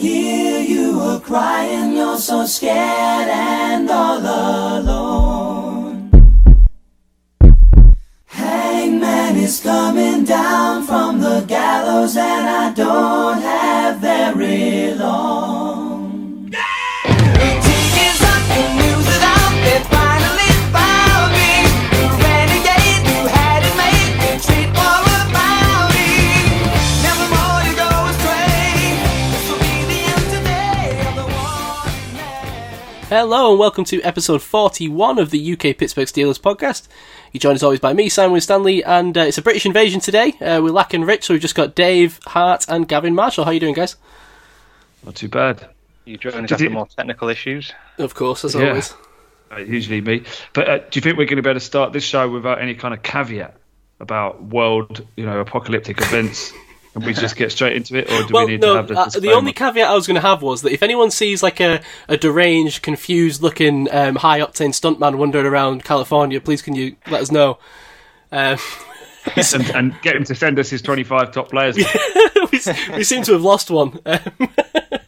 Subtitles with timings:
[0.00, 4.18] hear you are crying, you're so scared and all
[4.80, 6.10] alone.
[8.26, 13.19] Hangman is coming down from the gallows, and I don't
[33.32, 36.88] Hello and welcome to episode 41 of the UK Pittsburgh Steelers podcast.
[37.30, 40.32] You're joined as always by me, Simon Stanley, and uh, it's a British invasion today.
[40.40, 43.44] Uh, we're lacking Rich, so we've just got Dave, Hart, and Gavin Marshall.
[43.44, 43.94] How are you doing, guys?
[45.04, 45.68] Not too bad.
[46.06, 47.72] You joined us Did after you- more technical issues.
[47.98, 48.70] Of course, as Yeah.
[48.70, 48.94] always.
[49.52, 50.24] Uh, usually me.
[50.52, 52.60] But uh, do you think we're going to be able to start this show without
[52.60, 53.54] any kind of caveat
[54.00, 56.52] about world, you know, apocalyptic events?
[56.94, 58.88] And we just get straight into it, or do Well, we need no, to have
[58.88, 61.40] the uh, the only caveat I was going to have was that if anyone sees
[61.40, 66.74] like a, a deranged, confused looking, um, high octane stuntman wandering around California, please can
[66.74, 67.58] you let us know?
[68.32, 68.58] Um,
[69.54, 71.76] and, and get him to send us his 25 top players.
[72.52, 72.60] we,
[72.96, 74.00] we seem to have lost one.
[74.04, 74.20] Um,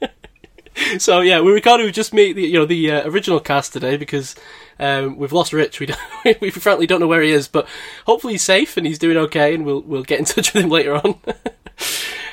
[0.98, 3.96] so yeah, we recorded with just me, the, you know, the uh, original cast today
[3.96, 4.36] because
[4.78, 5.80] um, we've lost Rich.
[5.80, 7.66] We don't, we frankly don't know where he is, but
[8.06, 10.70] hopefully he's safe and he's doing okay, and we'll we'll get in touch with him
[10.70, 11.18] later on.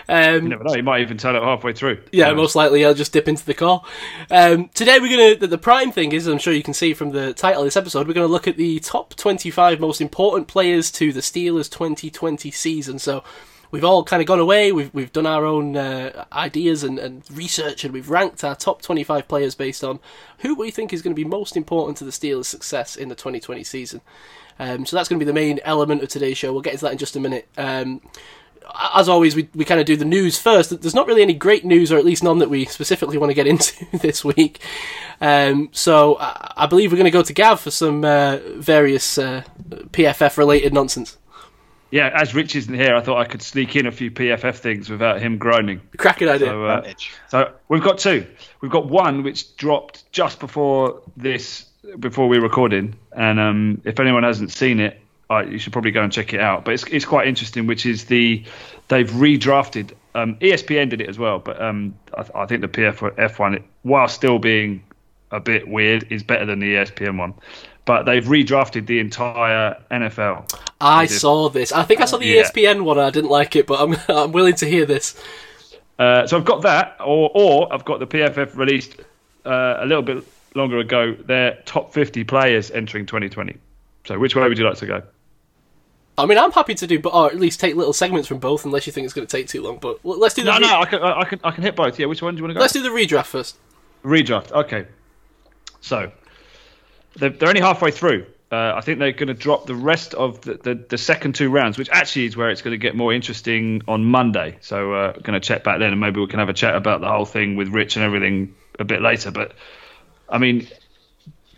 [0.08, 2.02] Um, You never know, he might even turn it halfway through.
[2.12, 2.42] yeah, You know.
[2.42, 3.86] most likely I'll just dip into the call.
[4.32, 7.12] Um, today we're gonna the, the prime thing is I'm sure you can see from
[7.12, 10.92] the title of this episode we're gonna look at the top 25 most important players
[10.92, 13.00] to the Steelers 2020 season.
[13.00, 13.24] So
[13.72, 14.72] we've all kind of gone away.
[14.72, 18.82] We've we've done our own uh, ideas and, and research and we've ranked our top
[18.82, 20.00] 25 players based on
[20.40, 23.16] who we think is going to be most important to the Steelers' success in the
[23.16, 24.02] 2020 season.
[24.62, 26.52] Um, so that's going to be the main element of today's show.
[26.52, 27.48] We'll get into that in just a minute.
[27.58, 28.02] Um,
[28.96, 30.82] as always, we, we kind of do the news first.
[30.82, 33.34] There's not really any great news, or at least none that we specifically want to
[33.34, 34.60] get into this week.
[35.22, 39.18] Um, so I, I believe we're going to go to Gav for some uh, various
[39.18, 41.18] uh, PFF related nonsense.
[41.92, 44.90] Yeah, as Rich isn't here, I thought I could sneak in a few PFF things
[44.90, 45.82] without him groaning.
[45.98, 46.50] Cracking idea.
[46.50, 47.12] So, uh, Advantage.
[47.30, 48.28] so we've got two.
[48.62, 51.66] We've got one which dropped just before this,
[51.98, 55.00] before we were recording, and um, if anyone hasn't seen it,
[55.30, 56.66] uh, you should probably go and check it out.
[56.66, 58.44] But it's it's quite interesting, which is the
[58.88, 59.92] they've redrafted.
[60.16, 64.08] Um, ESPN did it as well, but um, I, I think the PFF one, while
[64.08, 64.84] still being
[65.32, 67.34] a bit weird, is better than the ESPN one.
[67.86, 70.52] But they've redrafted the entire NFL.
[70.82, 71.72] I saw this.
[71.72, 72.44] I think I saw the Yeah.
[72.44, 73.00] ESPN one.
[73.00, 75.22] I didn't like it, but I'm I'm willing to hear this.
[75.98, 78.96] Uh, so I've got that, or or I've got the PFF released
[79.46, 80.24] uh, a little bit
[80.56, 81.14] longer ago.
[81.14, 83.58] Their top 50 players entering 2020.
[84.06, 85.04] So which way would you like to go?
[86.20, 88.66] I mean, I'm happy to do, but or at least take little segments from both,
[88.66, 89.78] unless you think it's going to take too long.
[89.80, 91.98] But let's do the No, re- no, I can, I can, I can hit both.
[92.00, 92.62] Yeah, which one do you want to go?
[92.62, 93.58] let's do the redraft first.
[94.04, 94.52] Redraft.
[94.52, 94.86] Okay.
[95.82, 96.12] So
[97.16, 98.26] they're, they're only halfway through.
[98.52, 101.50] Uh, I think they're going to drop the rest of the, the, the second two
[101.50, 104.58] rounds, which actually is where it's going to get more interesting on Monday.
[104.62, 107.02] So uh, going to check back then, and maybe we can have a chat about
[107.02, 109.30] the whole thing with Rich and everything a bit later.
[109.30, 109.54] But
[110.28, 110.68] I mean,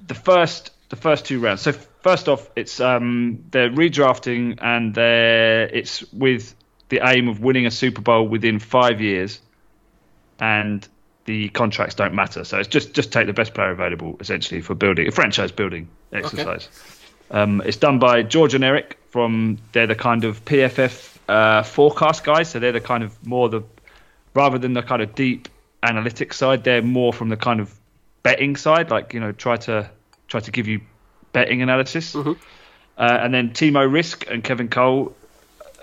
[0.06, 1.62] the first the first two rounds.
[1.62, 6.56] So first off, it's um, they're redrafting, and they're it's with
[6.90, 9.40] the aim of winning a Super Bowl within five years
[10.42, 10.86] and
[11.26, 12.44] the contracts don't matter.
[12.44, 15.88] So it's just just take the best player available essentially for building a franchise building
[16.12, 16.68] exercise.
[17.30, 22.26] Um, it's done by George and Eric from they're the kind of PFF uh, forecast
[22.26, 22.50] guys.
[22.50, 23.62] So they're the kind of more the
[24.34, 25.48] rather than the kind of deep
[25.84, 27.74] analytics side, they're more from the kind of
[28.24, 28.90] betting side.
[28.90, 29.90] Like you know, try to
[30.28, 30.82] try to give you
[31.34, 32.16] betting analysis.
[32.16, 32.34] Uh,
[32.98, 35.16] and then Timo Riske and Kevin Cole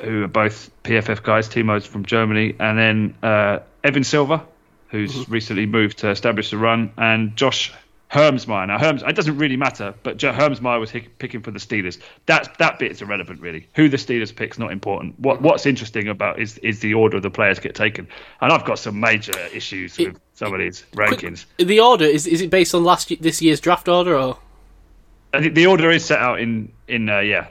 [0.00, 1.48] who are both PFF guys.
[1.48, 4.44] Timo's from Germany, and then uh, Evan Silva,
[4.88, 7.72] who's recently moved to establish the run, and Josh
[8.10, 8.68] Hermsmeyer.
[8.68, 12.00] Now, Herms, it doesn't really matter, but Jo- Hermsmeyer was picking for the Steelers.
[12.26, 13.68] That that bit is irrelevant, really.
[13.74, 15.18] Who the Steelers pick's not important.
[15.20, 18.08] What what's interesting about is is the order of the players get taken.
[18.40, 21.44] And I've got some major issues with some of these rankings.
[21.58, 24.38] The order is is it based on last this year's draft order or?
[25.34, 27.48] I think the order is set out in in uh, yeah.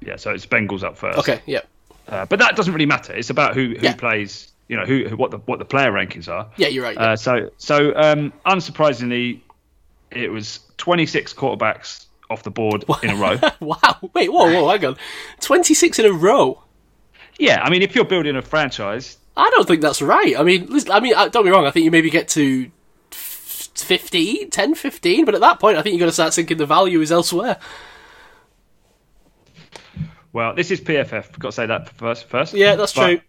[0.00, 1.18] Yeah, so it's Bengals up first.
[1.18, 1.60] Okay, yeah,
[2.06, 3.14] Uh, but that doesn't really matter.
[3.14, 3.94] It's about who, who Yeah.
[3.94, 6.46] plays, you know, who, who what the what the player rankings are.
[6.56, 6.94] yeah, you're right.
[6.96, 7.12] yeah.
[7.12, 9.40] Uh, so so um, unsurprisingly,
[10.10, 13.38] it was 26 quarterbacks off the board in a row.
[13.60, 14.96] wow, wait, whoa, whoa, hang on,
[15.40, 16.62] twenty six in a row.
[17.38, 20.36] yeah, I mean, if you're building a franchise, I don't think that's right.
[20.38, 21.66] I mean, listen, I mean, uh, don't be wrong.
[21.66, 22.70] I think you maybe get to
[23.82, 26.66] 15, 10, 15, but at that point, I think you've got to start thinking the
[26.66, 27.58] value is elsewhere.
[30.32, 31.38] well, this is PFF.
[31.38, 32.28] Got to say that first.
[32.28, 32.54] First.
[32.54, 33.20] Yeah, that's But true.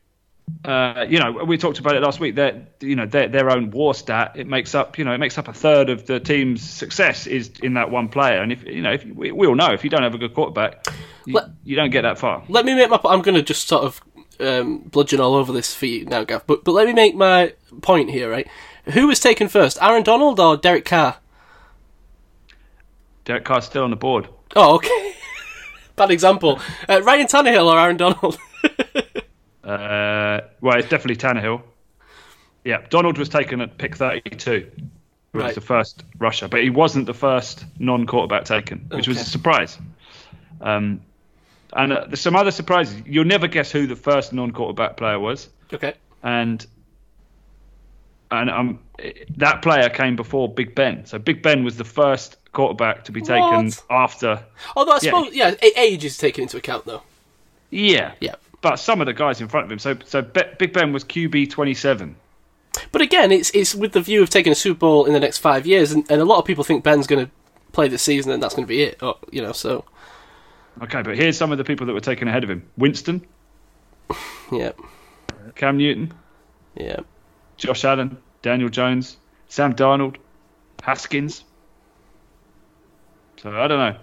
[0.72, 2.36] uh, you know, we talked about it last week.
[2.36, 5.38] Their, you know, their their own war stat it makes up, you know, it makes
[5.38, 8.42] up a third of the team's success is in that one player.
[8.42, 10.34] And if you know, if we, we all know, if you don't have a good
[10.34, 10.86] quarterback,
[11.26, 12.44] you, Let- you don't get that far.
[12.50, 13.00] Let me make my.
[13.06, 14.02] I'm going to just sort of
[14.40, 16.46] um, bludgeon all over this for you now, Gav.
[16.46, 18.48] But but let me make my point here, right?
[18.94, 21.18] Who was taken first, Aaron Donald or Derek Carr?
[23.26, 24.28] Derek Carr's still on the board.
[24.56, 25.14] Oh, okay.
[25.96, 26.60] Bad example.
[26.88, 28.38] Uh, Ryan Tannehill or Aaron Donald?
[29.64, 31.62] Uh, well, it's definitely Tannehill.
[32.64, 34.72] Yeah, Donald was taken at pick 32.
[35.34, 35.48] Who Right.
[35.48, 39.78] was the first rusher, but he wasn't the first non-quarterback taken, which was a surprise.
[40.62, 41.02] Um,
[41.74, 43.02] and uh, there's some other surprises.
[43.06, 45.96] You'll never guess who the first non-quarterback player was, okay.
[46.24, 46.66] and
[48.32, 48.80] and um,
[49.38, 51.06] that player came before Big Ben.
[51.06, 53.84] So Big Ben was the first quarterback to be taken What?
[53.90, 54.44] after.
[54.76, 57.04] Although I suppose, yeah, a- age is taken into account though.
[57.70, 58.36] Yeah, Yeah.
[58.62, 59.80] But some of the guys in front of him.
[59.80, 62.16] So so Big Ben was QB 27.
[62.92, 65.38] But again, it's it's with the view of taking a Super Bowl in the next
[65.38, 67.32] five years, and, and a lot of people think Ben's going to
[67.72, 69.02] play this season, and that's going to be it.
[69.04, 69.86] Or, you know, so
[70.82, 73.26] Okay, but here's some of the people that were taken ahead of him: Winston,
[74.52, 74.72] yeah,
[75.56, 76.14] Cam Newton,
[76.76, 77.00] yeah.
[77.58, 79.18] Josh Allen, Daniel Jones,
[79.48, 80.18] Sam Darnold,
[80.84, 81.44] Haskins.
[83.38, 84.00] So I don't know,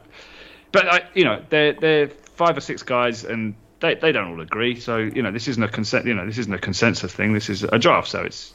[0.73, 4.41] but I, you know they're they're five or six guys, and they, they don't all
[4.41, 4.79] agree.
[4.79, 6.07] So you know this isn't a consent.
[6.07, 7.33] You know this isn't a consensus thing.
[7.33, 8.09] This is a draft.
[8.09, 8.53] So it's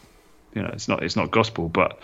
[0.54, 1.70] you know it's not it's not gospel.
[1.70, 2.00] But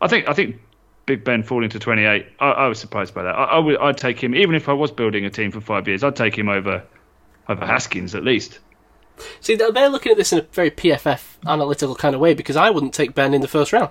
[0.00, 0.60] I think I think
[1.06, 2.26] Big Ben falling to 28.
[2.38, 3.34] I, I was surprised by that.
[3.34, 5.88] I, I would I'd take him even if I was building a team for five
[5.88, 6.04] years.
[6.04, 6.84] I'd take him over
[7.48, 8.58] over Haskins at least.
[9.40, 12.70] See, they're looking at this in a very PFF analytical kind of way because I
[12.70, 13.90] wouldn't take Ben in the first round,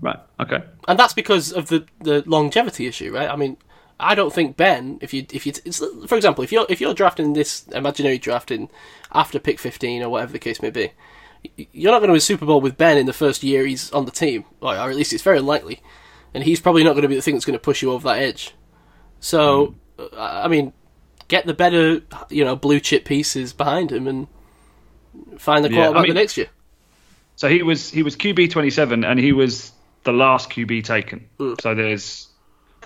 [0.00, 0.18] Right.
[0.38, 0.62] Okay.
[0.86, 3.28] and that's because of the, the longevity issue, right?
[3.28, 3.56] I mean,
[3.98, 6.92] I don't think Ben, if you if you, it's, for example, if you're if you're
[6.94, 8.68] drafting this imaginary drafting
[9.12, 10.92] after pick 15 or whatever the case may be,
[11.72, 14.04] you're not going to win Super Bowl with Ben in the first year he's on
[14.04, 15.80] the team, or, at least it's very unlikely,
[16.34, 18.06] and he's probably not going to be the thing that's going to push you over
[18.08, 18.52] that edge.
[19.18, 20.08] So, uh,
[20.44, 20.74] I mean,
[21.28, 22.00] get the better,
[22.30, 24.26] you know, blue chip pieces behind him and
[25.38, 26.48] find the Yeah, I quarterback mean- the next year.
[27.36, 29.70] So he was he was QB 27 and he was
[30.04, 31.28] the last QB taken.
[31.60, 32.28] So there's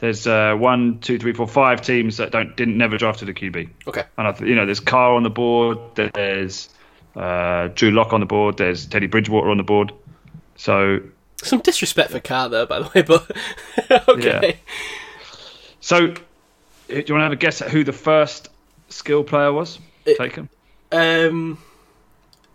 [0.01, 3.69] there's uh, one, two, three, four, five teams that don't didn't never drafted a QB.
[3.87, 4.05] Okay.
[4.19, 6.69] And I, th- you know there's Carr on the board, there's
[7.15, 9.93] uh, Drew Lock on the board, there's Teddy Bridgewater on the board.
[10.57, 10.99] So
[11.43, 14.59] Some disrespect for Carr there, by the way, but okay.
[15.81, 16.15] so uh,
[16.91, 18.49] do you want to have a guess at who the first
[18.89, 20.49] skill player was It- taken?
[20.93, 21.59] Um,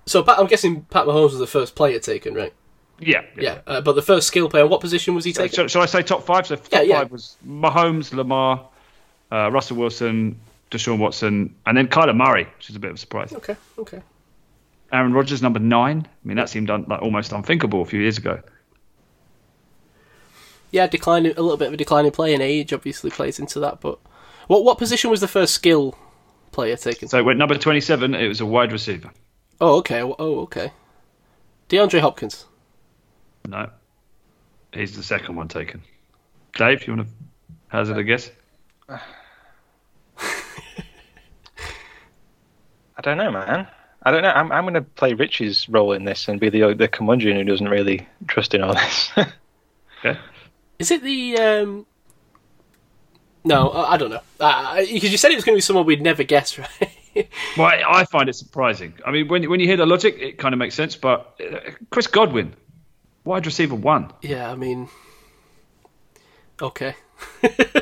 [0.05, 2.53] so Pat, I'm guessing Pat Mahomes was the first player taken, right?
[2.99, 3.21] Yeah.
[3.37, 5.53] Yeah, uh, but the first skill player, what position was he taken?
[5.55, 6.47] Shall, shall I say top five?
[6.47, 6.99] So top Yeah, yeah.
[6.99, 8.67] five was Mahomes, Lamar,
[9.31, 10.39] uh, Russell Wilson,
[10.71, 13.33] Deshaun Watson, and then Kyler Murray, which is a bit of a surprise.
[13.33, 14.01] Okay, okay.
[14.93, 16.05] Aaron Rodgers, number nine.
[16.07, 18.39] I mean, that seemed un- like almost unthinkable a few years ago.
[20.71, 23.79] Yeah, declining a little bit of a declining play and age obviously plays into that.
[23.81, 23.97] But
[24.47, 25.95] what what position was the first skill
[26.51, 27.07] player taken?
[27.07, 28.15] So it went number 27.
[28.15, 29.11] It was a wide receiver.
[29.61, 30.01] Oh, okay.
[30.01, 30.71] Oh, okay.
[31.69, 32.45] DeAndre Hopkins.
[33.47, 33.69] No,
[34.73, 35.81] he's the second one taken.
[36.55, 37.13] Dave, you want to
[37.67, 38.31] hazard a guess?
[38.89, 38.99] I
[43.01, 43.67] don't know, man.
[44.03, 44.29] I don't know.
[44.29, 47.43] I'm I'm going to play Richie's role in this and be the the curmudgeon who
[47.43, 49.11] doesn't really trust in all this.
[50.03, 50.19] Okay.
[50.77, 51.37] Is it the?
[51.39, 51.87] um
[53.45, 54.21] No, I, don't know.
[54.39, 57.29] Because you said it was going to be someone we'd never guess, right?
[57.57, 58.93] Well, I, I find it surprising.
[59.05, 60.95] I mean, when when you hear the logic, it kind of makes sense.
[60.95, 61.59] But uh,
[61.91, 62.55] Chris Godwin,
[63.23, 64.11] wide receiver one.
[64.21, 64.89] yeah, I mean.
[66.61, 66.95] Okay.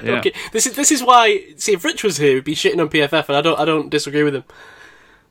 [0.03, 0.17] Yeah.
[0.19, 0.33] okay.
[0.51, 1.53] This is this is why.
[1.55, 3.89] See, if Rich was here, he'd be shitting on PFF, and I don't I don't
[3.89, 4.43] disagree with him.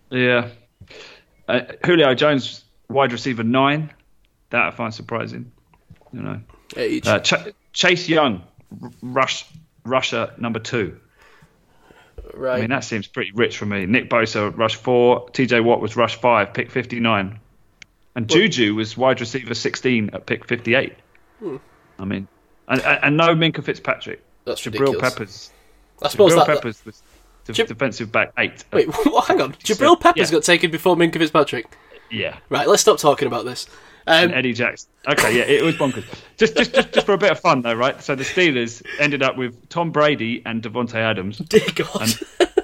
[0.08, 0.48] Yeah.
[1.46, 3.92] Uh, Julio Jones, wide receiver nine.
[4.48, 5.52] That I find surprising.
[6.12, 6.40] You know.
[6.74, 8.42] Uh, Ch- Chase Young,
[8.82, 9.44] r- rush
[9.84, 10.98] rusher number two.
[12.34, 12.58] right.
[12.58, 13.86] I mean, that seems pretty rich for me.
[13.86, 15.26] Nick Bosa, rush four.
[15.30, 17.38] TJ Watt was rush five, pick 59.
[18.14, 20.94] And Juju was wide receiver 16 at pick 58.
[21.38, 21.56] Hmm.
[21.98, 22.28] I mean,
[22.68, 24.22] and, and, and no Minkah Fitzpatrick.
[24.44, 25.00] That's Jabril ridiculous.
[25.00, 25.50] Peppers.
[26.02, 26.56] I suppose Jabril that.
[26.56, 27.02] Peppers was
[27.50, 28.64] Jab- defensive back eight.
[28.72, 29.52] Wait, what, hang on.
[29.54, 30.36] Jabril Peppers yeah.
[30.36, 31.66] got taken before Minkah Fitzpatrick.
[32.10, 32.38] Yeah.
[32.50, 33.66] Right, let's stop talking about this.
[34.06, 34.88] Um, And Eddie Jackson.
[35.08, 36.04] Okay, yeah, it was bonkers.
[36.36, 38.02] just, just, just, just for a bit of fun, though, right?
[38.02, 42.10] So the Steelers ended up with Tom Brady and Davante Adams, dear God.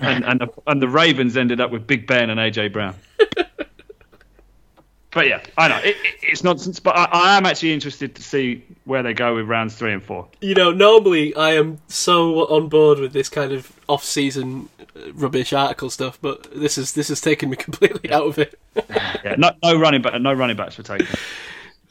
[0.01, 2.95] and and the, and the Ravens ended up with Big Ben and AJ Brown.
[5.13, 6.81] but yeah, I know it, it, it's nonsense.
[6.81, 10.03] But I, I am actually interested to see where they go with rounds three and
[10.03, 10.29] four.
[10.41, 14.69] you know, normally I am so on board with this kind of off-season
[15.15, 18.59] rubbish article stuff, but this is this has taken me completely out of it.
[19.25, 21.07] Yeah, no, no running back, no running backs were taken.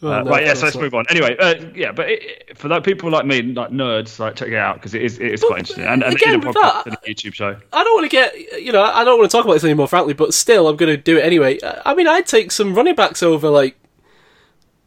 [0.03, 0.53] Oh, Uh, no, right, yeah.
[0.53, 1.05] So let's not- move on.
[1.09, 4.49] Anyway, uh, yeah, but it, it- for that people like me, like nerds, like check
[4.49, 5.85] it out because it is it is quite interesting.
[5.85, 7.57] And, and again, in a with podcast that- and a YouTube show.
[7.73, 9.87] I don't want to get, you know, I don't want to talk about this anymore,
[9.87, 11.57] frankly, but still, I'm going to do it anyway.
[11.63, 13.75] I I mean, I'd take some running backs over, like,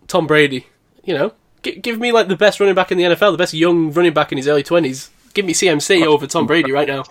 [0.06, 0.68] Tom Brady,
[1.02, 1.32] you know?
[1.64, 4.12] G- give me, like, the best running back in the NFL, the best young running
[4.14, 5.08] back in his early 20s.
[5.34, 7.02] Give me CMC over Tom Brady right now.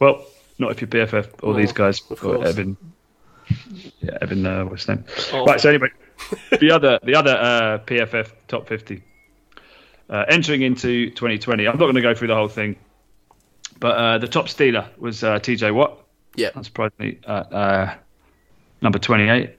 [0.00, 0.24] Well,
[0.58, 2.48] not if you're PFF or these guys of or course.
[2.48, 2.76] Evan.
[4.00, 4.46] Yeah, Evan.
[4.46, 5.04] Uh, what's his name?
[5.32, 5.44] Oh.
[5.44, 5.60] Right.
[5.60, 5.88] So anyway,
[6.58, 9.02] the other the other uh, PFF top fifty
[10.10, 11.66] uh, entering into 2020.
[11.66, 12.76] I'm not going to go through the whole thing,
[13.78, 16.04] but uh, the top stealer was uh, TJ Watt.
[16.36, 16.50] Yeah.
[16.50, 17.94] Unsurprisingly, at uh,
[18.82, 19.56] number 28.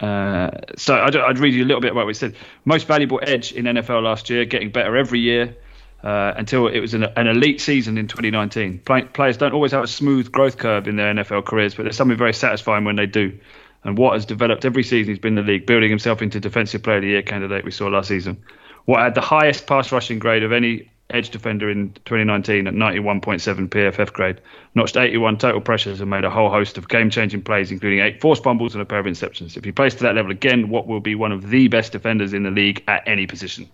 [0.00, 2.34] Uh, so I'd, I'd read you a little bit about what he said.
[2.64, 5.56] Most valuable edge in NFL last year, getting better every year
[6.04, 8.80] uh, until it was an, an elite season in 2019.
[8.80, 11.96] Play, players don't always have a smooth growth curve in their NFL careers, but there's
[11.96, 13.38] something very satisfying when they do.
[13.84, 16.82] And Watt has developed every season he's been in the league, building himself into Defensive
[16.82, 18.42] Player of the Year candidate we saw last season.
[18.86, 23.68] Watt had the highest pass rushing grade of any edge defender in 2019 at 91.7
[23.68, 24.40] PFF grade,
[24.74, 28.42] notched 81 total pressures and made a whole host of game-changing plays, including eight forced
[28.42, 29.56] fumbles and a pair of interceptions.
[29.56, 32.34] If he plays to that level again, Watt will be one of the best defenders
[32.34, 33.68] in the league at any position.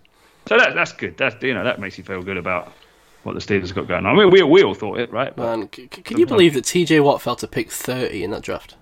[0.51, 1.15] So that, that's good.
[1.15, 2.73] That's you know that makes you feel good about
[3.23, 4.17] what the Steelers got going on.
[4.17, 5.33] I mean, we we all thought it, right?
[5.33, 8.31] But, Man, c- c- can you believe that TJ Watt fell to pick 30 in
[8.31, 8.75] that draft?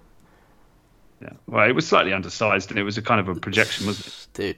[1.21, 1.29] yeah.
[1.45, 4.27] Well, it was slightly undersized, and it was a kind of a projection, wasn't it?
[4.33, 4.57] Dude.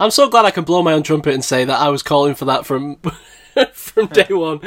[0.00, 2.34] I'm so glad I can blow my own trumpet and say that I was calling
[2.34, 2.96] for that from
[3.74, 4.60] from day one.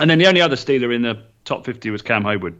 [0.00, 2.56] And then the only other Steeler in the top 50 was Cam Heyward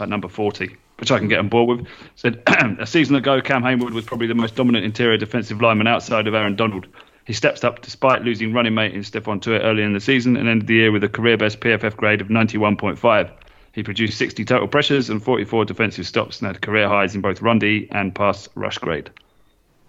[0.00, 1.88] at number 40, which I can get on board with.
[2.16, 2.42] Said
[2.78, 6.34] a season ago, Cam Heyward was probably the most dominant interior defensive lineman outside of
[6.34, 6.86] Aaron Donald.
[7.26, 10.48] He stepped up despite losing running mate in Stephon Tuitt early in the season and
[10.48, 13.30] ended the year with a career best PFF grade of 91.5.
[13.72, 17.40] He produced 60 total pressures and 44 defensive stops and had career highs in both
[17.40, 19.10] run D and pass rush grade.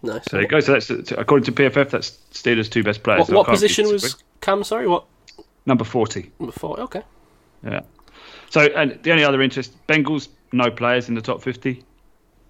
[0.04, 0.24] Nice.
[0.26, 0.60] So there you go.
[0.60, 3.20] So that's according to PFF, that's Steelers' two best players.
[3.20, 4.24] What, So what position was.
[4.42, 4.64] Cam?
[4.64, 5.06] Sorry, what?
[5.66, 6.32] number 40?
[6.40, 6.82] Number 40.
[6.84, 7.04] Okay.
[7.64, 7.82] Yeah.
[8.50, 11.84] So, and the only other interest, Bengals, no players in the top 50.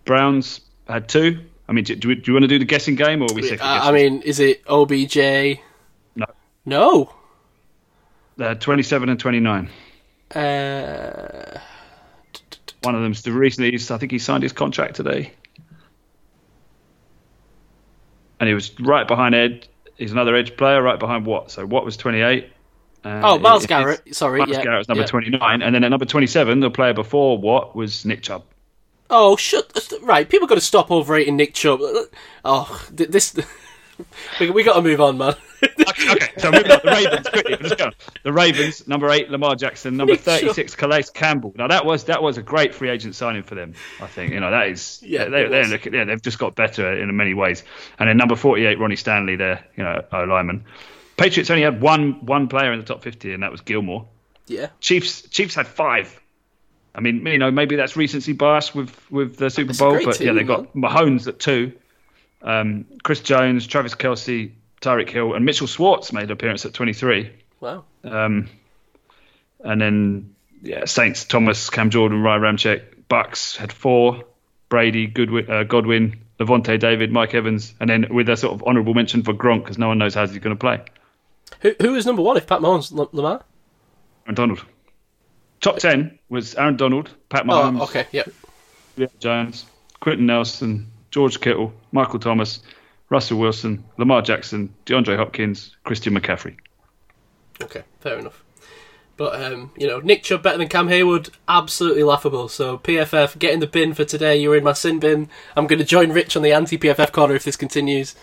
[0.06, 1.46] Browns had two.
[1.68, 3.34] I mean, do, do, we, do you want to do the guessing game or are
[3.34, 3.80] we of Uh.
[3.88, 5.60] I mean, is it OBJ?
[6.16, 6.26] No.
[6.66, 7.14] No.
[8.38, 9.70] They had 27 and 29.
[10.36, 11.60] Uh,
[12.84, 15.34] One of them's the recently, I think he signed his contract today.
[18.40, 19.68] And he was right behind Ed.
[19.98, 21.52] He's another edge player, right behind Watt.
[21.52, 22.52] So Watt was 28.
[23.04, 24.16] Uh, oh, Myles Garrett.
[24.16, 24.40] Sorry.
[24.40, 24.64] Myles yeah.
[24.64, 25.08] Garrett was number yeah.
[25.08, 25.62] 29.
[25.62, 28.44] And then at number 27, the player before Watt was Nick Chubb.
[29.10, 29.92] Oh, shut.
[30.02, 31.82] Right, people got to stop overrating Nick Chubb.
[32.46, 33.36] Oh, this.
[34.40, 35.36] we, we got to move on, man.
[35.64, 36.80] okay, okay, so moving on.
[36.84, 37.92] The Ravens, quickly, let's go.
[38.24, 41.54] The Ravens, number eight, Lamar Jackson, number Nick thirty-six, Calais Campbell.
[41.56, 43.76] Now that was that was a great free agent signing for them.
[44.02, 46.92] I think you know that is Yeah, they, they're looking, yeah they've just got better
[47.00, 47.64] in many ways.
[48.00, 50.66] And then number forty-eight, Ronnie Stanley, there, you know, O lineman.
[51.22, 54.08] Patriots only had one one player in the top fifty, and that was Gilmore.
[54.48, 54.68] yeah.
[54.80, 56.20] Chiefs Chiefs had five.
[56.94, 60.20] I mean, you know, maybe that's recency bias with with the Super a Bowl, but
[60.20, 61.74] yeah, team, they got Mahomes at two,
[62.42, 64.52] um, Chris Jones, Travis Kelce,
[64.82, 67.32] Tyreek Hill, and Mitchell Schwartz made an appearance at 23.
[67.60, 67.86] Wow.
[68.04, 68.50] Um,
[69.64, 74.24] and then yeah, Saints, Thomas, Cam Jordan, Ryan Ramczyk, Bucks had four,
[74.70, 78.96] Brady, Goodwin, uh, Godwin, Lavonte David, Mike Evans, and then with a sort of honourable
[78.96, 80.82] mention for Gronk because no one knows how he's going to play.
[81.62, 83.44] Who who was number one if Pat Mahomes L- Lamar?
[84.26, 84.66] Aaron Donald.
[85.60, 88.08] Top 10 was Aaron Donald, Pat Mahomes, Oh, okay.
[88.12, 88.24] Yeah.
[88.98, 89.66] Leon Jones,
[90.00, 92.62] Quenton Nelson, George Kittle, Michael Thomas,
[93.10, 96.56] Russell Wilson, Lamar Jackson, DeAndre Hopkins, Christian McCaffrey.
[97.62, 97.84] Okay.
[98.00, 98.44] Fair enough.
[99.18, 102.48] But um, you know, Nick Chubb better than Cam Heyward, absolutely laughable.
[102.50, 104.38] So PFF, get in the bin for today.
[104.38, 105.30] You're in my sin bin.
[105.56, 108.16] I'm going to join Rich on the anti-PFF corner if this continues.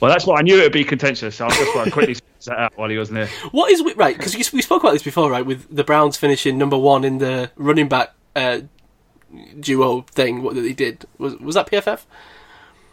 [0.00, 1.36] Well, that's what I knew it would be contentious.
[1.36, 3.28] So I just want to quickly set out while he wasn't here.
[3.52, 4.16] What is right?
[4.16, 5.44] Because we spoke about this before, right?
[5.46, 8.60] With the Browns finishing number one in the running back uh,
[9.58, 10.42] duo thing.
[10.42, 12.04] What they did was was that PFF?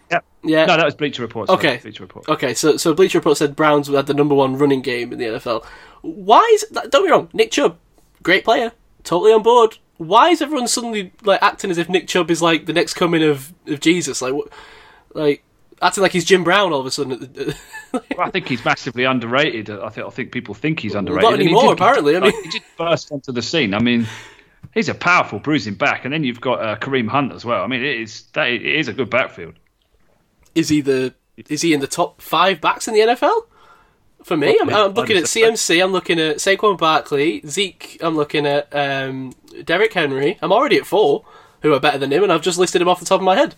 [0.10, 0.20] Yeah.
[0.44, 0.66] Yeah.
[0.66, 1.48] No, that was Bleacher Report.
[1.48, 1.78] sorry, Okay.
[1.78, 2.28] Bleacher Report.
[2.30, 5.26] Okay, so so Bleacher Report said Browns had the number one running game in the
[5.26, 5.66] NFL.
[6.02, 7.78] Why is don't be wrong, Nick Chubb,
[8.24, 8.72] great player,
[9.04, 9.78] totally on board.
[9.98, 13.22] Why is everyone suddenly like acting as if Nick Chubb is like the next coming
[13.24, 14.22] of, of Jesus?
[14.22, 14.50] Like what,
[15.14, 15.44] like
[15.82, 17.34] acting like he's Jim Brown all of a sudden.
[17.94, 19.70] Well, I think he's massively underrated.
[19.70, 21.24] I think I think people think he's underrated.
[21.24, 22.16] not And he anymore, did- apparently.
[22.16, 23.74] I like, mean- he did burst onto the scene.
[23.74, 24.08] I mean,
[24.74, 27.62] he's a powerful bruising back, and then you've got uh, Kareem Hunt as well.
[27.64, 29.56] I mean, it is that it is a good backfield.
[30.56, 31.14] is he the
[31.50, 33.42] is he in the top five backs in the NFL?
[34.24, 35.84] For me, I'm, I'm looking at CMC.
[35.84, 37.98] I'm looking at Saquon Barkley, Zeke.
[38.02, 39.34] I'm looking at um,
[39.66, 40.38] Derrick Henry.
[40.42, 41.26] I'm already at four,
[41.62, 43.36] who are better than him, and I've just listed him off the top of my
[43.36, 43.56] head.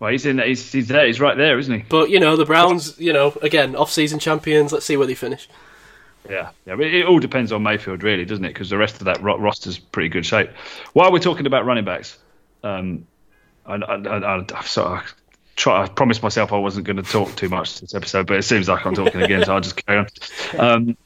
[0.00, 0.38] Well, he's in.
[0.38, 1.06] He's, he's there.
[1.06, 1.84] He's right there, isn't he?
[1.88, 2.98] But you know, the Browns.
[2.98, 4.72] You know, again, off-season champions.
[4.72, 5.48] Let's see where they finish.
[6.28, 6.76] Yeah, yeah.
[6.76, 8.48] But it all depends on Mayfield, really, doesn't it?
[8.48, 10.50] Because the rest of that ro- roster's pretty good shape.
[10.92, 12.18] While we're talking about running backs,
[12.62, 13.06] um,
[13.66, 15.14] I, I, I, I, sort of
[15.56, 15.82] try.
[15.82, 18.68] I promised myself I wasn't going to talk too much this episode, but it seems
[18.68, 20.08] like I'm talking again, so I'll just carry on.
[20.58, 20.96] Um,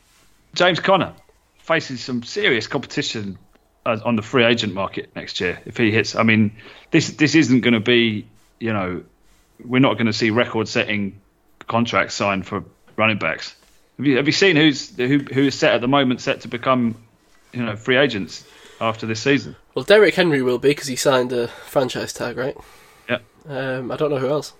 [0.54, 1.14] James Conner
[1.58, 3.38] faces some serious competition
[3.84, 5.60] on the free agent market next year.
[5.64, 6.52] If he hits, I mean,
[6.90, 8.26] this this isn't going to be,
[8.62, 9.02] you know,
[9.64, 11.20] we're not going to see record-setting
[11.66, 12.64] contracts signed for
[12.96, 13.56] running backs.
[13.96, 16.48] Have you have you seen who's who who is set at the moment set to
[16.48, 16.96] become,
[17.52, 18.44] you know, free agents
[18.80, 19.56] after this season?
[19.74, 22.56] Well, Derrick Henry will be because he signed a franchise tag, right?
[23.08, 23.18] Yeah.
[23.48, 24.52] Um, I don't know who else.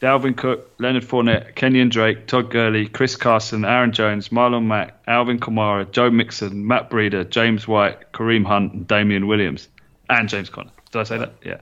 [0.00, 5.38] Dalvin Cook, Leonard Fournette, Kenyon Drake, Todd Gurley, Chris Carson, Aaron Jones, Marlon Mack, Alvin
[5.38, 9.68] Kamara, Joe Mixon, Matt Breida, James White, Kareem Hunt, and Damien Williams,
[10.10, 10.72] and James Conner.
[10.90, 11.34] Did I say that?
[11.44, 11.58] Yeah.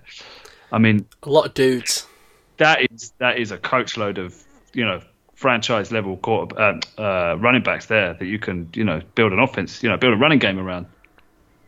[0.72, 2.06] I mean, A lot of dudes.
[2.58, 5.00] that is that is a coach load of you know
[5.34, 9.38] franchise level quarter, um, uh, running backs there that you can you know build an
[9.38, 10.86] offense, you know, build a running game around.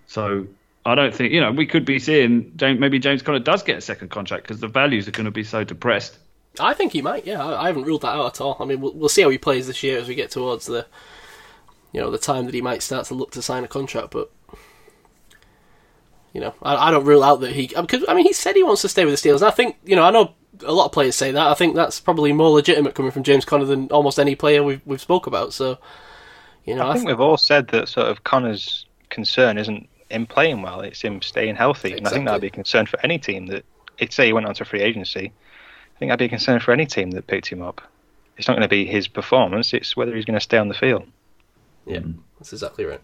[0.06, 0.46] So
[0.84, 3.78] I don't think you know we could be seeing James, maybe James Conner does get
[3.78, 6.18] a second contract because the values are going to be so depressed.
[6.60, 7.24] I think he might.
[7.26, 8.58] Yeah, I, I haven't ruled that out at all.
[8.60, 10.86] I mean, we'll, we'll see how he plays this year as we get towards the,
[11.92, 14.10] you know, the time that he might start to look to sign a contract.
[14.10, 14.30] But
[16.32, 18.56] you know, I, I don't rule out that he um, because I mean he said
[18.56, 19.36] he wants to stay with the Steelers.
[19.36, 20.34] And I think you know I know
[20.64, 21.46] a lot of players say that.
[21.46, 24.80] I think that's probably more legitimate coming from James Conner than almost any player we've
[24.84, 25.52] we've spoke about.
[25.52, 25.78] So
[26.64, 30.26] you know, I think th- we've all said that sort of Conner's concern isn't him
[30.26, 31.92] playing well; it's him staying healthy.
[31.92, 33.64] And I think that'd be a concern for any team that.
[33.98, 35.32] It say he went on to free agency.
[35.94, 37.82] I think that'd be a concern for any team that picked him up.
[38.36, 40.74] It's not going to be his performance; it's whether he's going to stay on the
[40.74, 41.06] field.
[41.86, 42.16] Yeah, mm.
[42.38, 43.00] that's exactly right.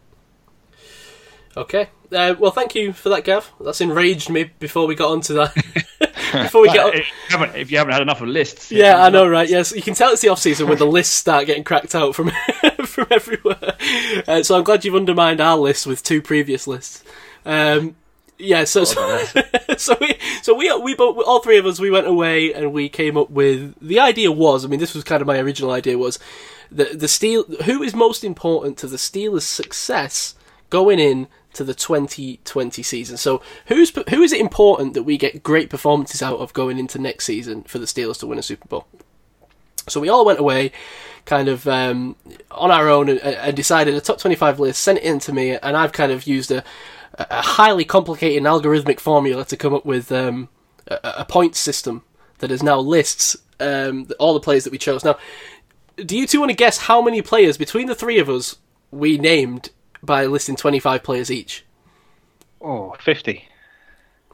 [1.57, 1.89] Okay.
[2.13, 3.53] Uh, well, thank you for that, Gav.
[3.61, 5.55] That's enraged me before we got onto that.
[6.33, 9.03] before we get on, if, you haven't, if you haven't had enough of lists, Yeah,
[9.03, 9.49] I know, right?
[9.49, 12.15] Yes, you can tell it's the off season when the lists start getting cracked out
[12.15, 12.31] from
[12.85, 13.77] from everywhere.
[14.27, 17.05] Uh, so I'm glad you've undermined our list with two previous lists.
[17.45, 17.97] Um,
[18.39, 19.19] yeah, so so,
[19.77, 22.89] so we so we we both all three of us we went away and we
[22.89, 25.99] came up with the idea was I mean this was kind of my original idea
[25.99, 26.21] was
[26.71, 30.37] the the steel who is most important to the Steelers' success
[30.71, 31.27] going in
[31.59, 33.17] to the 2020 season.
[33.17, 37.01] So who's who is it important that we get great performances out of going into
[37.01, 38.87] next season for the Steelers to win a Super Bowl?
[39.89, 40.71] So we all went away,
[41.25, 42.15] kind of um,
[42.53, 45.57] on our own, and, and decided a top 25 list, sent it in to me,
[45.57, 46.63] and I've kind of used a,
[47.15, 50.49] a highly complicated algorithmic formula to come up with um,
[50.87, 52.05] a, a point system
[52.39, 55.05] that is now lists um, all the players that we chose.
[55.05, 55.19] Now,
[55.97, 58.57] do you two want to guess how many players between the three of us
[58.93, 59.71] we named
[60.03, 61.65] by listing 25 players each?
[62.61, 63.45] Oh, 50.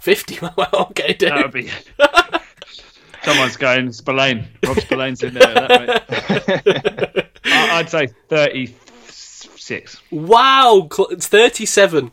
[0.00, 0.38] 50.
[0.56, 1.30] Well, okay, Dave.
[1.30, 1.70] that would be.
[3.24, 4.46] Someone's going Spillane.
[4.66, 5.54] Rob Spillane's in there.
[5.54, 5.70] That,
[6.06, 7.26] mate.
[7.46, 10.00] I- I'd say thirty-six.
[10.10, 12.12] Wow, cl- it's 37.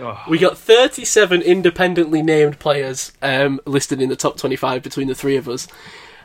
[0.00, 0.18] Oh.
[0.28, 5.36] We got 37 independently named players um, listed in the top 25 between the three
[5.36, 5.68] of us.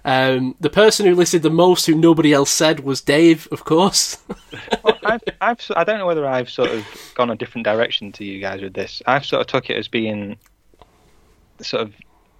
[0.05, 4.19] Um, the person who listed the most, who nobody else said, was Dave, of course.
[5.03, 8.23] I've, I've, s- I don't know whether I've sort of gone a different direction to
[8.23, 9.01] you guys with this.
[9.07, 10.37] I've sort of took it as being
[11.59, 11.93] sort of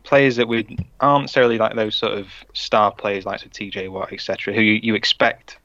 [0.04, 4.54] players that we aren't necessarily like those sort of star players like TJ Watt, etc.,
[4.54, 5.58] who you, you expect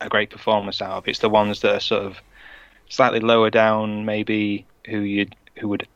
[0.00, 1.06] a great performance out of.
[1.08, 2.18] It's the ones that are sort of
[2.88, 5.26] slightly lower down, maybe who you
[5.58, 5.86] who would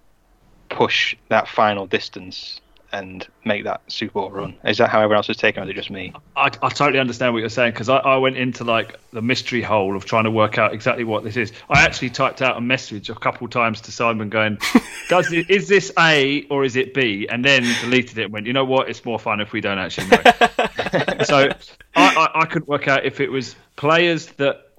[0.69, 2.61] push that final distance
[2.93, 4.57] and make that Super Bowl run.
[4.65, 6.13] Is that how everyone else is taking, it, or is it just me?
[6.37, 9.63] I, I totally understand what you're saying because I, I went into like the mystery
[9.63, 11.53] hole of trying to work out exactly what this is.
[11.69, 14.59] I actually typed out a message a couple times to Simon going,
[15.09, 18.47] "Does it, is this A or is it B?" And then deleted it and went,
[18.47, 18.89] "You know what?
[18.89, 20.23] It's more fun if we don't actually know."
[21.25, 21.49] so
[21.95, 24.70] I, I, I couldn't work out if it was players that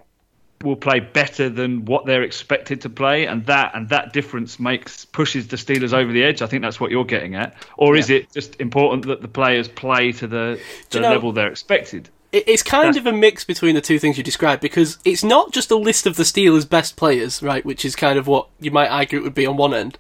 [0.64, 5.06] will play better than what they're expected to play, and that and that difference makes
[5.06, 6.42] pushes the Steelers over the edge.
[6.42, 9.68] I think that's what you're getting at, or is it just important that the players
[9.68, 12.10] play to the, the you know- level they're expected?
[12.34, 15.70] It's kind of a mix between the two things you described because it's not just
[15.70, 17.66] a list of the Steelers' best players, right?
[17.66, 19.98] Which is kind of what you might argue it would be on one end.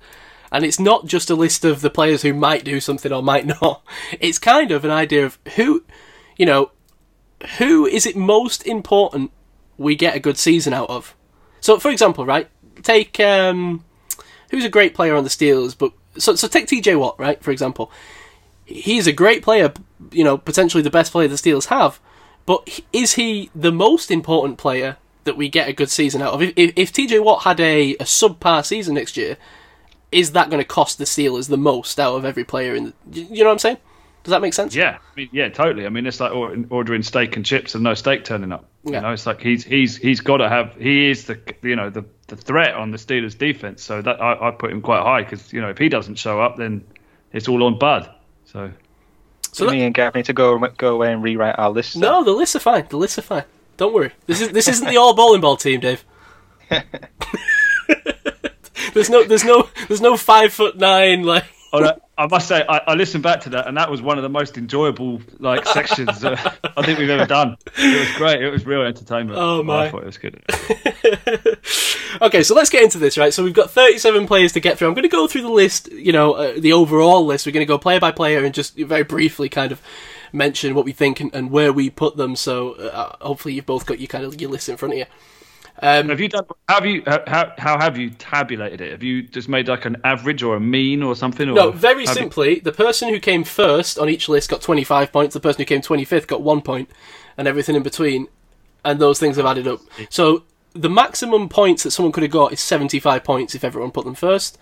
[0.50, 3.45] And it's not just a list of the players who might do something or might
[3.62, 3.84] not.
[4.21, 5.84] It's kind of an idea of who,
[6.38, 6.71] you know,
[7.58, 9.32] who is it most important
[9.82, 11.15] we get a good season out of?
[11.60, 12.50] So, for example, right,
[12.84, 13.84] take um,
[14.50, 17.52] who's a great player on the Steelers, but so so take TJ Watt, right, for
[17.52, 17.91] example.
[18.65, 19.74] He's a great player,
[20.12, 22.00] you know, potentially the best player the Steelers have.
[22.46, 26.41] but is he the most important player that we get a good season out of?
[26.41, 29.38] If, if, if TJ Watt had a, a subpar season next year,
[30.12, 32.76] is that going to cost the Steelers the most out of every player?
[32.76, 33.78] In the, you know what I'm saying?
[34.24, 34.76] Does that make sense?
[34.76, 35.86] Yeah, I mean, yeah, totally.
[35.86, 36.32] I mean, it's like
[36.70, 38.65] ordering steak and chips and no steak turning up.
[38.84, 38.96] Yeah.
[38.96, 40.76] You know, it's like he's he's he's got to have.
[40.76, 43.84] He is the you know the the threat on the Steelers defense.
[43.84, 46.41] So that I, I put him quite high because you know if he doesn't show
[46.41, 46.84] up, then
[47.32, 48.10] it's all on Bud.
[48.46, 48.72] So
[49.52, 51.96] So So me and Gav need to go go away and rewrite our list.
[51.96, 52.88] No, the lists are fine.
[52.89, 53.44] The lists are fine.
[53.78, 54.13] Don't worry.
[54.26, 56.04] This is this isn't the all bowling ball team, Dave.
[58.94, 62.82] there's no there's no there's no five foot nine like no, I must say, I,
[62.88, 66.24] I listened back to that, and that was one of the most enjoyable like sections
[66.24, 66.36] uh,
[66.78, 67.58] I think we've ever done.
[67.78, 68.42] It was great.
[68.44, 69.40] It was real entertainment.
[69.40, 69.86] Oh, my.
[69.86, 70.42] I thought it was good.
[72.22, 73.34] Okay, so let's get into this, right?
[73.34, 74.90] So we've got 37 players to get through.
[74.90, 77.46] I'm going to go through the list, you know, uh, the overall list.
[77.46, 79.82] We're going to go player by player and just very briefly kind of
[80.34, 82.36] mention what we think and, and where we put them.
[82.36, 85.06] So uh, hopefully you've both got your kind of your list in front of you.
[85.80, 86.46] Have you done?
[86.70, 87.04] Have you?
[87.06, 88.92] How, how have you tabulated it?
[88.92, 91.50] Have you just made like an average or a mean or something?
[91.50, 94.62] Or No, very have you- simply, the person who came first on each list got
[94.62, 96.90] 25 points, the person who came 25th got one point,
[97.38, 98.28] and everything in between,
[98.86, 99.80] and those things have added up.
[100.10, 104.06] So the maximum points that someone could have got is 75 points if everyone put
[104.06, 104.58] them first,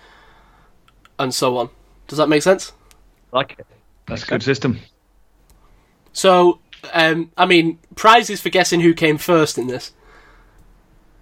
[1.17, 1.69] and so on.
[2.07, 2.71] Does that make sense?
[3.31, 3.67] like it.
[4.07, 4.79] That's a good system.
[6.13, 6.59] So,
[6.93, 9.91] um, I mean, prizes for guessing who came first in this.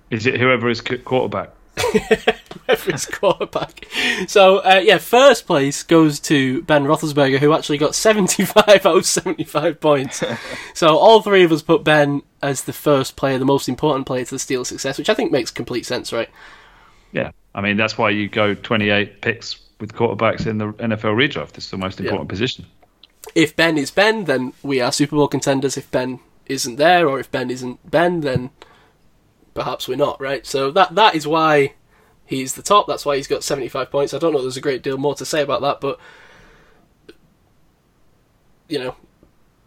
[0.09, 1.51] Is it whoever is qu- quarterback?
[2.67, 3.85] Every quarterback.
[4.27, 9.05] So, uh, yeah, first place goes to Ben Roethlisberger, who actually got 75 out of
[9.05, 10.23] 75 points.
[10.73, 14.25] so, all three of us put Ben as the first player, the most important player
[14.25, 16.29] to the Steelers' success, which I think makes complete sense, right?
[17.11, 21.57] Yeah, I mean that's why you go 28 picks with quarterbacks in the NFL redraft.
[21.57, 22.65] It's the most important position.
[23.35, 25.77] If Ben is Ben, then we are Super Bowl contenders.
[25.77, 28.51] If Ben isn't there, or if Ben isn't Ben, then
[29.57, 30.45] perhaps we're not, right?
[30.45, 31.73] So that that is why
[32.25, 32.85] he's the top.
[32.87, 34.13] That's why he's got 75 points.
[34.13, 34.41] I don't know.
[34.41, 35.99] There's a great deal more to say about that, but
[38.69, 38.95] you know,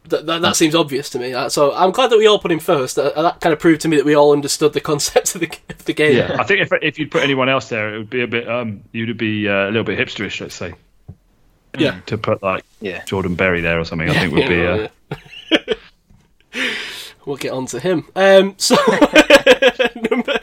[0.05, 1.35] that that, that seems obvious to me.
[1.35, 2.99] Uh, So I'm glad that we all put him first.
[2.99, 5.51] Uh, that kind of proved to me that we all understood the concept of the
[5.69, 6.31] of the game.
[6.39, 8.83] I think if if you'd put anyone else there, it would be a bit um
[8.93, 10.73] you'd be uh, a little bit hipsterish, let's say.
[11.77, 12.01] Yeah.
[12.07, 13.05] To put like Yeah.
[13.05, 14.67] Jordan Berry there or something, I think would be.
[14.67, 14.89] Uh,
[17.25, 18.07] we'll get on to him.
[18.15, 18.77] Um, so
[20.11, 20.39] number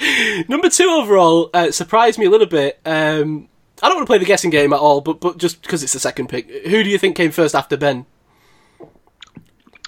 [0.47, 2.79] number two overall uh, surprised me a little bit.
[2.85, 3.49] Um,
[3.81, 5.93] I don't want to play the guessing game at all, but but just because it's
[5.93, 8.05] the second pick, who do you think came first after Ben?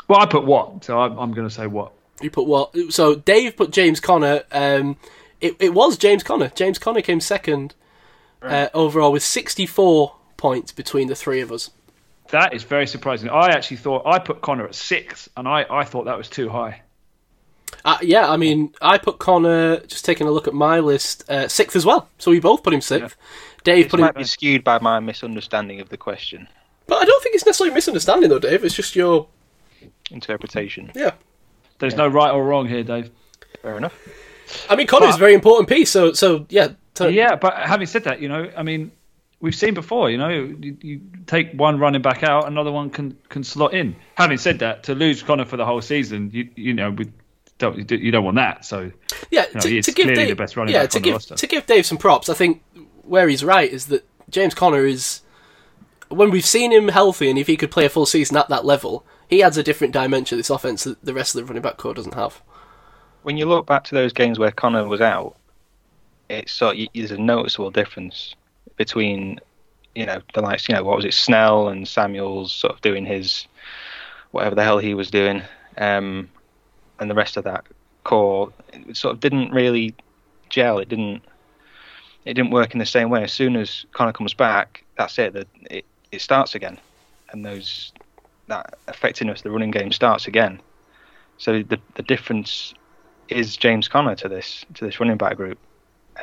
[0.07, 1.93] Well, I put what, so I'm, I'm going to say what.
[2.21, 2.75] You put what?
[2.89, 4.43] So Dave put James Conner.
[4.51, 4.97] Um,
[5.39, 6.51] it it was James Conner.
[6.55, 7.75] James Conner came second
[8.41, 11.69] uh, overall with sixty four points between the three of us.
[12.31, 13.29] That is very surprising.
[13.29, 16.49] I actually thought I put Conner at six, and I, I thought that was too
[16.49, 16.81] high.
[17.85, 19.79] Uh, yeah, I mean, I put Conner.
[19.81, 22.09] Just taking a look at my list, uh, sixth as well.
[22.17, 23.15] So we both put him sixth.
[23.63, 26.47] Dave This put him, might be skewed by my misunderstanding of the question
[26.89, 28.65] but I don't think it's necessarily misunderstanding though, Dave.
[28.65, 29.27] It's just your
[30.11, 30.91] interpretation.
[30.95, 31.11] yeah.
[31.77, 33.09] There's no right or wrong here, Dave.
[33.61, 33.97] Fair enough.
[34.69, 35.89] I mean, Conner's a very important piece.
[35.89, 36.69] So so yeah.
[36.95, 38.91] So, Yeah, but having said that, you know, I mean,
[39.41, 40.09] we've seen before.
[40.09, 43.95] You know, you, you take one running back out, another one can can slot in.
[44.15, 47.11] Having said that, to lose Conner for the whole season, you you know, we
[47.57, 48.65] don't you do- you don't want that.
[48.65, 48.91] So
[49.31, 51.05] Yeah, know, to, to give clearly Dave, the best running yeah, back to on the
[51.05, 51.35] give roster.
[51.35, 52.29] to give Dave some props.
[52.29, 52.63] I think
[53.03, 55.21] where he's right is that James Conner is
[56.09, 58.65] when we've seen him healthy and if he could play a full season at that
[58.65, 61.61] level, he adds a different dimension to this offense that the rest of the running
[61.61, 62.41] back core doesn't have.
[63.21, 65.35] When you look back to those games where Conner was out,
[66.29, 68.35] it's sort y there's a noticeable difference
[68.79, 69.39] between
[69.93, 73.05] you know the likes you know what was it Snell and Samuels sort of doing
[73.05, 73.45] his
[74.31, 75.43] whatever the hell he was doing,
[75.77, 76.29] um,
[76.99, 77.65] and the rest of that
[78.03, 79.93] core it sort of didn't really
[80.49, 80.79] gel.
[80.79, 81.21] It didn't
[82.25, 83.23] it didn't work in the same way.
[83.23, 85.33] As soon as Conner comes back, that's it.
[85.33, 86.79] The, it it starts again,
[87.31, 87.91] and those
[88.47, 90.61] that effectiveness, the running game starts again.
[91.37, 92.73] So the the difference
[93.27, 95.59] is James Conner to this to this running back group.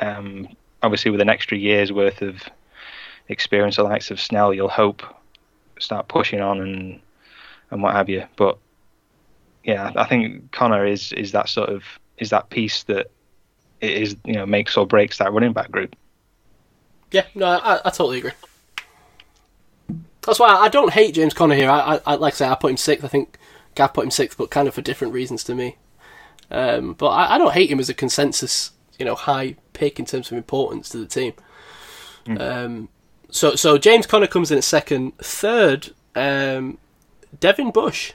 [0.01, 0.47] Um,
[0.87, 2.41] obviously, with an extra year's worth of
[3.27, 5.03] experience, the likes of Snell, you'll hope
[5.79, 7.01] start pushing on and
[7.69, 8.23] and what have you.
[8.37, 8.57] But
[9.65, 11.83] yeah, I think Conner is is that sort of
[12.17, 13.11] is that piece that
[13.81, 15.93] is you know makes or breaks that running back group.
[17.11, 18.31] Yeah, no, I, I totally agree.
[20.25, 21.69] That's why I don't hate James Conner here.
[21.69, 23.03] I, I, like I say, I put him sixth.
[23.03, 23.37] I think
[23.75, 25.77] Gav put him sixth, but kind of for different reasons to me.
[26.49, 30.05] Um, but I, I don't hate him as a consensus, you know, high pick in
[30.05, 31.33] terms of importance to the team.
[32.39, 32.89] Um,
[33.29, 35.17] so, so James Conner comes in at second.
[35.19, 36.77] Third, um,
[37.39, 38.13] Devin Bush.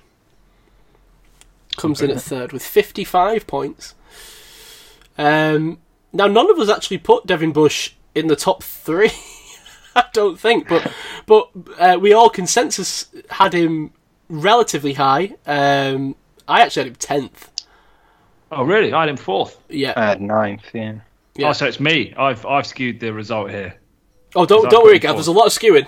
[1.76, 3.94] comes in at third with 55 points.
[5.16, 5.78] Um,
[6.12, 9.12] now, none of us actually put Devin Bush in the top three.
[9.94, 10.90] I don't think, but
[11.26, 13.92] but uh, we all consensus had him
[14.28, 15.34] relatively high.
[15.46, 16.16] Um,
[16.48, 17.50] I actually had him tenth.
[18.50, 18.92] Oh, really?
[18.92, 19.58] I had him fourth.
[19.68, 19.92] Yeah.
[19.96, 21.00] I had ninth, yeah.
[21.36, 21.48] Yeah.
[21.48, 22.14] Oh, so it's me.
[22.16, 23.74] I've I've skewed the result here.
[24.34, 25.16] oh, don't don't worry, Gav.
[25.16, 25.86] There's a lot of skewing.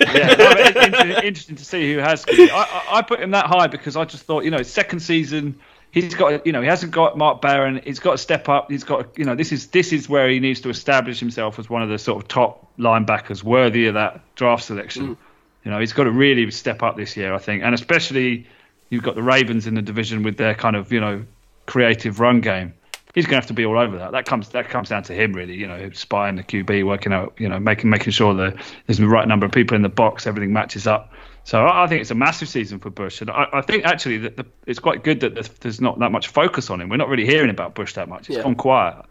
[0.00, 2.20] Yeah, no, but interesting to see who has.
[2.22, 2.50] skewed.
[2.50, 5.58] I, I, I put him that high because I just thought, you know, second season,
[5.90, 7.80] he's got, you know, he hasn't got Mark Barron.
[7.84, 8.70] He's got to step up.
[8.70, 11.68] He's got, you know, this is this is where he needs to establish himself as
[11.68, 15.08] one of the sort of top linebackers worthy of that draft selection.
[15.08, 15.16] Mm.
[15.64, 18.46] You know, he's got to really step up this year, I think, and especially
[18.90, 21.24] you've got the Ravens in the division with their kind of, you know,
[21.66, 22.74] creative run game.
[23.14, 24.12] He's going to have to be all over that.
[24.12, 25.54] That comes that comes down to him, really.
[25.54, 29.08] You know, spying the QB, working out, you know, making making sure that there's the
[29.08, 31.12] right number of people in the box, everything matches up.
[31.44, 34.18] So I, I think it's a massive season for Bush, and I, I think actually
[34.18, 36.90] that the, it's quite good that there's, there's not that much focus on him.
[36.90, 38.28] We're not really hearing about Bush that much.
[38.28, 38.42] It's Yeah.
[38.42, 39.02] gone quiet,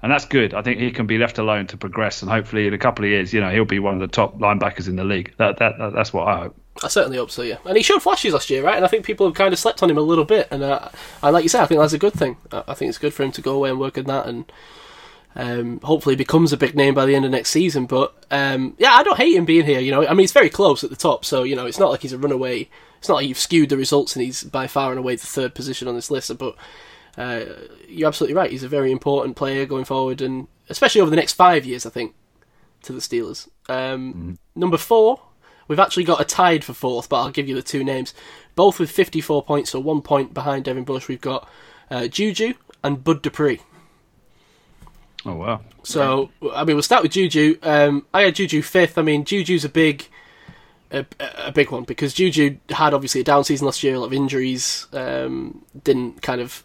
[0.00, 0.54] and that's good.
[0.54, 3.10] I think he can be left alone to progress, and hopefully in a couple of
[3.10, 5.34] years, you know, he'll be one of the top linebackers in the league.
[5.38, 6.56] That, that, that that's what I hope.
[6.82, 7.58] I certainly hope so, yeah.
[7.64, 8.76] And he showed flashes last year, right?
[8.76, 10.48] And I think people have kind of slept on him a little bit.
[10.50, 10.88] And uh,
[11.22, 12.36] I like you say, I think that's a good thing.
[12.50, 14.52] I think it's good for him to go away and work on that, and
[15.36, 17.86] um, hopefully becomes a big name by the end of next season.
[17.86, 19.80] But um, yeah, I don't hate him being here.
[19.80, 21.90] You know, I mean, it's very close at the top, so you know, it's not
[21.90, 22.68] like he's a runaway.
[22.98, 25.54] It's not like you've skewed the results and he's by far and away the third
[25.54, 26.36] position on this list.
[26.38, 26.56] But
[27.18, 27.44] uh,
[27.88, 28.50] you're absolutely right.
[28.50, 31.90] He's a very important player going forward, and especially over the next five years, I
[31.90, 32.14] think,
[32.82, 33.48] to the Steelers.
[33.68, 35.20] Um, Number four,
[35.68, 38.14] we've actually got a tied for fourth, but I'll give you the two names.
[38.54, 41.08] Both with 54 points, so one point behind Devin Bush.
[41.08, 41.48] We've got
[41.90, 43.60] uh, Juju and Bud Dupree.
[45.26, 45.60] Oh wow.
[45.82, 47.58] So, I mean, we'll start with Juju.
[47.62, 48.98] Um, I had Juju fifth.
[48.98, 50.08] I mean, Juju's a big,
[50.90, 51.04] a,
[51.38, 54.12] a big one because Juju had obviously a down season last year, a lot of
[54.12, 54.86] injuries.
[54.92, 56.64] Um, didn't kind of.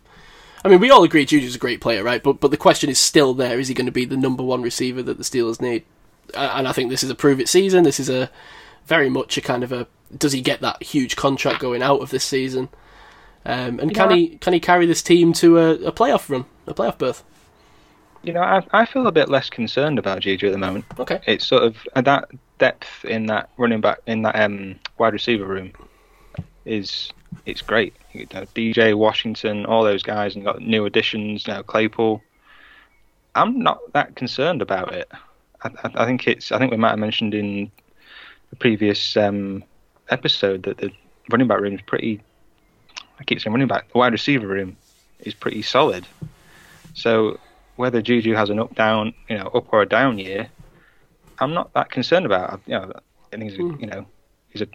[0.64, 2.22] I mean, we all agree Juju's a great player, right?
[2.22, 4.62] But but the question is still there: Is he going to be the number one
[4.62, 5.86] receiver that the Steelers need?
[6.36, 7.84] And I think this is a prove it season.
[7.84, 8.30] This is a
[8.86, 9.88] very much a kind of a.
[10.16, 12.70] Does he get that huge contract going out of this season?
[13.46, 16.74] Um, and can he can he carry this team to a, a playoff run, a
[16.74, 17.24] playoff berth?
[18.22, 20.86] You know, I, I feel a bit less concerned about Juju at the moment.
[21.00, 21.22] Okay.
[21.26, 25.72] It's sort of that depth in that running back in that um, wide receiver room
[26.66, 27.12] is
[27.46, 27.96] it's great.
[28.14, 31.62] You know, DJ Washington, all those guys, and got new additions now.
[31.62, 32.22] Claypool.
[33.36, 35.10] I'm not that concerned about it.
[35.64, 36.52] I, I, I think it's.
[36.52, 37.72] I think we might have mentioned in
[38.50, 39.64] the previous um,
[40.10, 40.92] episode that the
[41.32, 42.22] running back room is pretty.
[43.20, 43.92] I keep saying running back.
[43.92, 44.78] The wide receiver room
[45.20, 46.06] is pretty solid.
[46.94, 47.40] So
[47.76, 50.50] whether Juju has an up down, you know, up or a down year,
[51.40, 52.54] I'm not that concerned about.
[52.54, 52.94] I- You know,
[53.32, 54.06] I think he's a, you know
[54.50, 54.68] he's a,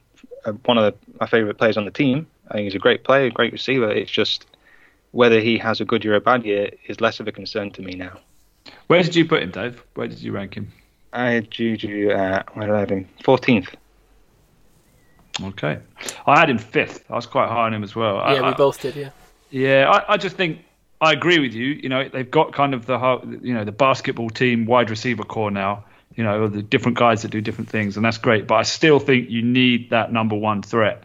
[0.44, 2.26] a one of the, my favorite players on the team.
[2.50, 3.90] I think he's a great player, great receiver.
[3.90, 4.46] It's just
[5.12, 7.70] whether he has a good year or a bad year is less of a concern
[7.72, 8.18] to me now.
[8.88, 9.82] Where did you put him, Dave?
[9.94, 10.72] Where did you rank him?
[11.14, 13.08] I had Juju at where did I have him?
[13.22, 13.74] Fourteenth.
[15.42, 15.78] Okay,
[16.26, 17.04] I had him fifth.
[17.10, 18.18] I was quite high on him as well.
[18.18, 18.94] I- Yeah, we I- both did.
[18.96, 19.10] Yeah.
[19.50, 20.58] Yeah, I, I just think
[21.00, 21.66] I agree with you.
[21.66, 25.22] You know, they've got kind of the whole, you know the basketball team wide receiver
[25.24, 25.84] core now.
[26.16, 28.46] You know, the different guys that do different things, and that's great.
[28.46, 31.04] But I still think you need that number one threat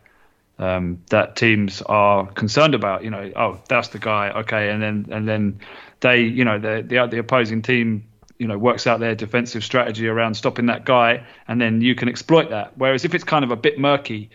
[0.60, 3.04] um, that teams are concerned about.
[3.04, 4.30] You know, oh, that's the guy.
[4.32, 5.60] Okay, and then and then
[6.02, 8.06] they, you know, the the, the opposing team.
[8.40, 12.10] You know, works out their defensive strategy around stopping that guy, and then you can
[12.10, 12.72] exploit that.
[12.78, 14.32] Whereas if it's kind of a bit murky,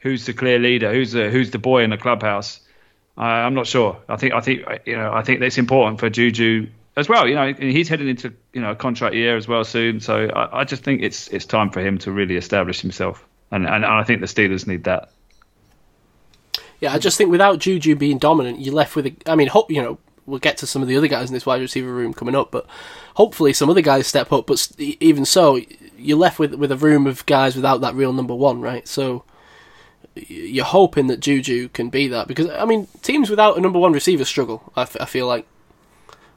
[0.00, 0.92] who's the clear leader?
[0.92, 2.60] Who's the who's the boy in the clubhouse?
[3.16, 3.96] I'm not sure.
[4.08, 7.28] I think I think you know I think that's important for Juju as well.
[7.28, 10.00] You know, he's heading into you know a contract year as well soon.
[10.00, 13.66] So I, I just think it's it's time for him to really establish himself, and
[13.66, 15.10] and I think the Steelers need that.
[16.80, 19.06] Yeah, I just think without Juju being dominant, you're left with.
[19.06, 21.34] A, I mean, hope you know we'll get to some of the other guys in
[21.34, 22.66] this wide receiver room coming up, but
[23.14, 24.46] hopefully some other guys step up.
[24.46, 25.60] But even so,
[25.96, 28.86] you're left with with a room of guys without that real number one, right?
[28.86, 29.24] So
[30.14, 33.92] you're hoping that Juju can be that because I mean, teams without a number one
[33.92, 34.72] receiver struggle.
[34.76, 35.46] I, f- I feel like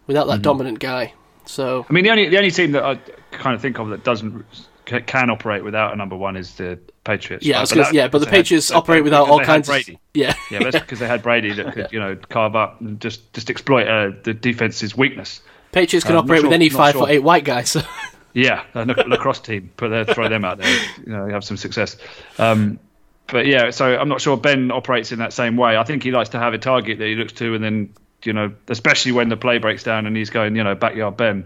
[0.08, 0.41] without that mm-hmm.
[0.43, 1.13] dominant guy.
[1.45, 2.95] So I mean, the only the only team that I
[3.32, 4.45] kind of think of that doesn't
[4.86, 7.46] can operate without a number one is the Patriots.
[7.46, 7.72] yeah, right?
[7.74, 10.36] But yeah, but the had- Patriots they- operate without all had kinds of yeah.
[10.52, 13.50] Yeah, that's because they had Brady that could, you know, carve up and just just
[13.50, 15.41] exploit uh, the defense's weakness.
[15.72, 17.04] Patriots can not operate with any five sure.
[17.04, 17.63] foot eight white guy.
[17.63, 17.82] So
[18.34, 21.58] Yeah, a lac- lacrosse team, put their, throw them out there, you know, have some
[21.58, 21.98] success.
[22.38, 22.78] Um,
[23.26, 25.76] but yeah, so I'm not sure Ben operates in that same way.
[25.76, 27.93] I think he likes to have a target that he looks to, and then
[28.24, 31.46] you know, especially when the play breaks down and he's going, you know, backyard Ben.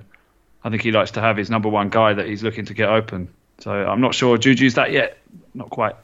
[0.63, 2.89] I think he likes to have his number one guy that he's looking to get
[2.89, 3.29] open.
[3.59, 5.17] So I'm not sure Juju's that yet.
[5.53, 5.95] Not quite.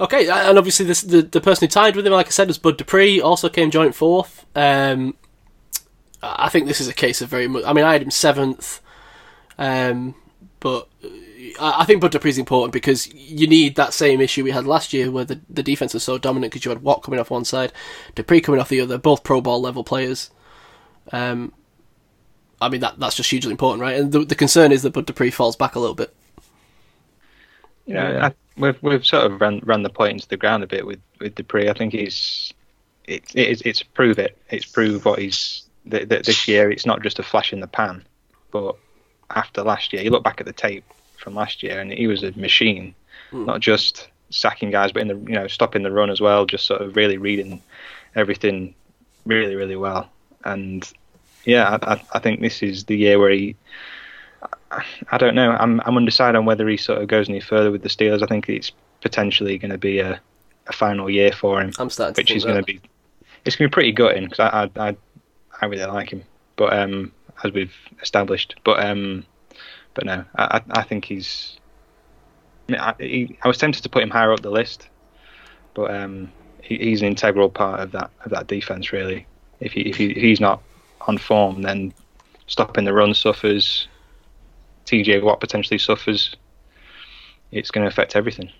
[0.00, 2.58] Okay, and obviously this, the the person who tied with him, like I said, was
[2.58, 3.20] Bud Dupree.
[3.20, 4.46] Also came joint fourth.
[4.56, 5.14] Um,
[6.22, 7.64] I think this is a case of very much.
[7.64, 8.80] I mean, I had him seventh,
[9.58, 10.14] um,
[10.60, 10.88] but
[11.60, 14.66] I, I think Bud Dupree is important because you need that same issue we had
[14.66, 17.30] last year, where the the defense was so dominant because you had Watt coming off
[17.30, 17.72] one side,
[18.14, 20.30] Dupree coming off the other, both Pro Bowl level players.
[21.10, 21.52] Um,
[22.60, 24.00] I mean that that's just hugely important, right?
[24.00, 26.14] And the the concern is that Bud Dupree falls back a little bit.
[27.84, 30.66] You know, I, we've we've sort of run run the point into the ground a
[30.66, 31.68] bit with with Dupree.
[31.68, 32.52] I think he's
[33.04, 34.36] it, it is it's prove it.
[34.50, 36.70] It's prove what he's that that this year.
[36.70, 38.04] It's not just a flash in the pan,
[38.50, 38.76] but
[39.30, 40.84] after last year, you look back at the tape
[41.16, 42.94] from last year, and he was a machine.
[43.30, 43.46] Hmm.
[43.46, 46.46] Not just sacking guys, but in the you know stopping the run as well.
[46.46, 47.62] Just sort of really reading
[48.14, 48.74] everything
[49.24, 50.10] really really well.
[50.44, 50.90] And
[51.44, 53.56] yeah, I, I think this is the year where he
[55.10, 55.52] I don't know.
[55.52, 58.22] I'm I'm undecided on whether he sort of goes any further with the Steelers.
[58.22, 60.20] I think it's potentially going to be a,
[60.68, 62.80] a final year for him, I'm starting to which think is going to be
[63.44, 64.96] it's going to be pretty gutting because I, I I
[65.60, 66.22] I really like him,
[66.56, 67.12] but um
[67.44, 69.26] as we've established, but um
[69.94, 71.58] but no, I I, I think he's
[72.68, 74.88] I, mean, I, he, I was tempted to put him higher up the list,
[75.74, 76.32] but um
[76.62, 79.26] he, he's an integral part of that of that defense really.
[79.60, 80.62] If he if, he, if he's not
[81.02, 81.92] on form, then
[82.46, 83.88] stopping the run suffers.
[84.86, 86.36] TJ Watt potentially suffers.
[87.50, 88.50] It's going to affect everything.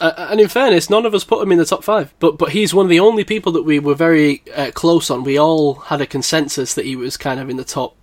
[0.00, 2.52] Uh, and in fairness, none of us put him in the top five, but but
[2.52, 5.24] he's one of the only people that we were very uh, close on.
[5.24, 7.96] We all had a consensus that he was kind of in the top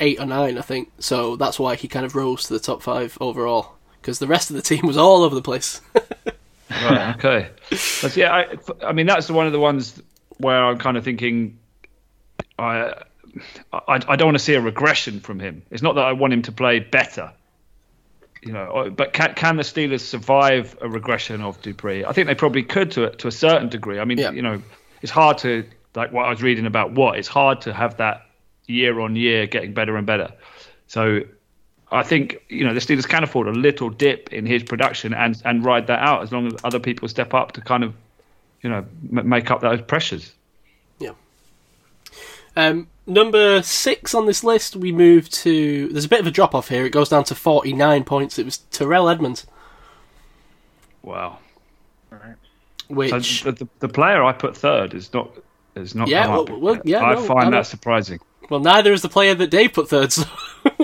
[0.00, 0.90] eight or nine, I think.
[0.98, 4.48] So that's why he kind of rose to the top five overall, because the rest
[4.48, 5.82] of the team was all over the place.
[6.82, 7.14] Right.
[7.16, 7.48] Okay.
[8.00, 10.02] But yeah, I, I mean that's one of the ones
[10.38, 11.58] where I'm kind of thinking,
[12.58, 12.94] I,
[13.72, 15.62] I, I don't want to see a regression from him.
[15.70, 17.32] It's not that I want him to play better,
[18.42, 18.90] you know.
[18.94, 22.04] But can can the Steelers survive a regression of Dupree?
[22.04, 23.98] I think they probably could to a, to a certain degree.
[23.98, 24.32] I mean, Yeah.
[24.32, 24.62] you know,
[25.00, 25.64] it's hard to
[25.94, 28.26] like what I was reading about what it's hard to have that
[28.66, 30.32] year on year getting better and better.
[30.86, 31.20] So
[31.90, 35.40] I think you know the Steelers can afford a little dip in his production and
[35.44, 37.94] and ride that out as long as other people step up to kind of
[38.62, 38.84] you know
[39.16, 40.32] m- make up those pressures.
[40.98, 41.12] Yeah.
[42.56, 45.88] Um, number six on this list, we move to.
[45.88, 46.84] There's a bit of a drop off here.
[46.84, 48.38] It goes down to 49 points.
[48.38, 49.46] It was Terrell Edmunds,
[51.02, 51.38] Wow.
[52.88, 53.42] which.
[53.42, 55.30] So the, the, player I put third is not
[55.74, 56.08] is not.
[56.08, 58.20] Yeah, well- well, yeah, I no, find I that surprising.
[58.50, 60.12] Well, neither is the player that Dave put third.
[60.12, 60.22] So.
[60.64, 60.78] um,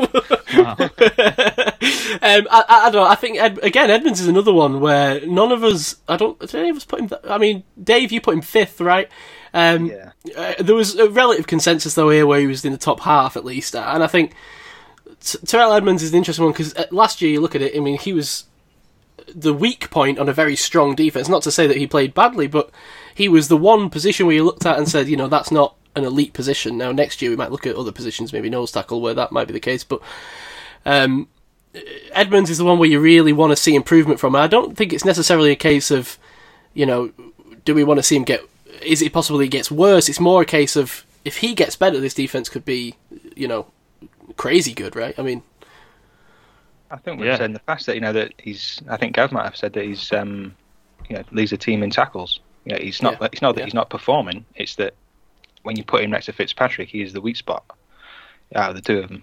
[2.51, 3.05] I, I, don't know.
[3.05, 5.97] I think Ed, again, Edmunds is another one where none of us.
[6.09, 6.39] I don't.
[6.39, 7.09] Did any of us put him?
[7.09, 9.09] Th- I mean, Dave, you put him fifth, right?
[9.55, 10.11] Um, Yeah.
[10.37, 13.37] uh, there was a relative consensus though here where he was in the top half
[13.37, 14.35] at least, and I think
[15.23, 17.77] T- Terrell Edmunds is an interesting one because last year you look at it.
[17.77, 18.45] I mean, he was
[19.35, 21.29] the weak point on a very strong defense.
[21.29, 22.71] Not to say that he played badly, but
[23.15, 25.75] he was the one position where you looked at and said, you know, that's not
[25.97, 26.79] an elite position.
[26.79, 29.47] Now next year we might look at other positions, maybe nose tackle, where that might
[29.49, 29.83] be the case.
[29.85, 30.01] But
[30.87, 31.29] um,
[32.13, 34.37] Edmunds is the one where you really want to see improvement from.
[34.37, 36.17] I don't think it's necessarily a case of,
[36.75, 37.13] you know,
[37.65, 38.43] do we want to see him get?
[38.83, 40.09] Is it possible he gets worse?
[40.09, 42.95] It's more a case of if he gets better, this defense could be,
[43.37, 43.67] you know,
[44.37, 45.19] crazy good, right?
[45.19, 45.43] I mean,
[46.91, 47.37] I think we've Yeah.
[47.37, 48.81] said in the past that you know that he's.
[48.89, 50.13] I think Gav might have said that he's.
[50.13, 50.55] Um,
[51.09, 52.41] you know, leads a team in tackles.
[52.65, 53.19] You know, he's not.
[53.21, 53.29] Yeah.
[53.33, 53.65] It's not that Yeah.
[53.67, 54.45] he's not performing.
[54.55, 54.95] It's that
[55.63, 57.65] when you put him next to Fitzpatrick, he is the weak spot
[58.55, 59.23] out of the two of them.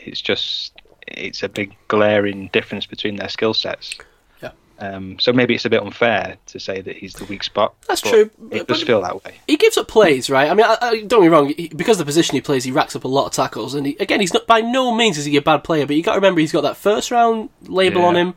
[0.00, 0.72] It's just.
[1.08, 3.94] It's a big glaring difference between their skill sets.
[4.80, 4.96] Yeah.
[4.96, 7.74] Um, so maybe it's a bit unfair to say that he's the weak spot.
[7.88, 9.34] That's but true, It but- does feel that way.
[9.46, 10.50] he gives up plays, right?
[10.50, 11.48] I mean, I, I, don't get me wrong.
[11.56, 13.74] He, because of the position he plays, he racks up a lot of tackles.
[13.74, 16.02] And he, again, he's not by no means is he a bad player, but you
[16.02, 18.06] got to remember he's got that first round label Yeah.
[18.06, 18.34] on him.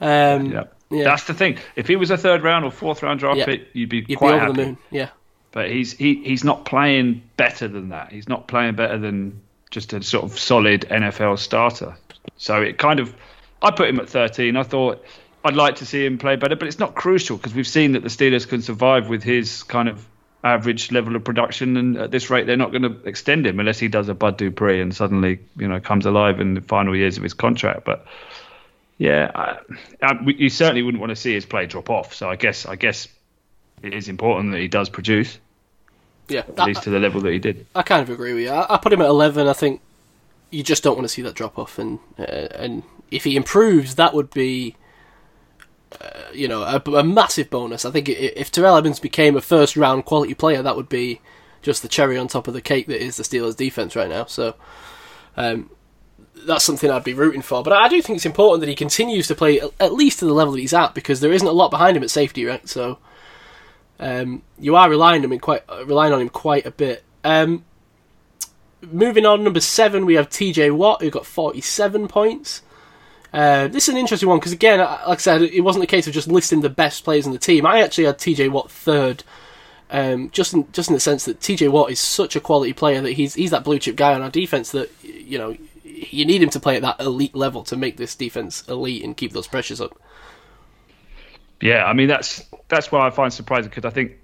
[0.00, 0.64] Um, Yeah.
[0.90, 1.58] yeah, That's the thing.
[1.76, 3.44] If he was a third round or fourth round draft Yeah.
[3.46, 4.52] pick, you'd be you'd quite be over happy.
[4.56, 4.78] the moon.
[4.90, 5.08] Yeah,
[5.52, 8.12] But he's he he's not playing better than that.
[8.12, 11.94] He's not playing better than just a sort of solid NFL starter.
[12.36, 13.14] So it kind of
[13.60, 14.56] I put him at 13.
[14.56, 15.04] I thought
[15.48, 18.02] I'd like to see him play better, but it's not crucial because we've seen that
[18.02, 20.06] the Steelers can survive with his kind of
[20.44, 23.78] average level of production, and at this rate, they're not going to extend him unless
[23.78, 27.16] he does a Bud Dupree and suddenly you know comes alive in the final years
[27.16, 27.84] of his contract.
[27.84, 28.06] But
[28.98, 29.58] yeah, I,
[30.02, 32.14] I, we- you certainly wouldn't want to see his play drop off.
[32.14, 33.08] So I guess I guess
[33.82, 35.38] it is important that he does produce
[36.28, 36.40] yeah.
[36.40, 37.66] at least to the level that he did.
[37.74, 38.50] I kind of agree with you.
[38.50, 39.48] I, I put him at eleven.
[39.48, 39.80] I think
[40.50, 43.94] you just don't want to see that drop off, and uh, and if he improves,
[43.96, 44.76] that would be.
[46.34, 47.84] You know, a, a massive bonus.
[47.84, 51.20] I think if Terrell Evans became a first round quality player, that would be
[51.62, 54.26] just the cherry on top of the cake that is the Steelers' defense right now.
[54.26, 54.54] So,
[55.36, 55.70] um,
[56.46, 57.62] that's something I'd be rooting for.
[57.62, 60.24] But I do think it's important that he continues to play at- at least to
[60.24, 62.66] the level that he's at because there isn't a lot behind him at safety, right?
[62.68, 62.98] So
[63.98, 67.02] um, you are relying on him quite uh, relying on him quite a bit.
[67.24, 67.64] Um,
[68.80, 70.70] moving on, number seven, we have T.J.
[70.70, 72.62] Watt who got forty-seven points.
[73.32, 76.06] Uh, this is an interesting one because again, like I said, it wasn't a case
[76.06, 77.66] of just listing the best players in the team.
[77.66, 78.48] I actually had T.J.
[78.48, 79.24] Watt third.
[79.90, 83.00] Um, just in just in the sense that TJ Watt is such a quality player
[83.00, 86.42] that he's he's that blue chip guy on our defense that you know you need
[86.42, 89.46] him to play at that elite level to make this defense elite and keep those
[89.46, 89.98] pressures up.
[91.60, 94.18] Yeah, I mean that's that's why I find surprising because I think,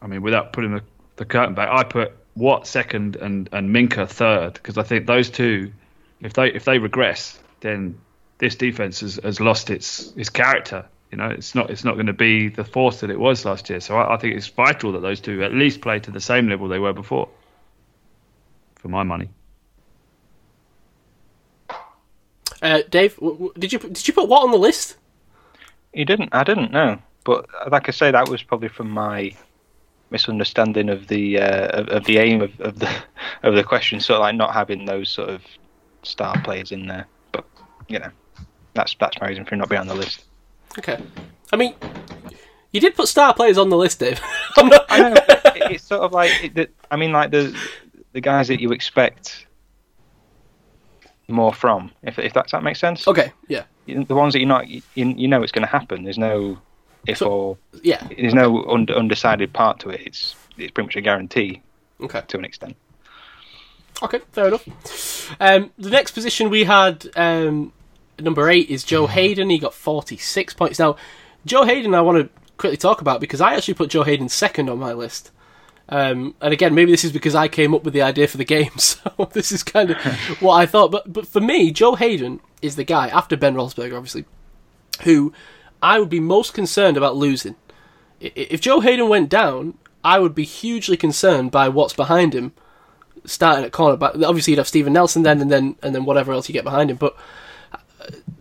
[0.00, 0.82] I mean, without putting the,
[1.16, 5.30] the curtain back, I put Watt second and and Minkah third because I think those
[5.30, 5.72] two,
[6.20, 7.98] if they if they regress, then
[8.38, 10.84] this defense has, has lost its its character.
[11.10, 13.70] You know, it's not it's not going to be the force that it was last
[13.70, 13.80] year.
[13.80, 16.48] So I, I think it's vital that those two at least play to the same
[16.48, 17.28] level they were before.
[18.76, 19.28] For my money.
[22.62, 24.96] Uh, Dave, w- w- did you did you put Watt on the list?
[25.92, 26.30] You didn't.
[26.32, 26.98] I didn't know.
[27.24, 29.34] But like I say, that was probably from my
[30.10, 32.90] misunderstanding of the uh, of, of the aim of, of the
[33.42, 34.00] of the question.
[34.00, 35.42] Sort of like not having those sort of
[36.02, 37.06] star players in there.
[37.32, 37.44] But
[37.88, 38.10] you know,
[38.78, 40.24] that's that's my reason for not being on the list.
[40.78, 40.98] Okay,
[41.52, 41.74] I mean,
[42.72, 44.20] you did put star players on the list, Dave.
[44.56, 45.14] I'm not- I know.
[45.70, 47.54] it's sort of like it, the, I mean, like the
[48.12, 49.46] the guys that you expect
[51.28, 51.90] more from.
[52.02, 53.06] If if that that makes sense.
[53.08, 56.04] okay, yeah, The ones that you're not, you, you know, it's going to happen.
[56.04, 56.58] There's no
[57.06, 60.00] if So- or yeah, there's no un- undecided part to it.
[60.06, 61.62] It's it's pretty much a guarantee
[62.00, 62.22] okay.
[62.28, 62.76] to an extent.
[64.02, 64.64] Okay, fair enough.
[65.40, 67.72] Um, the next position we had, um,
[68.20, 69.50] number eight, is Joe Haden.
[69.50, 70.78] He got 46 points.
[70.78, 70.96] Now,
[71.44, 74.68] Joe Haden, I want to quickly talk about because I actually put Joe Haden second
[74.68, 75.30] on my list.
[75.88, 78.44] Um, and again, maybe this is because I came up with the idea for the
[78.44, 79.96] game, so this is kind of
[80.40, 80.90] what I thought.
[80.90, 84.26] But but for me, Joe Haden is the guy after Ben Roethlisberger, obviously,
[85.04, 85.32] who
[85.82, 87.56] I would be most concerned about losing.
[88.20, 92.52] If Joe Haden went down, I would be hugely concerned by what's behind him
[93.24, 94.22] starting at cornerback.
[94.22, 96.90] Obviously, you'd have Steven Nelson then, and then and then whatever else you get behind
[96.90, 96.96] him.
[96.96, 97.16] But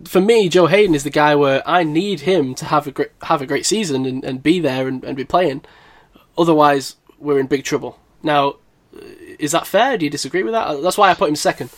[0.05, 3.11] for me, Joe Haden is the guy where I need him to have a great
[3.23, 5.63] have a great season and, and be there and, and be playing.
[6.37, 7.99] Otherwise, we're in big trouble.
[8.23, 8.55] Now,
[8.95, 9.01] uh,
[9.39, 9.97] is that fair?
[9.97, 10.81] Do you disagree with that?
[10.81, 11.69] That's why I put him second.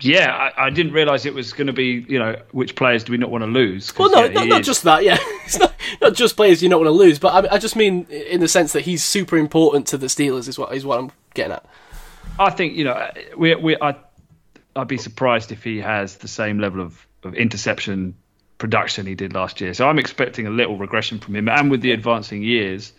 [0.00, 3.12] Yeah, I, I didn't realise it was going to be you know which players do
[3.12, 3.96] we not want to lose?
[3.96, 5.04] Well, no, yeah, not, not just that.
[5.04, 7.76] Yeah, it's not not just players you don't want to lose, but I, I just
[7.76, 10.48] mean in the sense that he's super important to the Steelers.
[10.48, 11.64] Is what is what I'm getting at.
[12.38, 13.96] I think you know we we I
[14.74, 18.14] I'd be surprised if he has the same level of, of interception
[18.58, 19.74] production he did last year.
[19.74, 22.92] So I'm expecting a little regression from him, and with the advancing years.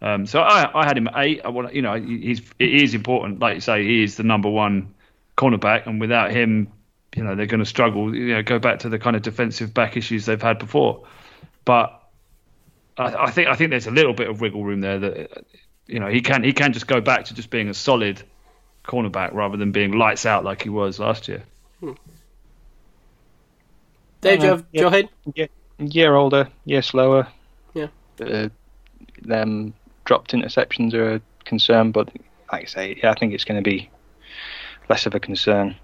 [0.00, 1.40] Um, so I, I had him at eight.
[1.44, 4.48] I want you know he's it is important, like you say, he is the number
[4.48, 4.94] one
[5.36, 6.72] cornerback, and without him,
[7.16, 8.14] you know they're going to struggle.
[8.14, 11.06] You know, go back to the kind of defensive back issues they've had before.
[11.64, 12.00] But
[12.96, 15.44] I, I think I think there's a little bit of wiggle room there that
[15.86, 18.22] you know he can he can just go back to just being a solid
[18.90, 21.42] cornerback rather than being lights out like he was last year.
[24.20, 24.80] Dave, do you Uh, have yeah.
[24.82, 25.10] Joe Haden?
[25.34, 27.26] Year, year older, year slower.
[27.74, 27.88] Yeah.
[28.20, 28.48] Uh,
[29.22, 29.72] them
[30.04, 32.08] dropped interceptions are a concern, but
[32.52, 33.88] like I say, yeah, I think it's going to be
[34.88, 35.76] less of a concern.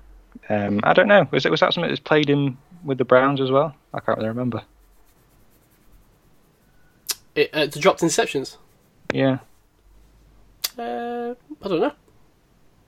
[0.48, 1.26] Um, I don't know.
[1.30, 3.74] Was it was that something that's played him with the Browns as well?
[3.94, 4.62] I can't really remember.
[7.34, 8.56] It, uh, the dropped interceptions.
[9.12, 9.38] Yeah.
[10.78, 11.92] Uh, I don't know.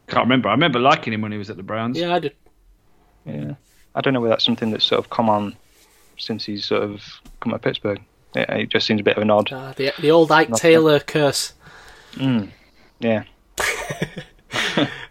[0.09, 0.49] Can't remember.
[0.49, 1.99] I remember liking him when he was at the Browns.
[1.99, 2.35] Yeah, I did.
[3.25, 3.55] Yeah.
[3.95, 5.57] I don't know whether that's something that's sort of come on
[6.19, 7.03] since he's sort of
[7.41, 8.01] come to Pittsburgh.
[8.35, 9.51] Yeah, it just seems a bit of an odd.
[9.53, 10.61] Ah, the the old Ike Nothing.
[10.61, 11.53] Taylor curse.
[12.15, 12.51] Mm,
[13.01, 13.25] yeah.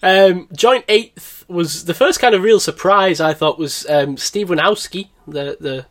[0.04, 3.20] Um, joint eighth was the first kind of real surprise.
[3.20, 5.86] I thought was um, Steve Winowski, the the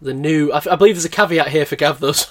[0.00, 0.50] the new.
[0.52, 2.00] I, I believe there's a caveat here for Gav.
[2.00, 2.26] Those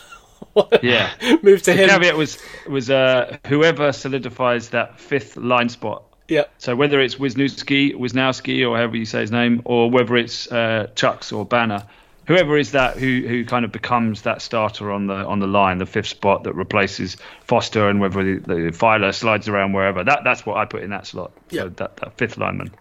[0.82, 1.12] Yeah.
[1.44, 1.90] move to The him.
[1.90, 6.04] caveat was was uh, whoever solidifies that fifth line spot.
[6.28, 10.52] Yeah, So whether it's Wisniewski, Wisnowski, or however you say his name, or whether it's
[10.52, 11.86] uh, Chuks or Banner,
[12.26, 15.78] whoever is that who who kind of becomes that starter on the on the line,
[15.78, 20.04] the fifth spot that replaces Foster, and whether the, the Feiler slides around wherever.
[20.04, 21.32] That that's what I put in that slot.
[21.52, 21.64] Yeah.
[21.64, 22.72] So that, that fifth lineman.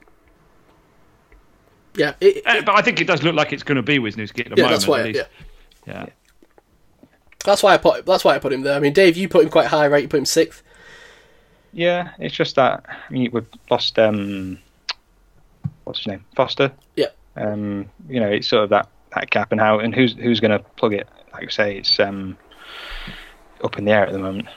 [1.96, 4.46] yeah, it, Uh, but I think it does look like it's going to be Wisniewski
[4.46, 4.62] at the yeah.
[4.62, 4.70] moment.
[4.70, 5.00] That's why.
[5.00, 5.22] at least.
[5.86, 6.06] Yeah, yeah.
[7.44, 8.06] That's why I put.
[8.06, 8.74] That's why I put him there.
[8.74, 10.02] I mean, Dave, you put him quite high, right?
[10.02, 10.62] You put him sixth.
[11.72, 14.58] Yeah, it's just that I mean we've lost um
[15.84, 16.24] what's his name?
[16.34, 16.72] Foster.
[16.96, 17.08] Yeah.
[17.36, 20.60] Um, you know, it's sort of that, that gap and how and who's who's gonna
[20.60, 21.08] plug it?
[21.32, 22.36] Like I say, it's um
[23.62, 24.48] up in the air at the moment.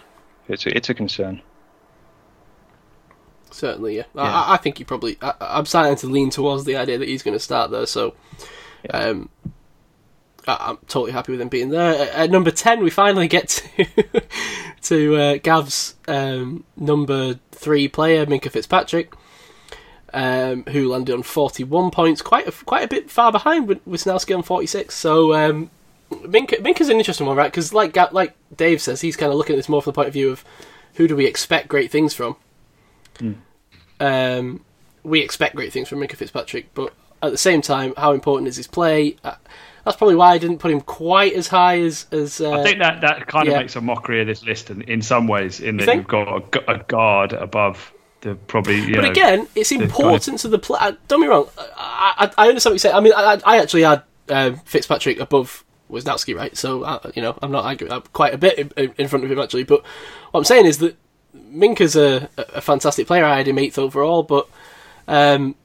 [0.47, 1.41] It's a, it's a concern.
[3.51, 4.03] Certainly, yeah.
[4.13, 4.21] Yeah.
[4.21, 5.17] I, I think he probably.
[5.21, 7.85] I, I'm starting to lean towards the idea that he's going to start there.
[7.85, 8.13] So,
[8.93, 9.49] um, I,
[10.47, 12.09] I'm totally happy with him being there.
[12.11, 14.21] At, number ten, we finally get to
[14.83, 19.13] to uh, Gav's um, number three player, Minkah Fitzpatrick,
[20.13, 24.35] um, who landed on 41 points, quite a, quite a bit far behind with Wisnowski
[24.35, 24.95] on 46.
[24.95, 25.33] So.
[25.33, 25.71] Um,
[26.09, 27.51] Minkah, Minkah's an interesting one, right?
[27.51, 30.07] Because like like Dave says, he's kind of looking at this more from the point
[30.07, 30.45] of view of
[30.93, 32.37] who do we expect great things from.
[33.99, 34.63] Um,
[35.03, 38.57] we expect great things from Minkah Fitzpatrick, but at the same time, how important is
[38.57, 39.17] his play?
[39.87, 42.41] Uh, that's probably why I didn't put him quite as high as as.
[42.41, 43.59] Uh, I think that, that kind of yeah.
[43.59, 45.97] makes a mockery of this list in, in some ways, in that think?
[45.99, 46.27] you've got
[46.67, 48.79] a, a guard above the probably.
[48.81, 50.77] You But know, again, it's of- important to the play.
[50.81, 51.47] uh, Don't be wrong.
[51.57, 52.95] I, I, I understand what you're saying.
[52.95, 56.55] I mean, I, I actually had um, Fitzpatrick above Wisnowski, right?
[56.57, 57.93] So uh, you know, I'm not arguing.
[57.93, 59.63] I'm quite a bit in, in front of him actually.
[59.63, 59.83] But
[60.31, 60.97] what I'm saying is that
[61.35, 63.23] Minkah's a, a fantastic player.
[63.23, 64.49] I had him eighth overall, but
[65.07, 65.55] um,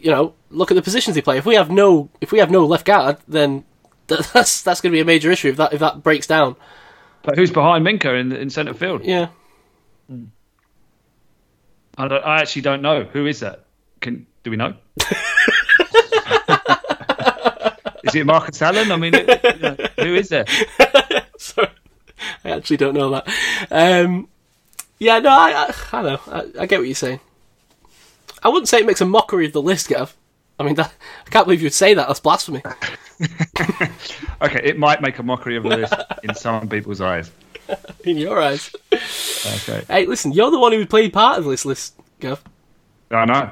[0.00, 1.38] you know, look at the positions he play.
[1.38, 3.64] If we have no, if we have no left guard, then
[4.06, 6.56] that's that's going to be a major issue if that if that breaks down.
[7.22, 9.04] But who's behind Minkah in in centre field?
[9.04, 9.28] Yeah.
[11.96, 13.04] I, I actually don't know.
[13.04, 13.66] Who is that?
[14.00, 14.74] Can do we know?
[18.04, 18.90] is it Marcus Allen?
[18.90, 20.46] I mean, who is there?
[21.38, 21.68] Sorry,
[22.44, 23.28] I actually don't know that.
[23.70, 24.28] Um,
[24.98, 26.20] yeah, no, I, I, I know.
[26.26, 27.20] I, I get what you're saying.
[28.42, 30.16] I wouldn't say it makes a mockery of the list, Gav.
[30.58, 30.92] I mean, that,
[31.26, 32.06] I can't believe you'd say that.
[32.06, 32.62] That's blasphemy.
[34.42, 37.30] Okay, it might make a mockery of the list in some people's eyes.
[38.04, 38.74] In your eyes.
[38.90, 42.42] Okay, Hey, listen, you're the one who played part of this list, Gav.
[43.10, 43.50] I know.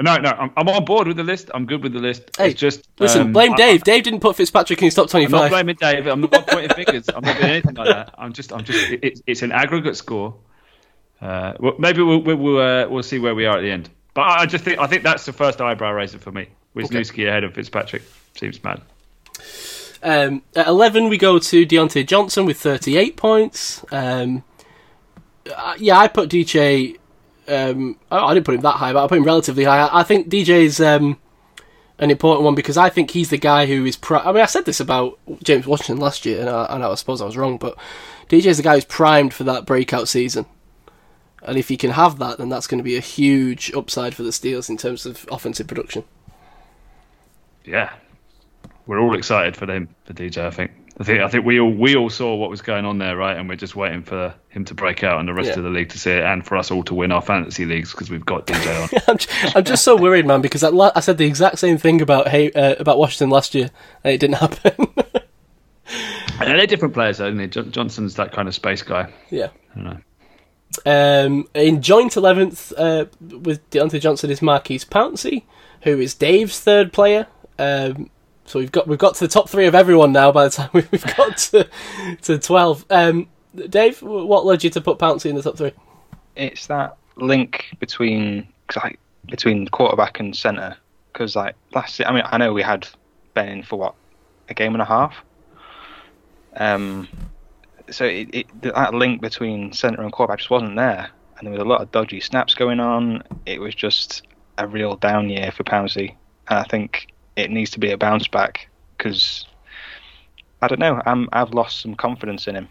[0.00, 1.50] No, no, I'm, I'm on board with the list.
[1.52, 2.30] I'm good with the list.
[2.38, 3.84] Hey, it's just Listen, um, blame I- Dave.
[3.84, 5.50] Dave didn't put Fitzpatrick in his top I'm not 25.
[5.50, 6.06] blaming Dave.
[6.06, 7.08] I'm not pointing fingers.
[7.08, 8.14] I'm not doing anything like that.
[8.16, 8.90] I'm just, I'm just.
[8.90, 10.36] It, it's, it's an aggregate score.
[11.20, 13.90] Uh, well, maybe we'll we'll we'll, uh, we'll see where we are at the end.
[14.18, 16.48] But I just think I think that's the first eyebrow raiser for me.
[16.74, 18.02] Wisniewski ahead of Fitzpatrick
[18.36, 18.82] seems mad.
[20.02, 23.84] Um, at 11, we go to Diontae Johnson with 38 points.
[23.92, 24.42] Um,
[25.56, 26.96] uh, yeah, I put DJ.
[27.46, 29.86] Um, I didn't put him that high, but I put him relatively high.
[29.86, 31.16] I, I think DJ's um,
[32.00, 33.94] an important one because I think he's the guy who is.
[33.94, 36.92] Pri- I mean, I said this about James Washington last year, and I, and I
[36.96, 37.78] suppose I was wrong, but
[38.28, 40.44] DJ's the guy who's primed for that breakout season.
[41.48, 44.22] And if he can have that, then that's going to be a huge upside for
[44.22, 46.04] the Steelers in terms of offensive production.
[47.64, 47.90] Yeah,
[48.86, 50.38] we're all excited for him for DJ.
[50.46, 50.70] I think.
[51.00, 53.36] I think I think we all we all saw what was going on there, right?
[53.36, 55.58] And we're just waiting for him to break out and the rest Yeah.
[55.58, 57.92] of the league to see it, and for us all to win our fantasy leagues
[57.92, 59.52] because we've got DJ on.
[59.54, 62.26] I'm, just so worried, man, because I, la- I said the exact same thing about
[62.28, 63.70] hey, uh, about Washington last year,
[64.02, 64.72] and it didn't happen.
[66.40, 67.46] and they're different players, though, he?
[67.46, 69.12] Jo- Johnson's that kind of space guy.
[69.30, 69.48] yeah.
[69.72, 69.98] I don't know.
[70.86, 75.44] Um, in joint eleventh uh, with Diontae Johnson is Maurkice Pouncey,
[75.82, 77.26] who is Dave's third player.
[77.58, 78.10] Um,
[78.44, 80.30] so we've got we've got to the top three of everyone now.
[80.32, 81.68] By the time we've got to
[82.22, 85.72] to twelve, um, Dave, what led you to put Pouncey in the top three?
[86.38, 90.76] it's that link between like between quarterback and centre.
[91.12, 92.88] Because like last, I mean, I know we had
[93.34, 93.94] Ben in for what
[94.48, 95.14] a game and a half.
[96.56, 97.08] Um,
[97.90, 101.60] so it, it that link between centre and quarterback just wasn't there, and there was
[101.60, 103.22] a lot of dodgy snaps going on.
[103.46, 104.26] It was just
[104.58, 106.14] a real down year for Pouncey,
[106.48, 109.46] and I think it needs to be a bounce back because
[110.60, 111.00] I don't know.
[111.06, 112.68] I'm I've lost some confidence in him.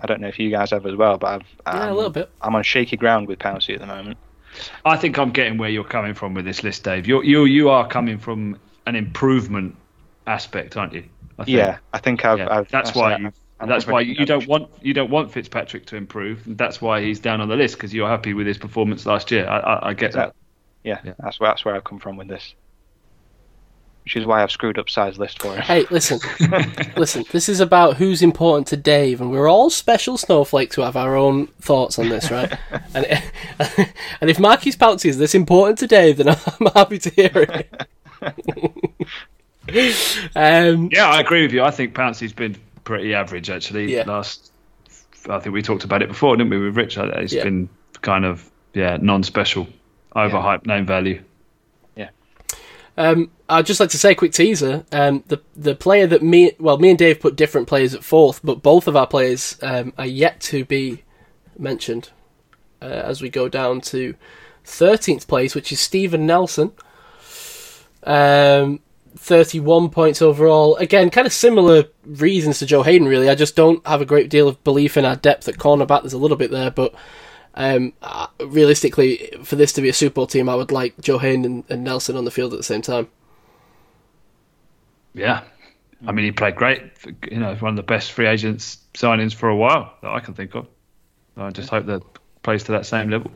[0.00, 2.10] I don't know if you guys have as well, but I've Yeah, a um, little
[2.10, 2.30] bit.
[2.42, 4.18] I'm on shaky ground with Pouncey at the moment.
[4.84, 7.06] I think I'm getting where you're coming from with this list, Dave.
[7.06, 9.76] You you you are coming from an improvement
[10.26, 11.04] aspect, aren't you?
[11.38, 11.56] I think.
[11.56, 12.38] Yeah, I think I've.
[12.38, 13.64] Yeah, I've that's I've- why I've- you.
[13.64, 16.42] I've That's why you, you don't want you don't want Fitzpatrick to improve.
[16.46, 19.46] That's why he's down on the list because you're happy with his performance last year.
[19.48, 20.34] I, I, I get that.
[20.84, 21.14] Yeah, Yeah.
[21.18, 22.54] that's where that's where I've come from with this.
[24.04, 25.62] Which is why I've screwed up size list for him.
[25.62, 26.20] Hey, listen,
[26.96, 27.24] listen.
[27.32, 31.16] This is about who's important to Dave, and we're all special snowflakes who have our
[31.16, 32.56] own thoughts on this, right?
[32.94, 33.04] and
[34.20, 37.86] and if Maurkice Pouncey is this important to Dave, then I'm happy to hear it.
[40.36, 41.62] um, Yeah, I agree with you.
[41.62, 42.56] I think Pouncey's been
[42.86, 43.92] pretty average actually.
[43.92, 44.04] Yeah.
[44.06, 44.50] Last,
[45.28, 46.58] I think we talked about it before, didn't we?
[46.58, 47.44] With Rich, it's Yeah.
[47.44, 47.68] been
[48.00, 49.66] kind of yeah non-special,
[50.14, 51.22] overhyped name value.
[51.96, 52.10] Yeah.
[52.96, 54.84] Um, I'd just like to say a quick teaser.
[54.92, 58.40] Um, the the player that me well me and Dave put different players at fourth,
[58.42, 61.02] but both of our players um, are yet to be
[61.58, 62.10] mentioned
[62.80, 64.14] uh, as we go down to
[64.64, 66.72] thirteenth place, which is Steven Nelson.
[68.04, 68.80] Um,
[69.16, 70.76] thirty-one points overall.
[70.76, 73.08] Again, kind of similar reasons to Joe Haden.
[73.08, 76.02] Really, I just don't have a great deal of belief in our depth at cornerback.
[76.02, 76.94] There's a little bit there, but
[77.58, 81.16] Um, uh, realistically, for this to be a Super Bowl team, I would like Joe
[81.16, 83.08] Haden and, and Nelson on the field at the same time.
[85.14, 85.42] Yeah.
[86.06, 86.82] I mean, he played great.
[87.30, 90.34] You know, one of the best free agents signings for a while that I can
[90.34, 90.66] think of.
[91.38, 92.02] I just hope that
[92.42, 93.30] plays to that same level.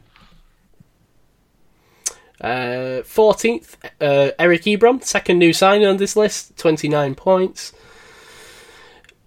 [2.40, 7.72] Uh, Fourteenth, uh, Eric Ebron, second new signing on this list, twenty nine points.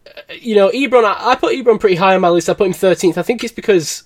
[0.07, 2.49] Uh, you know, Ebron, I, I put Ebron pretty high on my list.
[2.49, 3.17] I put him thirteenth.
[3.17, 4.03] I think it's because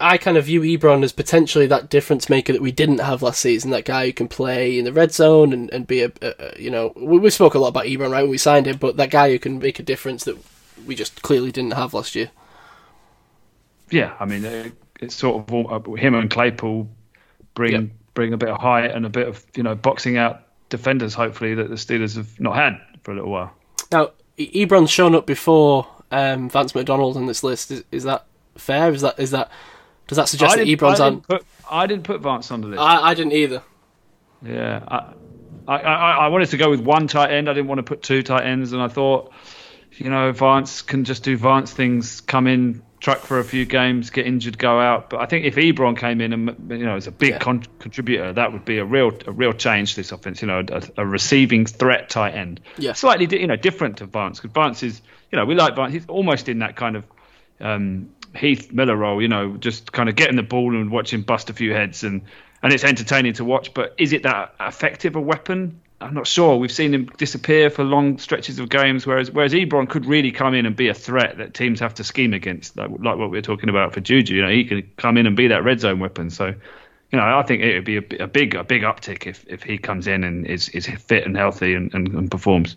[0.00, 3.40] I kind of view Ebron as potentially that difference maker that we didn't have last
[3.40, 3.70] season.
[3.70, 6.60] That guy who can play in the red zone and, and be a, a, a
[6.60, 8.96] you know, we, we spoke a lot about Ebron right when we signed him, but
[8.96, 10.36] that guy who can make a difference that
[10.86, 12.30] we just clearly didn't have last year.
[13.90, 16.88] Yeah, I mean, it, it's sort of all, uh, him and Claypool
[17.54, 17.90] bring Yep.
[18.16, 21.14] Bring a bit of height and a bit of you know boxing out defenders.
[21.14, 23.52] Hopefully that the Steelers have not had for a little while.
[23.92, 27.70] Now, Ebron's shown up before um, Vance McDonald on this list.
[27.70, 28.92] Is, is that fair?
[28.92, 29.52] Is that is that
[30.08, 31.12] does that suggest that Ebron's I on?
[31.12, 32.80] didn't put I didn't put Vance on the list.
[32.80, 33.62] I, I didn't either.
[34.42, 35.12] Yeah, I,
[35.68, 37.48] I, I, I wanted to go with one tight end.
[37.48, 39.32] I didn't want to put two tight ends, and I thought,
[39.92, 44.10] you know, Vance can just do Vance things, come in, truck for a few games,
[44.10, 45.10] get injured, go out.
[45.10, 47.38] But I think if Ebron came in and you know as a big Yeah.
[47.38, 50.42] con- contributor, that would be a real a real change to this offense.
[50.42, 52.60] You know, a, a receiving threat tight end.
[52.78, 52.94] Yeah.
[52.94, 55.00] slightly you know different to Vance because Vance is
[55.30, 55.92] you know we like Vance.
[55.92, 57.04] He's almost in that kind of.
[57.60, 61.48] Um, Heath Miller role, you know, just kind of getting the ball and watching bust
[61.48, 62.20] a few heads, and
[62.62, 63.72] and it's entertaining to watch.
[63.72, 65.80] But is it that effective a weapon?
[66.00, 66.56] I'm not sure.
[66.56, 70.52] We've seen him disappear for long stretches of games, whereas whereas Ebron could really come
[70.52, 73.38] in and be a threat that teams have to scheme against, like, like what we
[73.38, 74.34] were talking about for Juju.
[74.34, 76.28] You know, he could come in and be that red zone weapon.
[76.28, 79.44] So, you know, I think it would be a, a big a big uptick if,
[79.48, 82.76] if he comes in and is, is fit and healthy and, and, and performs.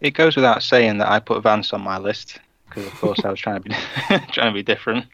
[0.00, 2.38] It goes without saying that I put Vance on my list
[2.68, 3.74] because, of course, I was trying to be
[4.32, 5.06] trying to be different.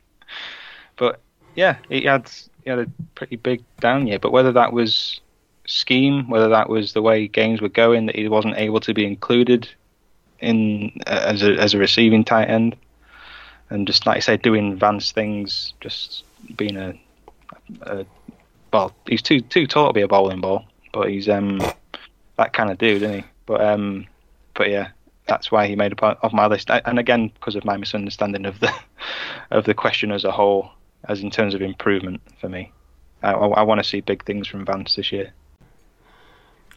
[0.96, 1.20] But
[1.54, 2.30] yeah, he had
[2.64, 4.18] he had a pretty big down year.
[4.18, 5.20] But whether that was
[5.66, 9.04] scheme, whether that was the way games were going, that he wasn't able to be
[9.04, 9.68] included
[10.40, 12.76] in uh, as a as a receiving tight end,
[13.70, 16.24] and just like I say, doing Vance things, just
[16.56, 16.98] being a,
[17.82, 18.06] a
[18.72, 21.60] well, he's too too tall to be a bowling ball, but he's um
[22.36, 23.24] that kind of dude, isn't he?
[23.46, 24.06] But um,
[24.54, 24.88] but yeah,
[25.26, 26.70] that's why he made a part of my list.
[26.70, 28.72] And again, because of my misunderstanding of the
[29.50, 30.70] of the question as a whole,
[31.08, 32.72] as in terms of improvement for me,
[33.22, 35.32] I, I want to see big things from Vance this year.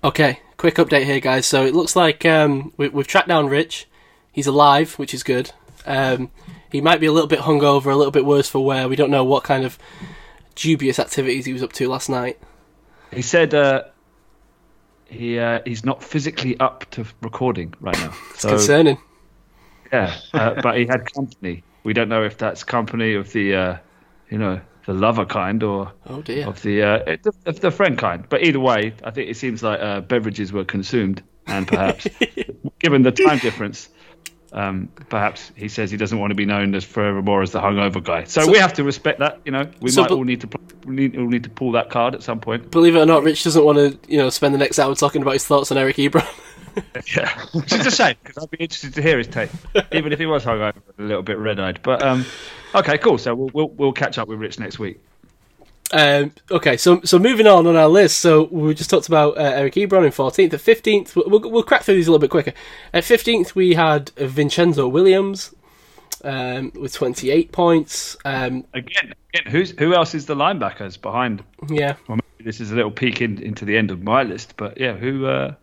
[0.07, 1.45] Okay, quick update here, guys.
[1.45, 3.89] So it looks like um, we, we've tracked down Rich.
[4.31, 5.51] He's alive, which is good.
[5.85, 6.31] Um,
[6.71, 8.87] he might be a little bit hungover, a little bit worse for wear.
[8.87, 9.77] We don't know what kind of
[10.55, 12.39] dubious activities he was up to last night.
[13.11, 13.83] He said uh,
[15.07, 18.13] he uh, he's not physically up to recording right now.
[18.31, 18.99] It's concerning.
[19.91, 21.65] Yeah, uh, but he had company.
[21.83, 23.77] We don't know if that's company of the, uh,
[24.29, 26.47] you know, the lover kind or Oh dear.
[26.47, 28.25] of the, uh, the of the friend kind.
[28.27, 32.07] But either way, I think it seems like uh, beverages were consumed, and perhaps,
[32.79, 33.89] given the time difference,
[34.53, 38.01] um, perhaps he says he doesn't want to be known as forevermore as the hungover
[38.03, 38.23] guy.
[38.23, 39.39] So, So- we have to respect that.
[39.45, 40.49] You know, we So, might but- all need to
[40.85, 42.71] we need, all need to pull that card at some point.
[42.71, 45.21] Believe it or not, Rich doesn't want to, you know, spend the next hour talking
[45.21, 46.25] about his thoughts on Eric Ebron.
[47.15, 49.49] Yeah, which is a shame because I'd be interested to hear his take,
[49.91, 51.79] even if he was hungover, and a little bit red-eyed.
[51.81, 52.23] But um,
[52.77, 53.17] okay, cool.
[53.17, 54.99] So we'll, we'll we'll catch up with Rich next week.
[55.91, 58.19] Um, okay, so so moving on on our list.
[58.19, 60.53] So we just talked about uh, Eric Ebron in fourteenth.
[60.53, 62.53] At fifteenth, we'll, we'll crack through these a little bit quicker.
[62.93, 65.53] At fifteenth, we had Vincenzo Williams
[66.23, 68.17] um, with twenty eight points.
[68.25, 71.43] Um, Again, again, who's who else is the linebackers behind?
[71.69, 74.55] yeah, Well, maybe this is a little peek in, into the end of my list,
[74.57, 75.53] but yeah, who uh,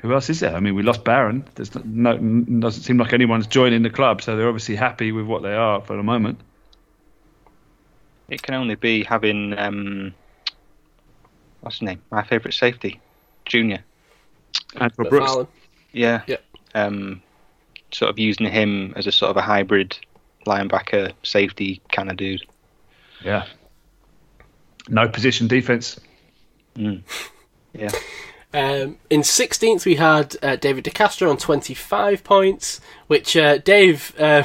[0.00, 0.54] who else is there?
[0.54, 1.44] I mean, we lost Barron.
[1.54, 5.26] There's no, no doesn't seem like anyone's joining the club, so they're obviously happy with
[5.26, 6.40] what they are for the moment.
[8.28, 10.14] It can only be having um,
[11.60, 12.00] what's his name?
[12.10, 13.00] My favourite safety,
[13.44, 13.84] Junior.
[14.76, 15.46] And for but Brooks, Fallon.
[15.92, 16.22] Yeah.
[16.26, 16.36] Yeah.
[16.74, 17.22] Um,
[17.92, 19.98] sort of using him as a sort of a hybrid
[20.46, 22.42] linebacker safety kind of dude.
[23.22, 23.46] yeah,
[24.88, 25.98] no position defense.
[26.76, 27.90] Yeah.
[28.52, 34.42] Um, in 16th, we had uh, David DeCastro on 25 points, which uh, Dave uh,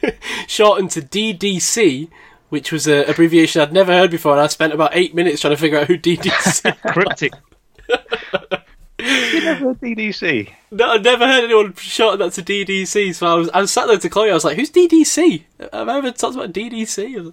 [0.46, 2.08] shortened to DDC,
[2.50, 5.54] which was an abbreviation I'd never heard before, and I spent about eight minutes trying
[5.54, 7.32] to figure out who DDC Cryptic.
[9.00, 10.52] You never heard DDC?
[10.72, 13.86] No, I've never heard anyone shorten that to DDC, so I was, I was sat
[13.86, 15.44] there to Chloe, I was like, who's DDC?
[15.72, 17.32] Have I ever talked about DDC?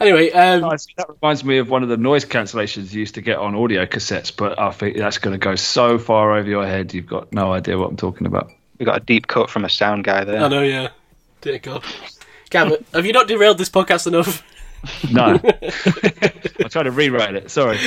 [0.00, 0.86] Anyway, um, Nice.
[0.96, 3.86] That reminds me of one of the noise cancellations you used to get on audio
[3.86, 7.32] cassettes, but I think that's going to go so far over your head, you've got
[7.32, 8.50] no idea what I'm talking about.
[8.78, 10.42] We got a deep cut from a sound guy there.
[10.42, 10.88] I know, yeah.
[11.42, 11.84] Dear God.
[12.50, 14.42] Gav, have you not derailed this podcast enough?
[15.10, 15.40] No.
[15.44, 17.50] I tried to rewrite it.
[17.50, 17.78] Sorry.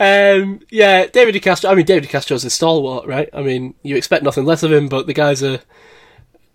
[0.00, 1.70] Um, yeah, David DeCastro.
[1.70, 3.28] I mean, David DeCastro's a stalwart, right?
[3.32, 5.60] I mean, you expect nothing less of him, but the guy's a,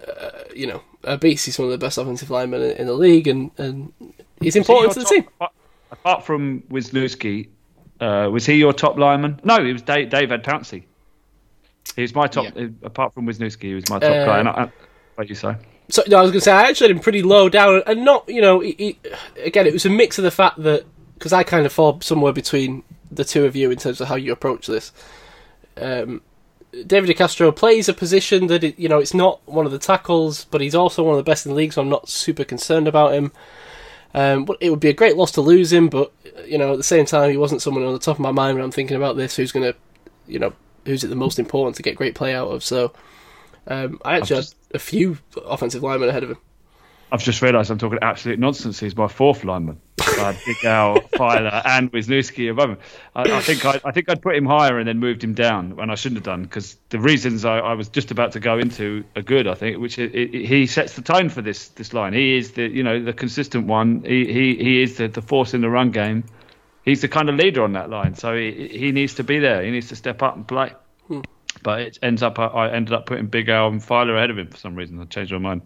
[0.07, 1.45] uh, you know, a beast.
[1.45, 3.93] He's one of the best offensive linemen in, in the league, and, and
[4.39, 5.29] he's important to the Your team.
[5.35, 5.53] apart-
[5.93, 7.49] Apart from Wisniewski,
[7.99, 9.41] uh, was he your top lineman?
[9.43, 10.83] No, he was Dave, David Pouncey.
[11.97, 12.45] He was my top.
[12.55, 12.67] Yeah.
[12.83, 14.39] Apart from Wisniewski, he was my top Uh, guy.
[14.39, 14.71] And I, I,
[15.15, 15.55] what you say?
[15.91, 18.05] So no, I was going to say I actually had him pretty low down, and
[18.05, 18.97] not you know, he, he,
[19.43, 20.85] again, it was a mix of the fact that
[21.15, 24.15] because I kind of fall somewhere between the two of you in terms of how
[24.15, 24.91] you approach this.
[25.77, 26.21] Um,
[26.87, 30.45] David DeCastro plays a position that it, you know it's not one of the tackles,
[30.45, 32.87] but he's also one of the best in the league, so I'm not super concerned
[32.87, 33.31] about him.
[34.13, 36.11] Um, but it would be a great loss to lose him, but
[36.45, 38.55] you know at the same time he wasn't someone on the top of my mind
[38.55, 39.77] when I'm thinking about this who's going to,
[40.27, 40.53] you know,
[40.85, 42.63] who's it the most important to get great play out of.
[42.63, 42.93] So
[43.67, 46.37] um, I actually just- had a few offensive linemen ahead of him.
[47.13, 48.79] I've just realised I'm talking absolute nonsense.
[48.79, 49.81] He's my fourth lineman.
[49.99, 52.77] Had Big Al, Feiler, and Wisniewski above him.
[53.15, 55.75] I, I think I, I think I'd put him higher and then moved him down
[55.75, 58.57] when I shouldn't have done because the reasons I, I was just about to go
[58.59, 59.45] into are good.
[59.47, 62.13] I think, which it, it, he sets the tone for this this line.
[62.13, 64.03] He is the you know the consistent one.
[64.05, 66.23] He he, he is the, the force in the run game.
[66.85, 68.15] He's the kind of leader on that line.
[68.15, 69.63] So he he needs to be there.
[69.63, 70.71] He needs to step up and play.
[71.63, 74.37] But it ends up I, I ended up putting Big Al and Feiler ahead of
[74.37, 74.99] him for some reason.
[74.99, 75.61] I changed my mind.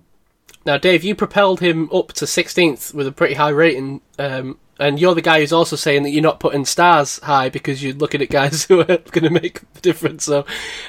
[0.65, 4.99] Now, Dave, you propelled him up to 16th with a pretty high rating, um, and
[4.99, 8.21] you're the guy who's also saying that you're not putting stars high because you're looking
[8.21, 10.25] at guys who are going to make the difference.
[10.25, 10.45] So,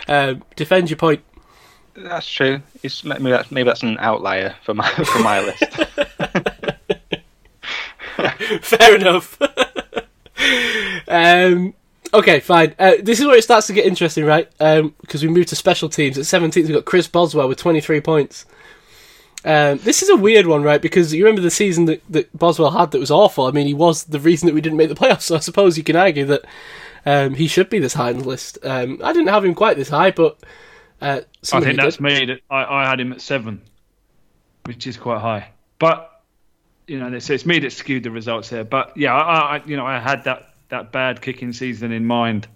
[0.08, 1.22] um, defend your point.
[1.94, 2.60] That's true.
[2.82, 5.64] It's, maybe that's maybe that's an outlier for my for my list.
[8.60, 9.38] Fair enough.
[11.08, 11.74] um,
[12.14, 12.74] okay, fine.
[12.78, 14.50] Uh, this is where it starts to get interesting, right?
[14.58, 16.18] Because we moved to special teams.
[16.18, 18.46] At 17th, we've got Chris Boswell with 23 points.
[19.44, 20.82] Um, this is a weird one, right?
[20.82, 23.46] Because you remember the season that, that Boswell had that was awful.
[23.46, 25.22] I mean, he was the reason that we didn't make the playoffs.
[25.22, 26.44] So I suppose you can argue that
[27.06, 28.58] um, he should be this high on the list.
[28.64, 30.38] Um, I didn't have him quite this high, but
[31.00, 31.20] uh,
[31.52, 32.28] I think that's did.
[32.28, 32.40] me.
[32.50, 33.62] I, I had him at seven,
[34.64, 35.50] which is quite high.
[35.78, 36.10] But
[36.88, 38.64] you know, it's, it's me that skewed the results there.
[38.64, 42.48] But yeah, I, I you know I had that that bad kicking season in mind,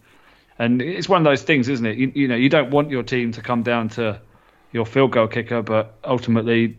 [0.58, 1.96] and it's one of those things, isn't it?
[1.98, 4.20] You, you know, you don't want your team to come down to
[4.72, 6.76] your field goal kicker, but ultimately,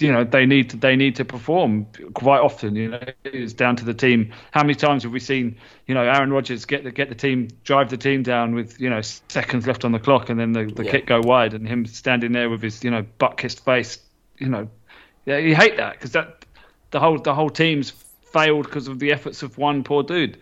[0.00, 2.74] you know, they need to they need to perform quite often.
[2.74, 4.32] You know, it's down to the team.
[4.50, 5.56] How many times have we seen,
[5.86, 8.90] you know, Aaron Rodgers get the get the team drive the team down with you
[8.90, 10.90] know seconds left on the clock, and then the, the Yeah.
[10.92, 13.98] kick go wide, and him standing there with his you know butt kissed face.
[14.38, 14.68] You know,
[15.26, 16.44] yeah, you hate that because that
[16.90, 20.38] the whole the whole team's failed because of the efforts of one poor dude,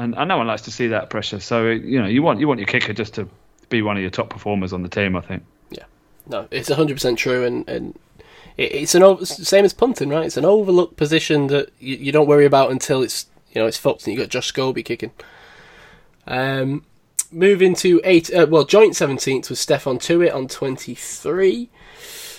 [0.00, 1.40] and, and no one likes to see that pressure.
[1.40, 3.28] So you know, you want you want your kicker just to
[3.68, 5.14] be one of your top performers on the team.
[5.14, 5.44] I think.
[5.70, 5.84] Yeah,
[6.26, 7.98] no, it's hundred percent true, and and
[8.56, 10.24] it, it's an over, same as punting, right?
[10.24, 13.76] It's an overlooked position that you, you don't worry about until it's you know it's
[13.76, 15.12] fucked, and you got Josh Scobee kicking.
[16.26, 16.84] Um,
[17.30, 21.68] moving to eight, uh, well, joint seventeenth was Stephon Tuitt on twenty three.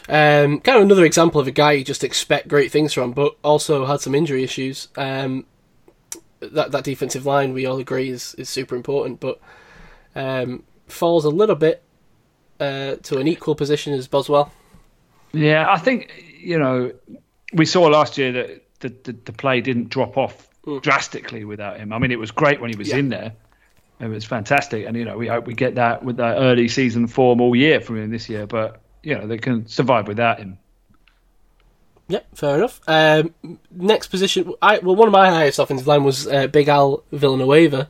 [0.09, 3.35] Um, kind of another example of a guy you just expect great things from, but
[3.43, 4.87] also had some injury issues.
[4.97, 5.45] Um,
[6.41, 9.39] that that defensive line we all agree is is super important, but
[10.15, 11.83] um, falls a little bit
[12.59, 14.51] uh, to an equal position as Boswell.
[15.33, 16.91] Yeah, I think you know
[17.53, 20.47] we saw last year that the the, the play didn't drop off
[20.81, 21.91] drastically without him.
[21.93, 22.97] I mean, it was great when he was Yeah.
[22.97, 23.33] in there.
[23.99, 27.07] It was fantastic, and you know we hope we get that with that early season
[27.07, 28.47] form all year from him this year.
[28.47, 30.57] But you know they can survive without him.
[32.11, 32.81] Yeah, fair enough.
[32.87, 33.33] Um,
[33.71, 37.87] next position, I well, one of my highest offensive line was uh, Big Al Villanueva.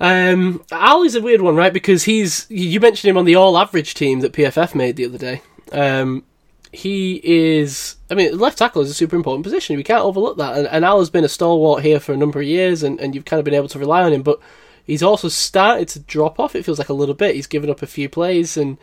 [0.00, 1.72] Um, Al is a weird one, right?
[1.72, 5.42] Because he's you mentioned him on the all-average team that PFF made the other day.
[5.70, 6.24] Um,
[6.72, 9.76] he is, I mean, left tackle is a super important position.
[9.76, 10.58] We can't overlook that.
[10.58, 13.14] And, and Al has been a stalwart here for a number of years, and, and
[13.14, 14.22] you've kind of been able to rely on him.
[14.22, 14.40] But
[14.84, 16.56] he's also started to drop off.
[16.56, 17.36] It feels like a little bit.
[17.36, 18.78] He's given up a few plays, and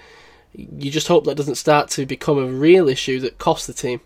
[0.53, 4.01] you just hope that doesn't start to become a real issue that costs the team.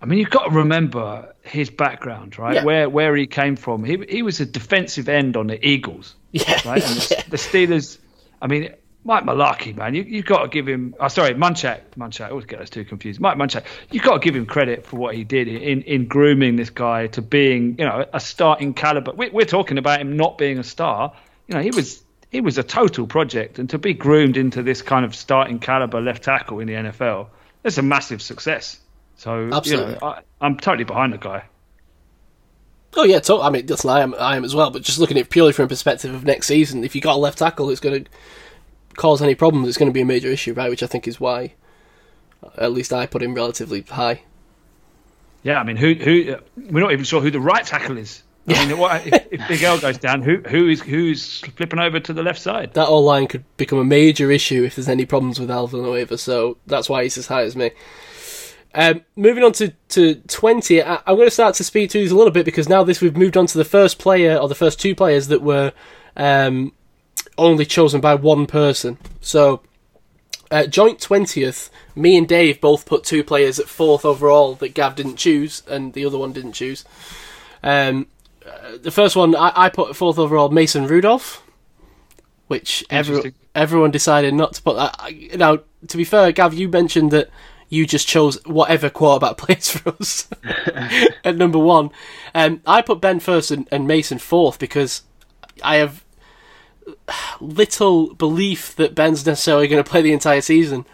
[0.00, 2.56] I mean, you've got to remember his background, right?
[2.56, 2.64] Yeah.
[2.64, 3.82] Where where he came from.
[3.82, 6.14] He he was a defensive end on the Eagles.
[6.32, 6.82] Yeah, right?
[6.82, 7.22] And the, yeah.
[7.28, 7.98] the Steelers,
[8.42, 8.72] I mean,
[9.04, 10.94] Mike Mularkey, man, you you've got to give him.
[11.00, 12.26] Oh, sorry, Munchak, Munchak.
[12.26, 13.20] I always get those two confused.
[13.20, 16.56] Mike Munchak, you've got to give him credit for what he did in in grooming
[16.56, 19.12] this guy to being, you know, a starting caliber.
[19.12, 21.12] We, we're talking about him not being a star.
[21.46, 24.82] You know, he was he was a total project, and to be groomed into this
[24.82, 27.28] kind of starting caliber left tackle in the NFL,
[27.62, 28.78] that's a massive success.
[29.16, 29.94] So, Absolutely.
[29.94, 31.44] you know, I, I'm totally behind the guy.
[32.96, 34.70] Oh yeah, to- I mean, listen, I am, I am as well.
[34.70, 37.16] But just looking at it purely from a perspective of next season, if you got
[37.16, 38.10] a left tackle that's going to
[38.94, 40.70] cause any problems, it's going to be a major issue, right?
[40.70, 41.54] Which I think is why,
[42.56, 44.22] at least I put him relatively high.
[45.42, 48.22] Yeah, I mean, who who we're not even sure who the right tackle is.
[48.48, 51.98] I mean, what, if, if Big Al goes down, who who is who's flipping over
[51.98, 52.74] to the left side?
[52.74, 56.16] That all line could become a major issue if there's any problems with Al Villanueva,
[56.18, 57.72] so that's why he's as high as me.
[58.76, 62.12] Um, moving on to, to 20, I, I'm going to start to speed through these
[62.12, 64.54] a little bit because now this we've moved on to the first player or the
[64.54, 65.72] first two players that were
[66.14, 66.74] um,
[67.38, 68.98] only chosen by one person.
[69.22, 69.62] So,
[70.50, 74.94] uh, joint 20th, me and Dave both put two players at fourth overall that Gav
[74.94, 76.84] didn't choose and the other one didn't choose.
[77.62, 78.08] Um,
[78.46, 81.42] uh, the first one I, I put fourth overall Mason Rudolph,
[82.46, 84.96] which every, everyone decided not to put that.
[84.98, 87.28] I- Now, to be fair, Gav, you mentioned that
[87.68, 90.28] you just chose whatever quarterback plays for us
[91.24, 91.90] at number one.
[92.34, 95.02] Um, I put Ben first and, and Mason fourth because
[95.62, 96.04] I have
[97.40, 100.86] little belief that Ben's necessarily going to play the entire season,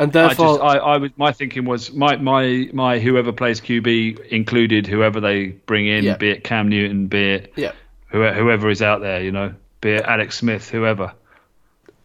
[0.00, 3.60] and I therefore, just, I, I was, my thinking was my, my, my whoever plays
[3.60, 6.16] QB included whoever they bring in, Yeah.
[6.16, 7.72] be it Cam Newton, be it yeah,
[8.08, 11.12] whoever, whoever is out there, you know, be it Alex Smith, whoever.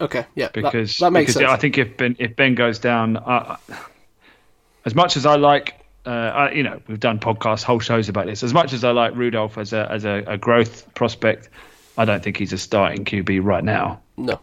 [0.00, 1.50] okay, yeah, that- Because that, makes because sense.
[1.50, 3.16] I think if Ben if Ben goes down,
[4.84, 5.74] as much as I like,
[6.04, 8.42] uh, I, you know, we've done podcasts, whole shows about this.
[8.44, 11.48] As much as I like Rudolph as a as a, a growth prospect,
[11.98, 14.00] I don't think he's a starting QB right now.
[14.16, 14.38] No.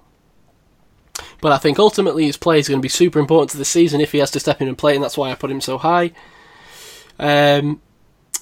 [1.43, 3.99] But I think ultimately his play is going to be super important to the season
[3.99, 5.77] if he has to step in and play, and that's why I put him so
[5.77, 6.11] high.
[7.19, 7.81] Um,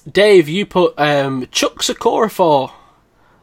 [0.08, 2.70] Dave, you put um, Chuks Okorafor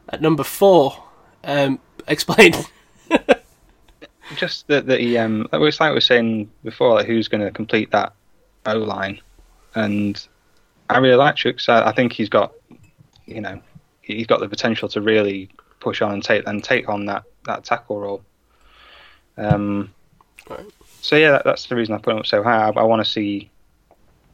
[0.07, 1.03] at number four.
[1.43, 2.53] Um, explain.
[4.37, 7.43] Just that, that he, um, like it's like we were saying before, like who's going
[7.43, 8.13] to complete that
[8.65, 9.19] O line,
[9.75, 10.25] and
[10.89, 11.59] I really like Chuck.
[11.59, 12.53] So I think he's got,
[13.25, 13.61] you know,
[14.03, 15.49] he's got the potential to really
[15.81, 18.23] push on and take and take on that that tackle role.
[19.39, 19.93] Um,
[20.49, 20.65] Right.
[21.01, 22.67] so yeah, that, that's the reason I put him up so high.
[22.67, 23.51] I, I want to see,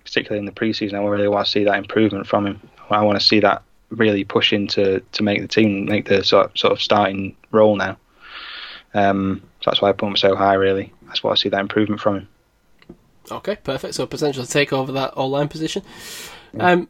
[0.05, 2.61] particularly in the preseason, I really want to see that improvement from him.
[2.89, 6.45] I want to see that really push into to make the team make the sort
[6.45, 7.97] of, sort of starting role now.
[8.93, 10.53] Um, so that's why I put him so high.
[10.53, 12.27] Really, that's why I see that improvement from him.
[13.31, 13.95] Okay, perfect.
[13.95, 15.83] So potential to take over that all line position.
[16.59, 16.87] Um,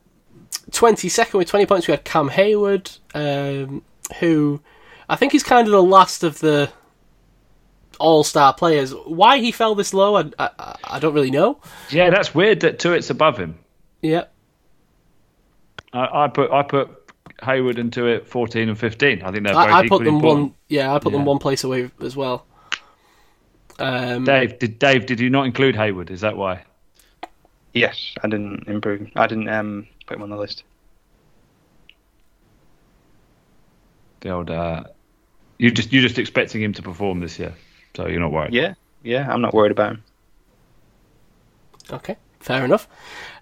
[0.71, 3.81] twenty second with twenty points, we had Cam Heyward, um,
[4.19, 4.61] who
[5.09, 6.71] I think is kind of the last of the
[7.99, 8.91] all star players.
[8.91, 11.59] Why he fell this low, I, I, I don't really know.
[11.89, 13.57] Yeah, that's weird that Tuitt's above him.
[14.01, 14.25] Yeah,
[15.95, 17.07] I, I put I put
[17.39, 19.21] Heyward into it 14 and 15.
[19.21, 20.43] I think they're both I, I put equally them important.
[20.43, 20.55] one.
[20.67, 22.45] Yeah, I put them one place away as well.
[23.79, 26.09] Um, Dave, did Dave did you not include Heyward?
[26.09, 26.63] Is that why?
[27.73, 29.09] Yes, I didn't improve.
[29.15, 30.63] I didn't um, put him on the list.
[34.21, 34.85] The old uh,
[35.57, 37.53] you just you're just expecting him to perform this year,
[37.95, 38.53] so you're not worried.
[38.53, 38.73] Yeah,
[39.03, 40.03] yeah, I'm not worried about him.
[41.91, 42.87] Okay, fair enough.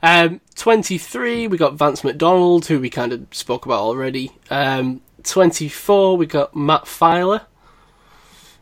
[0.01, 4.31] Um, 23, we got Vance McDonald, who we kind of spoke about already.
[4.49, 7.41] Um, 24, we got Matt Feiler,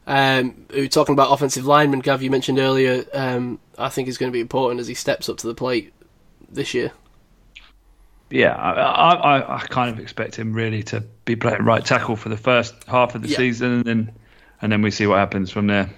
[0.06, 4.32] um, who talking about offensive lineman, Gav, you mentioned earlier, um, I think is going
[4.32, 5.94] to be important as he steps up to the plate
[6.50, 6.92] this year.
[8.30, 12.16] Yeah, I, I, I- I kind of expect him really to be playing right tackle
[12.16, 13.38] for the first half of the Yeah.
[13.38, 14.12] season, and then
[14.62, 15.90] and then we see what happens from there.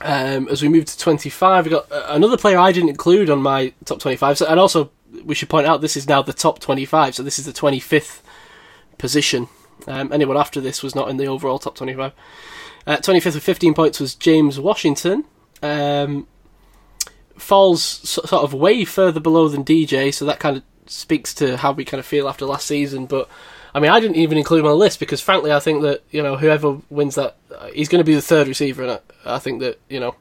[0.00, 3.40] Um, as we move to 25, we got uh, another player I didn't include on
[3.40, 4.38] my top 25.
[4.38, 4.90] So, and also,
[5.24, 8.20] we should point out this is now the top 25, so this is the 25th
[8.98, 9.48] position.
[9.86, 12.12] Um, anyone after this was not in the overall top 25.
[12.86, 15.24] Uh, 25th with 15 points was James Washington.
[15.62, 16.26] Um,
[17.36, 21.72] falls sort of way further below than DJ, so that kind of speaks to how
[21.72, 23.06] we kind of feel after last season.
[23.06, 23.28] But
[23.76, 26.02] I mean, I didn't even include him on the list because, frankly, I think that
[26.10, 29.34] you know whoever wins that, uh, he's going to be the third receiver, and I,
[29.34, 30.14] I think that you know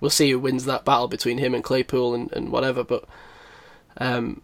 [0.00, 2.84] we'll see who wins that battle between him and Claypool and, and whatever.
[2.84, 3.04] But
[3.96, 4.42] um,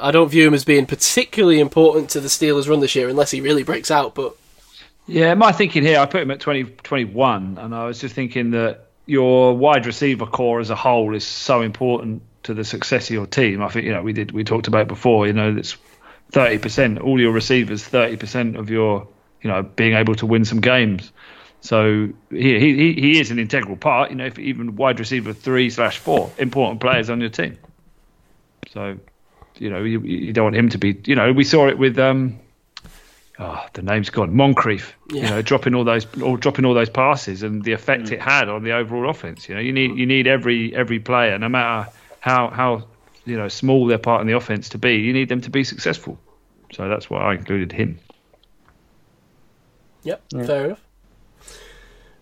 [0.00, 3.32] I don't view him as being particularly important to the Steelers' run this year, unless
[3.32, 4.14] he really breaks out.
[4.14, 4.36] But
[5.08, 8.52] Yeah, my thinking here, I put him at 20, 21, and I was just thinking
[8.52, 13.14] that your wide receiver core as a whole is so important to the success of
[13.14, 13.60] your team.
[13.60, 15.26] I think you know we did we talked about before.
[15.26, 15.76] You know that's
[16.30, 16.98] thirty percent.
[16.98, 19.06] All your receivers, thirty percent of your
[19.42, 21.12] you know being able to win some games.
[21.60, 24.10] So he he he is an integral part.
[24.10, 27.58] You know, if even wide receiver three slash four important players on your team.
[28.72, 28.98] So
[29.56, 31.00] you know you, you don't want him to be.
[31.04, 32.38] You know we saw it with um.
[33.40, 34.34] Oh, the name's gone.
[34.34, 38.20] Moncrief, you know, dropping all those, all dropping all those passes, and the effect it
[38.20, 39.48] had on the overall offense.
[39.48, 42.88] You know, you need you need every every player, no matter how how
[43.28, 45.64] you know small their part in the offense to be, you need them to be
[45.64, 46.18] successful.
[46.72, 47.98] So that's why I included him.
[50.02, 50.84] Yep, fair enough.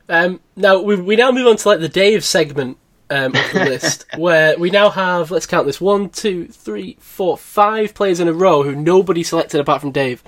[0.08, 2.78] Um, now we we now move on to like the Dave segment
[3.10, 7.36] um, of the list, where we now have, let's count this, one, two, three, four,
[7.36, 10.22] five players in a row who nobody selected apart from Dave.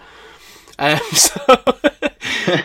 [0.79, 1.41] Um, so,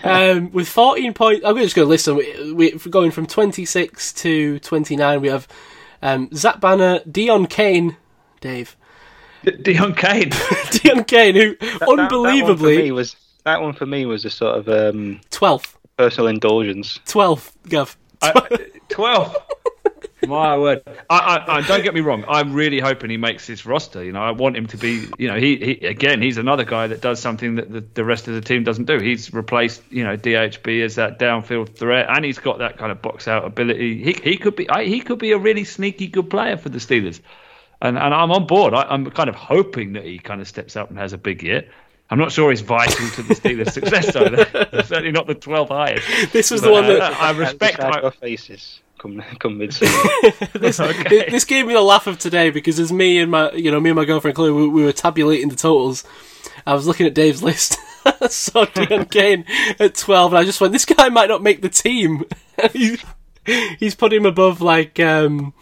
[0.03, 2.17] um, with 14 points, I'm just going to list them.
[2.17, 5.47] We, we, if we're going from 26 to 29, we have
[6.01, 7.97] um, Zach Banner, Deon Cain,
[8.43, 8.75] Dave.
[9.45, 10.29] Deon Cain.
[10.31, 13.15] Deon Cain, who That- that- that one for unbelievably, me was
[13.45, 16.99] that one for me was a sort of um, 12th, personal indulgence.
[17.05, 17.97] 12th, Gav.
[18.89, 19.35] Twelfth.
[20.27, 20.81] My word!
[21.09, 22.23] I, I, I don't get me wrong.
[22.29, 24.01] I'm really hoping he makes this roster.
[24.01, 25.05] You know, I want him to be.
[25.17, 28.29] You know, he, he again, he's another guy that does something that the, the rest
[28.29, 28.99] of the team doesn't do.
[28.99, 33.01] He's replaced, you know, DHB as that downfield threat, and he's got that kind of
[33.01, 34.01] box out ability.
[34.01, 36.79] He he could be I, he could be a really sneaky good player for the
[36.79, 37.19] Steelers,
[37.83, 38.73] and and I'm on board.
[38.73, 41.43] I, I'm kind of hoping that he kind of steps up and has a big
[41.43, 41.65] year.
[42.09, 44.29] I'm not sure he's vital to the Steelers' success, though.
[44.29, 46.33] They're certainly not the 12th highest.
[46.33, 47.77] This was the one uh, that I respect.
[47.77, 50.11] Describe I- your faces come come mid-season.
[50.53, 51.29] this, Okay.
[51.29, 53.89] this gave me the laugh of today because as me and my you know me
[53.89, 56.03] and my girlfriend Chloe we, we were tabulating the totals.
[56.65, 57.77] I was looking at Dave's list.
[58.05, 59.45] I saw Deon Cain
[59.79, 62.23] at twelve, and I just went, "This guy might not make the team."
[62.71, 62.97] he,
[63.79, 65.53] he's put him above like um,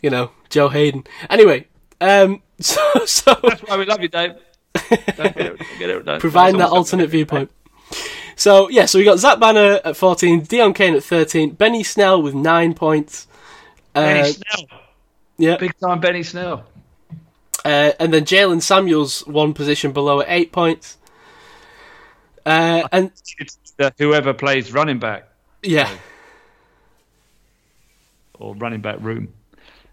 [0.00, 1.04] you know Joe Haden.
[1.30, 1.66] Anyway,
[2.00, 4.32] um, so so That's why we love you, Dave.
[4.74, 7.50] Don't get it, get it, don't- providing that alternate viewpoint.
[8.36, 12.22] So yeah, so we got Zach Banner at fourteen, Deon Cain at thirteen, Benny Snell
[12.22, 13.26] with nine points.
[13.94, 14.66] Benny Uh, Snell,
[15.38, 16.64] yeah, big time Benny Snell.
[17.64, 20.96] Uh, and then Jaylen Samuels one position below at eight points.
[22.46, 23.10] Uh, and
[23.98, 25.28] whoever plays running back
[25.62, 25.90] yeah,
[28.38, 29.32] or running back room.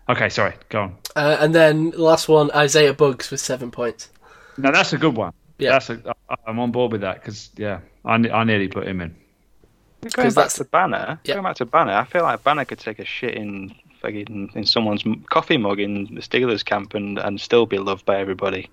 [0.07, 0.95] Okay, sorry, go on.
[1.15, 4.09] uh, and then last one Isaiah Buggs with seven points.
[4.57, 5.33] No, that's a good one.
[5.57, 5.71] Yeah.
[5.71, 5.99] that's a,
[6.29, 9.15] I- I'm on board with that because yeah, I, I nearly put him in.
[10.13, 11.35] Going back that's- to Banner, Yeah.
[11.35, 14.65] going back to Banner, I feel like Banner could take a shit in fucking in
[14.65, 18.69] someone's coffee mug in the Steelers camp and, and still be loved by everybody.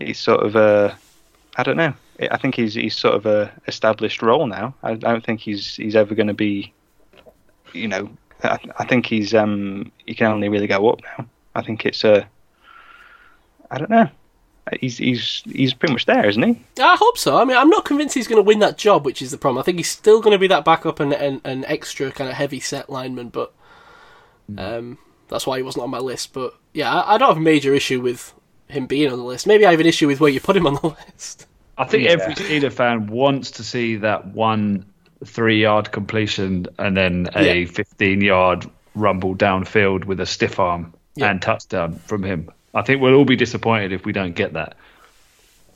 [0.00, 0.98] He's sort of a,
[1.56, 1.94] I don't know.
[2.20, 4.74] I I think he's he's sort of a established role now.
[4.82, 6.72] I, I don't think he's he's ever going to be,
[7.72, 8.10] you know.
[8.44, 11.26] I, I think he's um he can only really go up now.
[11.54, 12.26] I think it's a,
[13.70, 14.08] I don't know.
[14.80, 16.60] He's he's he's pretty much there, isn't he?
[16.82, 17.36] I hope so.
[17.36, 19.60] I mean, I'm not convinced he's going to win that job, which is the problem.
[19.60, 22.36] I think he's still going to be that backup and an and extra kind of
[22.36, 23.52] heavy set lineman, but
[24.56, 26.32] um, that's why he wasn't on my list.
[26.32, 28.32] But yeah, I, I don't have a major issue with
[28.68, 29.46] him being on the list.
[29.46, 31.46] Maybe I have an issue with where you put him on the list.
[31.76, 32.12] I think Yeah.
[32.12, 34.86] every Steeler fan wants to see that one
[35.24, 37.66] three yard completion and then a Yeah.
[37.66, 41.30] 15 yard rumble downfield with a stiff arm Yeah.
[41.30, 42.50] and touchdown from him.
[42.74, 44.76] I think we'll all be disappointed if we don't get that.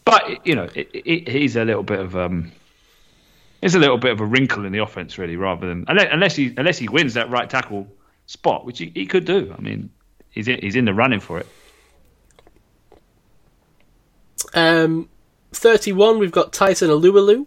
[0.04, 2.50] But you know, it, it, he's a little bit of um,
[3.60, 6.36] it's a little bit of a wrinkle in the offense, really, rather than unless, unless
[6.36, 7.86] he unless he wins that right tackle
[8.26, 9.54] spot, which he, he could do.
[9.56, 9.90] I mean,
[10.30, 11.46] he's in, he's in the running for it.
[14.54, 15.08] Um,
[15.52, 17.46] 31, we've got Tyson Alualu,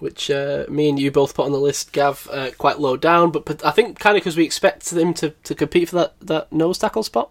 [0.00, 3.30] which uh, me and you both put on the list, Gav, uh, quite low down,
[3.30, 6.14] but, but I think kind of because we expect him to, to compete for that,
[6.20, 7.30] that nose tackle spot.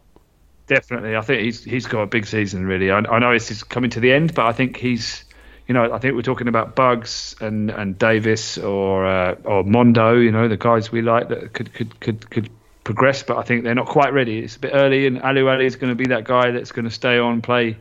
[0.68, 2.66] Definitely, I think he's he's got a big season.
[2.68, 5.24] Really, I, I know it's coming to the end, but I think he's,
[5.68, 10.14] you know, I think we're talking about Buggs and, and Davis or uh, or Mondo.
[10.14, 12.50] You know, the guys we like that could could could could
[12.84, 14.40] progress, but I think they're not quite ready.
[14.44, 16.92] It's a bit early, and Alualu is going to be that guy that's going to
[16.92, 17.76] stay on, play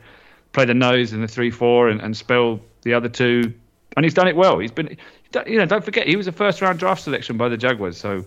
[0.53, 3.53] play the nose in the three four, and, and spell the other two.
[3.97, 4.59] And he's done it well.
[4.59, 4.97] He's been,
[5.47, 8.17] you know, don't forget he was a first round draft selection by the Jaguars, so
[8.17, 8.25] you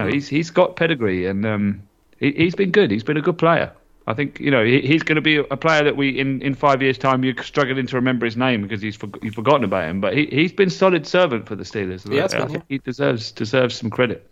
[0.00, 1.82] know he's he's got pedigree and um,
[2.18, 2.90] he, he's been good.
[2.90, 3.72] He's been a good player.
[4.06, 6.54] I think you know he, he's going to be a player that we in, in
[6.54, 9.88] five years' time you're struggling to remember his name because he's for, you've forgotten about
[9.88, 10.00] him.
[10.00, 12.10] But he he's been solid servant for the Steelers.
[12.10, 14.28] Yeah, it's I been, think he deserves deserves some credit.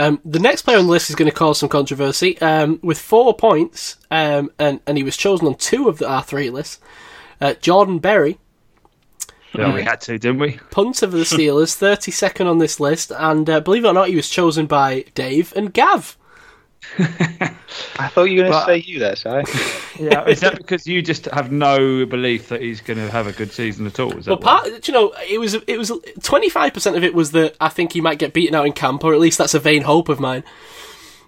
[0.00, 2.40] Um, the next player on the list is going to cause some controversy.
[2.40, 6.50] Um, with four points, um, and, and he was chosen on two of the R3
[6.50, 6.80] lists,
[7.40, 8.38] uh, Jordan Berry,
[9.54, 10.58] Yeah, we had to, didn't we?
[10.70, 14.16] punter for the Steelers, 32nd on this list, and uh, believe it or not, he
[14.16, 16.16] was chosen by Dave and Gav.
[16.98, 19.28] I thought you were going to say you there, Si.
[20.00, 23.32] Yeah, is that because you just have no belief that he's going to have a
[23.32, 24.16] good season at all?
[24.16, 24.70] Is that Well, why?
[24.70, 25.92] part, you know, it was it was
[26.22, 28.72] twenty five percent of it was that I think he might get beaten out in
[28.72, 30.42] camp, or at least that's a vain hope of mine.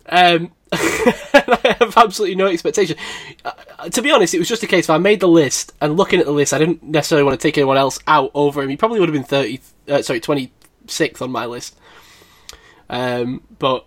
[0.09, 2.97] Um, I have absolutely no expectation.
[3.45, 3.53] Uh,
[3.91, 6.19] to be honest, it was just a case of I made the list and looking
[6.19, 8.71] at the list, I didn't necessarily want to take anyone else out over him.
[8.71, 10.53] He probably would have been thirty, uh, sorry, twenty
[10.87, 11.77] sixth on my list.
[12.89, 13.85] Um, but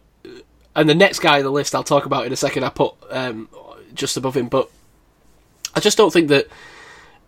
[0.76, 2.64] and the next guy on the list I'll talk about in a second.
[2.64, 3.50] I put um,
[3.94, 4.70] just above him, but
[5.74, 6.48] I just don't think that.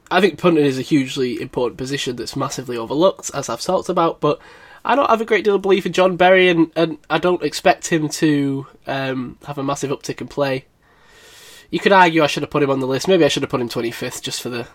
[0.09, 4.21] I think punting is a hugely important position that's massively overlooked, as I've talked about.
[4.21, 4.39] But
[4.87, 7.43] I don't have a great deal of belief in John Berry, and, and I don't
[7.43, 10.65] expect him to um, have a massive uptick in play.
[11.69, 13.07] You could argue I should have put him on the list.
[13.09, 14.65] Maybe I should have put him 25th just for the,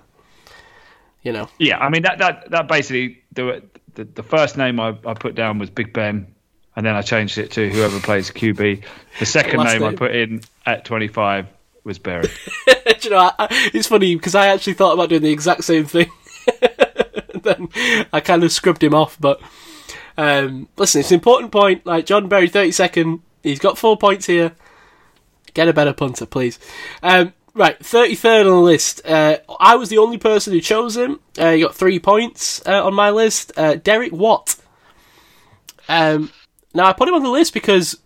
[1.22, 1.48] you know.
[1.58, 3.62] Yeah, I mean that that that basically the
[3.94, 6.34] the, the first name I, I put down was Big Ben,
[6.76, 8.84] and then I changed it to whoever plays QB.
[9.18, 11.46] The second Last name, I put in at 25
[11.84, 12.28] was Berry.
[12.66, 15.64] Do you know, I, I- it's funny because I actually thought about doing the exact
[15.64, 16.10] same thing.
[17.42, 17.68] then
[18.12, 19.16] I kind of scrubbed him off.
[19.18, 19.40] But
[20.16, 21.86] um, listen, it's an important point.
[21.86, 24.52] Like John Berry, 32nd, he's got four points here.
[25.54, 26.58] Get a better punter, please.
[27.02, 29.06] Um, right, 33rd on the list.
[29.06, 31.20] Uh, I was the only person who chose him.
[31.38, 33.52] Uh, he got three points uh, on my list.
[33.56, 34.56] Uh, Derek Watt.
[35.88, 36.30] Um,
[36.74, 37.98] now, I put him on the list because,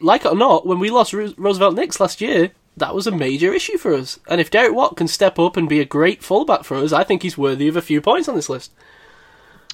[0.00, 3.52] like it or not, when we lost Roosevelt Nix last year, that was a major
[3.52, 4.18] issue for us.
[4.28, 7.04] And if Derek Watt can step up and be a great fullback for us, I
[7.04, 8.72] think he's worthy of a few points on this list.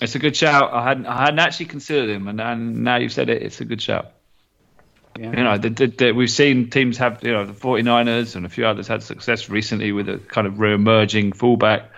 [0.05, 0.73] It's a good shout.
[0.73, 3.65] I hadn't I hadn't actually considered him, and, and now you've said it, it's a
[3.65, 4.13] good shout.
[5.19, 5.31] Yeah.
[5.37, 8.49] You know, the, the, the, we've seen teams have, you know, the 49ers and a
[8.49, 11.91] few others had success recently with a kind of re-emerging fullback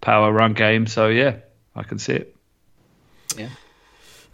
[0.00, 0.86] power run game.
[0.86, 1.36] So yeah,
[1.76, 2.36] I can see it.
[3.36, 3.50] Yeah.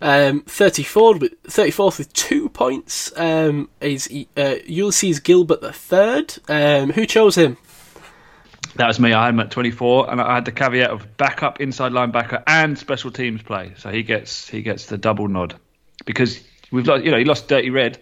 [0.02, 6.26] Um, 34th, with, 34th with two points um, is uh, Ulysses Gilbert III.
[6.48, 7.58] Um, who chose him?
[8.80, 9.12] That was me.
[9.12, 12.78] I had him at 24, and I had the caveat of backup inside linebacker and
[12.78, 13.74] special teams play.
[13.76, 15.54] So he gets he gets the double nod
[16.06, 17.04] because we've lost.
[17.04, 18.00] You know, he lost Dirty Red.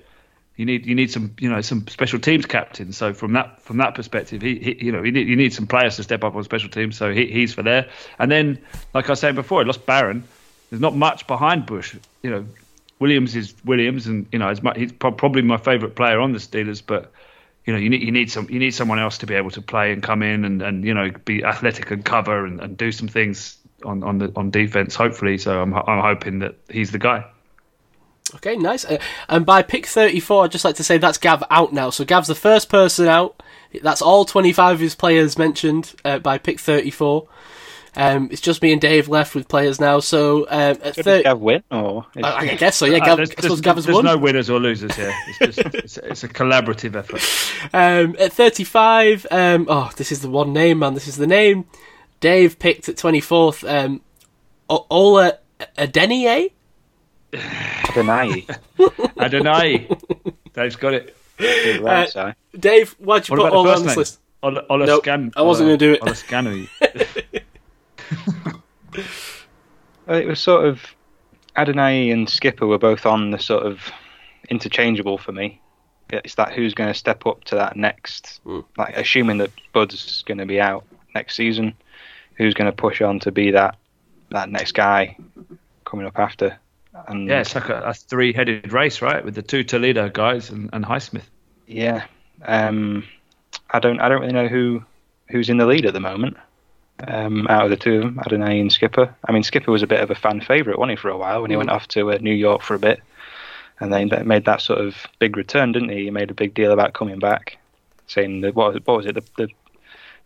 [0.54, 2.92] You need you need some you know some special teams captain.
[2.92, 5.66] So from that from that perspective, he, he you know you need you need some
[5.66, 6.96] players to step up on special teams.
[6.96, 7.90] So he, he's for there.
[8.20, 8.60] And then
[8.94, 10.22] like I was saying before, I lost Barron.
[10.70, 11.96] There's not much behind Bush.
[12.22, 12.46] You know,
[13.00, 16.80] Williams is Williams, and you know, he's probably my favourite player on the Steelers.
[16.86, 17.10] But
[17.68, 19.60] you know, you need you need some you need someone else to be able to
[19.60, 22.90] play and come in and, and you know be athletic and cover and, and do
[22.90, 24.94] some things on on the on defense.
[24.94, 27.26] Hopefully, so I'm I'm hoping that he's the guy.
[28.36, 28.86] Okay, nice.
[28.86, 28.96] Uh,
[29.28, 31.90] and by pick 34, I'd just like to say that's Gav out now.
[31.90, 33.42] So Gav's the first person out.
[33.82, 37.28] That's all 25 of his players mentioned uh, by pick 34.
[37.99, 39.99] Um, it's just me and Dave left with players now.
[40.01, 42.07] So um, at Should 30, Gav win or?
[42.22, 42.86] I, I guess so.
[42.86, 44.05] Yeah, Uh, Gav, there's I there's- Gav there's won.
[44.05, 45.12] no winners or losers here.
[45.28, 47.22] It's just it's, a- it's a collaborative effort.
[47.74, 50.94] Um, at 35, um, oh, this is the one name, man.
[50.94, 51.64] This is the name.
[52.20, 53.68] Dave picked at 24th.
[53.68, 54.01] Um,
[54.70, 55.38] O- Ola
[55.76, 56.53] Adeniyi.
[57.34, 58.46] Adonai.
[59.18, 59.88] Adonai,
[60.55, 61.16] Dave's got it.
[61.36, 62.20] Good right, Si.
[62.59, 63.96] Dave, why'd you What put about the Ola on this name?
[63.99, 64.20] list?
[64.42, 66.03] Ola, Ola Nope, Scan- I wasn't gonna do it.
[66.03, 66.68] Ola Scanu.
[70.06, 70.80] Well, It was sort of
[71.56, 73.80] Adonai and Skipper were both on the sort of
[74.48, 75.61] interchangeable for me.
[76.11, 78.61] It's that who's going to step up to that next, Hmm.
[78.78, 80.84] like assuming that Bud's going to be out
[81.14, 81.74] next season,
[82.36, 83.76] who's going to push on to be that
[84.30, 85.16] that next guy
[85.84, 86.59] coming up after.
[87.09, 89.24] And Yeah, it's like a, a three-headed race, right?
[89.24, 91.24] With the two Toledo guys and, and Highsmith.
[91.66, 92.04] yeah,
[92.46, 93.04] um,
[93.70, 94.82] I don't I don't really know who
[95.30, 96.36] who's in the lead at the moment.
[97.07, 99.14] Um, out of the two of them, Adonai and Skipper.
[99.24, 101.42] I mean, Skipper was a bit of a fan favourite, wasn't he, for a while
[101.42, 103.01] when he went off to uh, New York for a bit,
[103.78, 106.05] and then that made that sort of big return, didn't he?
[106.05, 107.59] He made a big deal about coming back,
[108.09, 109.49] saying that what, what was it, the, the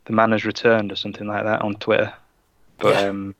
[0.06, 2.12] the man has returned or something like that on Twitter.
[2.78, 3.08] But Yeah.
[3.08, 3.34] um,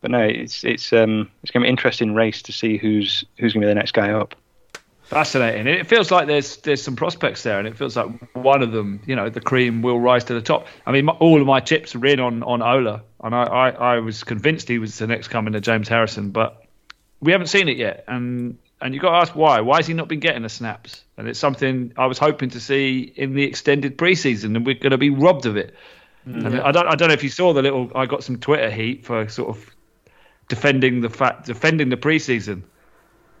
[0.00, 3.24] but no, it's it's um it's going to be an interesting race to see who's
[3.38, 4.34] who's going to be the next guy up.
[5.10, 5.66] Fascinating.
[5.66, 8.06] It feels like there's there's some prospects there, and it feels like
[8.36, 10.68] one of them, you know, the cream will rise to the top.
[10.86, 13.68] I mean, my, all of my chips are in on on Ola, and I, I,
[13.70, 16.64] I was convinced he was the next coming to James Harrison, but
[17.18, 19.62] we haven't seen it yet, and and you got to ask why.
[19.62, 21.02] Why has he not been getting the snaps?
[21.16, 24.92] And it's something I was hoping to see in the extended preseason, and we're going
[24.92, 25.74] to be robbed of it.
[26.24, 27.90] Mm, and I don't I don't know if you saw the little.
[27.96, 29.74] I got some Twitter heat for sort of
[30.46, 32.62] defending the fact defending the preseason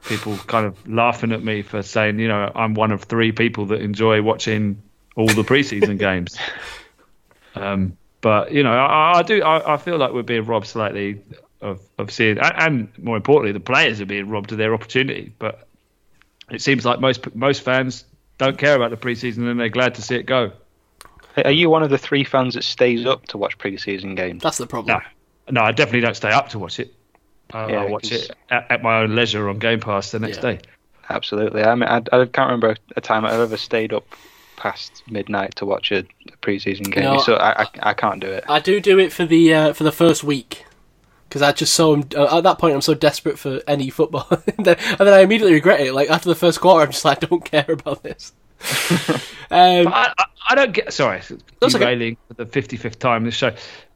[0.04, 3.66] people kind of laughing at me for saying, you know, I'm one of three people
[3.66, 4.82] that enjoy watching
[5.16, 6.38] all the preseason games.
[7.54, 9.42] Um, but you know, I, I do.
[9.42, 11.22] I, I feel like we're being robbed slightly
[11.60, 15.32] of of seeing, and, and more importantly, the players are being robbed of their opportunity.
[15.38, 15.66] But
[16.50, 18.04] it seems like most most fans
[18.38, 20.52] don't care about the preseason and they're glad to see it go.
[21.44, 24.42] Are you one of the three fans that stays up to watch preseason games?
[24.42, 25.00] That's the problem.
[25.46, 26.94] No, no, I definitely don't stay up to watch it.
[27.52, 30.18] I, Yeah, I watch 'cause- it at, at my own leisure on Game Pass the
[30.18, 30.42] next Yeah.
[30.52, 30.58] day.
[31.08, 31.62] Absolutely.
[31.64, 34.04] I mean, I, I can't remember a time I've ever stayed up
[34.56, 37.04] past midnight to watch a, a preseason game.
[37.04, 38.44] No, so I, I, I can't do it.
[38.48, 40.64] I do do it for the uh, for the first week
[41.28, 44.26] because I just so uh, at that point I'm so desperate for any football,
[44.58, 45.94] and, then, and then I immediately regret it.
[45.94, 48.32] Like after the first quarter, I'm just like I don't care about this.
[49.50, 50.92] um, I, I, I don't get.
[50.92, 51.20] Sorry,
[51.60, 51.84] That's okay.
[51.84, 53.52] derailing for the fifty fifth time this show.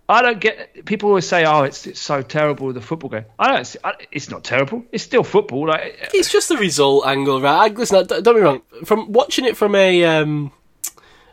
[0.09, 0.85] I don't get.
[0.85, 3.64] People always say, "Oh, it's it's so terrible the football game." I don't.
[3.66, 4.85] see- I, it's not terrible.
[4.93, 5.68] It's still football.
[5.68, 7.70] Like It's just the result angle, right?
[7.70, 8.62] I- Listen, don't don't be wrong.
[8.85, 10.52] From watching it from a, um,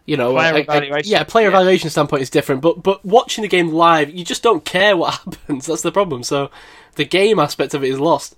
[0.06, 1.56] you know, Player a- a- yeah, player Yeah.
[1.56, 2.62] evaluation standpoint is different.
[2.62, 5.66] But but watching the game live, you just don't care what happens.
[5.66, 6.24] That's the problem.
[6.24, 6.50] So
[6.96, 8.36] the game aspect of it is lost.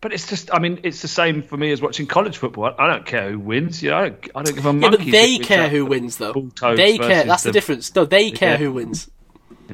[0.00, 2.66] But it's just, I mean, it's the same for me as watching college football.
[2.78, 3.82] I, I don't care who wins.
[3.82, 5.72] You know, I don't, I don't give a Yeah, but they care that.
[5.72, 6.50] who wins, though.
[6.76, 7.24] They care.
[7.24, 7.94] That's the the- difference.
[7.94, 8.56] No, they care Yeah.
[8.58, 9.10] who wins.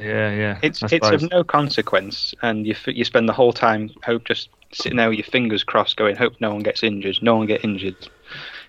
[0.00, 0.58] Yeah, yeah.
[0.62, 4.24] It's I it's of no consequence, and you f- you spend the whole time hope
[4.24, 7.46] just sitting there with your fingers crossed, going hope no one gets injured, no one
[7.46, 7.94] get injured.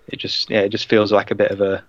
[0.08, 1.84] It just yeah, it just feels like a bit of a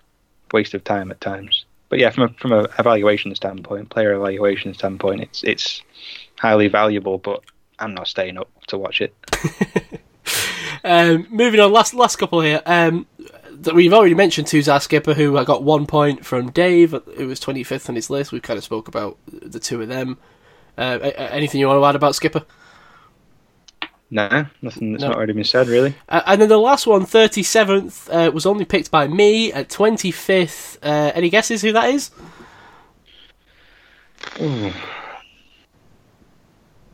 [0.55, 1.67] waste of time at times.
[1.91, 5.83] But yeah, from a from a evaluation standpoint, player evaluation standpoint, it's it's
[6.39, 7.19] highly valuable.
[7.19, 7.43] But
[7.79, 9.15] I'm not staying up to watch it.
[10.85, 12.63] Um, moving on, last last couple here.
[12.65, 13.07] Um,
[13.51, 17.41] that we've already mentioned Tuzar Skipper, who I got one point from Dave, who was
[17.41, 18.31] 25th on his list.
[18.31, 20.19] We kind of spoke about the two of them.
[20.79, 22.45] Uh, anything you want to add about Skipper?
[24.11, 25.09] No, nothing that's No.
[25.09, 25.95] not already been said, really.
[26.09, 30.79] Uh, and then the last one, 37th, uh, was only picked by me at 25th.
[30.85, 32.11] Uh, any guesses who that is?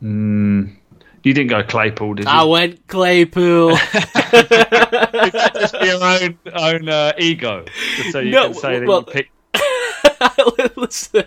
[0.03, 0.75] Mm.
[1.23, 2.31] You didn't go Claypool, did you?
[2.31, 3.77] I went Claypool.
[3.93, 7.63] just for your own own uh, ego,
[7.95, 9.29] just so you No, can say that well- you picked.
[10.77, 11.23] Listen,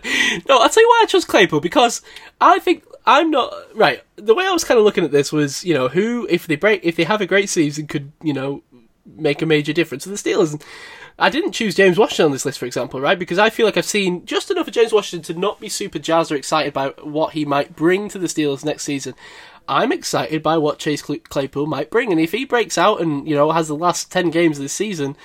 [0.49, 2.03] no, I'll tell you why I chose Claypool because
[2.41, 4.03] I think I'm not right.
[4.17, 6.57] The way I was kind of looking at this was, you know, who if they
[6.57, 8.63] break, if they have a great season, could you know
[9.07, 10.61] make a major difference to the Steelers.
[11.19, 13.19] I didn't choose James Washington on this list, for example, right?
[13.19, 15.99] Because I feel like I've seen just enough of James Washington to not be super
[15.99, 19.15] jazzed or excited by what he might bring to the Steelers next season.
[19.69, 23.35] I'm excited by what Chase Claypool might bring, and if he breaks out and you
[23.35, 25.17] know has the last ten games of the season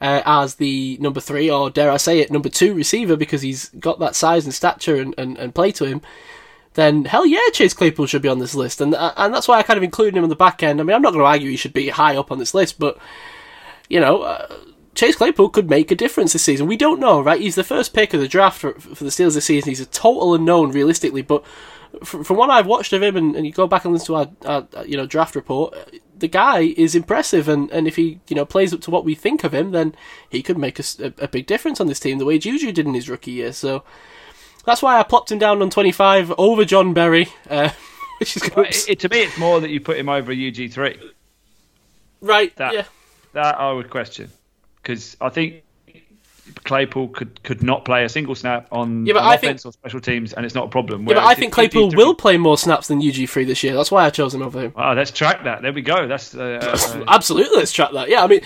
[0.00, 3.70] uh, as the number three or dare I say it number two receiver because he's
[3.70, 6.02] got that size and stature and, and, and play to him,
[6.74, 9.58] then hell yeah, Chase Claypool should be on this list, and uh, and that's why
[9.58, 10.80] I kind of included him on the back end.
[10.80, 12.78] I mean, I'm not going to argue he should be high up on this list,
[12.80, 12.98] but
[13.88, 14.22] you know.
[14.22, 14.56] Uh,
[14.96, 16.66] Chase Claypool could make a difference this season.
[16.66, 17.40] We don't know, right?
[17.40, 19.68] He's the first pick of the draft for, for the Steelers this season.
[19.68, 21.22] He's a total unknown, realistically.
[21.22, 21.44] But
[22.02, 24.14] from, from what I've watched of him, and, and you go back and listen to
[24.16, 25.76] our, our you know draft report,
[26.18, 27.46] the guy is impressive.
[27.48, 29.94] And, and if he you know plays up to what we think of him, then
[30.30, 33.08] he could make a big difference on this team, the way Juju did in his
[33.10, 33.52] rookie year.
[33.52, 33.84] So
[34.64, 37.68] that's why I plopped him down on 25 over John Berry, uh,
[38.18, 40.72] which is Well, it, to me, it's more that you put him over a UG
[40.72, 40.98] three.
[42.22, 42.54] right.
[42.56, 42.84] that- yeah.
[43.32, 44.30] That I would question
[44.86, 45.64] because I think
[46.62, 49.70] Claypool could, could not play a single snap on, Yeah, but on I offense think-
[49.70, 51.02] or special teams, and it's not a problem.
[51.02, 53.74] Yeah, but I think Claypool will play more snaps than UG3 this year.
[53.74, 54.72] That's why I chose him over him.
[54.76, 55.62] Wow, let's track that.
[55.62, 56.06] There we go.
[56.06, 58.08] That's uh, uh, Absolutely, let's track that.
[58.08, 58.40] Yeah, I mean,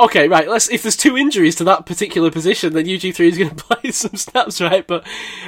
[0.00, 0.48] okay, right.
[0.48, 0.68] Let's.
[0.68, 4.16] If there's two injuries to that particular position, then UG3 is going to play some
[4.16, 4.84] snaps, right?
[4.84, 5.06] But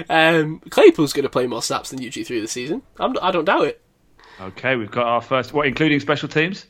[0.08, 2.82] um, Claypool's going to play more snaps than UG3 this season.
[3.00, 3.82] I'm, I don't doubt it.
[4.40, 4.76] okay.
[4.76, 5.52] We've got our first.
[5.52, 6.66] What, including special teams?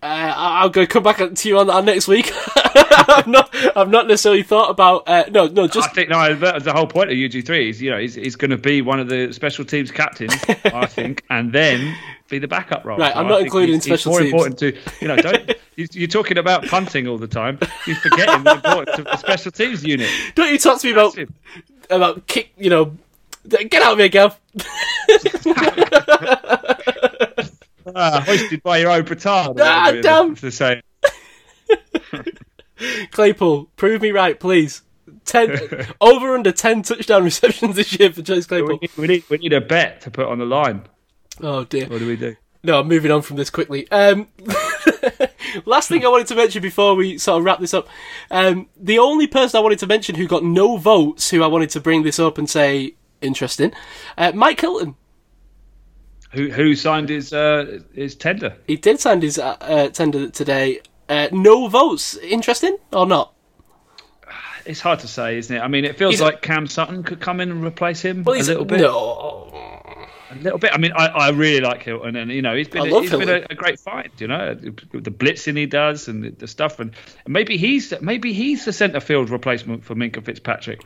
[0.00, 2.30] Uh, I'm going to come back to you on that next week.
[2.56, 3.52] I've not.
[3.76, 5.08] I've not necessarily thought about.
[5.08, 6.34] Uh, no, no, just I think no.
[6.60, 7.70] The whole point of UG three.
[7.70, 10.34] Is you know he's, he's going to be one of the special teams captains,
[10.66, 11.96] I think, and then
[12.28, 12.96] be the backup role.
[12.98, 14.32] Right, So I'm not including he's- special more teams.
[14.32, 15.16] important to you know.
[15.16, 17.58] Don't you- you're talking about punting all the time.
[17.86, 20.08] You're forgetting the importance of the special teams unit.
[20.36, 21.32] don't you talk to me about Massive.
[21.90, 22.52] about kick.
[22.56, 22.96] You know,
[23.48, 24.38] get out of here, Gav.
[28.00, 29.58] Ah, hoisted by your own petard.
[29.60, 30.36] Ah, damn.
[30.36, 30.80] To say.
[33.10, 34.82] Claypool, prove me right, please.
[35.24, 35.58] Ten
[36.00, 38.78] over under ten touchdown receptions this year for Chase We Claypool.
[38.80, 40.82] need, we need we need a bet to put on the line.
[41.42, 41.88] Oh dear.
[41.88, 42.36] What do we do?
[42.62, 43.90] No, I'm moving on from this quickly.
[43.90, 44.28] Um,
[45.64, 47.88] last thing I wanted to mention before we sort of wrap this up.
[48.30, 51.70] Um, the only person I wanted to mention who got no votes, who I wanted
[51.70, 53.72] to bring this up and say interesting,
[54.16, 54.94] uh, Mike Hilton.
[56.32, 58.54] Who who signed his uh, his tender?
[58.66, 60.80] He did sign his uh, uh, tender today.
[61.08, 62.16] Uh, no votes.
[62.18, 63.32] Interesting or not?
[64.66, 65.60] It's hard to say, isn't it?
[65.60, 68.38] I mean, it feels He's- like Cam Sutton could come in and replace him Well,
[68.38, 68.80] a little bit.
[68.80, 69.54] No.
[70.30, 70.72] A little bit.
[70.74, 73.30] I mean, I, I really like Hilton, and you know, he's been a, he's been
[73.30, 74.10] a, a great find.
[74.18, 76.92] You know, the blitzing he does and the, the stuff, and
[77.26, 80.84] maybe he's maybe he's the centre field replacement for Minkah Fitzpatrick.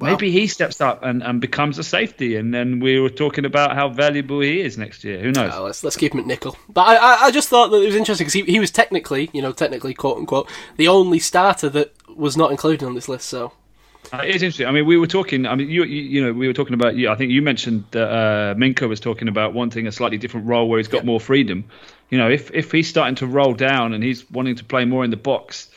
[0.00, 3.74] Maybe he steps up and, and becomes a safety, and then we were talking about
[3.74, 5.18] how valuable he is next year.
[5.20, 5.52] Who knows?
[5.54, 6.56] Oh, let's let's keep him at nickel.
[6.68, 9.30] But I I, I just thought that it was interesting because he, he was technically,
[9.32, 13.26] you know, technically quote unquote, the only starter that was not included on this list.
[13.28, 13.52] So
[14.12, 14.66] Uh, It's interesting.
[14.66, 15.46] I mean, we were talking.
[15.46, 16.94] I mean, you you, you know, we were talking about.
[16.96, 20.46] You, I think you mentioned that uh, Minkah was talking about wanting a slightly different
[20.46, 21.64] role where he's got more freedom.
[22.10, 25.04] You know, if if he's starting to roll down and he's wanting to play more
[25.04, 25.68] in the box,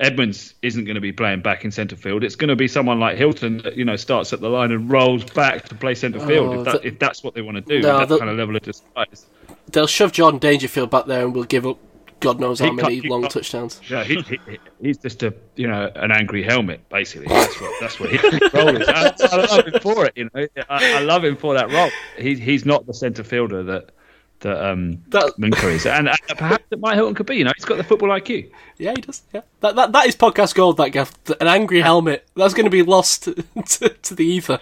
[0.00, 2.22] Edmunds isn't going to be playing back in centre field.
[2.22, 4.90] It's going to be someone like Hilton that you know starts at the line and
[4.90, 6.48] rolls back to play centre field.
[6.54, 8.30] Oh, if, that, the- if that's what they want to do, No, that the- kind
[8.30, 9.26] of level of disguise.
[9.72, 11.78] They'll shove Jordan Dangerfield back there and we'll give up
[12.20, 13.80] God knows how many long can't- touchdowns.
[13.88, 14.38] Yeah, he, he,
[14.82, 17.28] he's just a you know an angry helmet basically.
[17.28, 18.22] That's what that's what his
[18.52, 18.88] role is.
[18.88, 20.12] I, I love him for it.
[20.16, 21.90] You know, I, I love him for that role.
[22.18, 23.90] He's he's not the centre fielder that
[24.40, 27.36] that um That- Minkah is, and, and perhaps that Mike Hilton could be.
[27.36, 28.50] You know, he's got the football IQ.
[28.78, 29.22] Yeah, he does.
[29.32, 30.76] Yeah, that that, that is podcast gold.
[30.76, 33.24] That Gav, an angry helmet that's going to be lost
[33.66, 34.58] to, to the ether.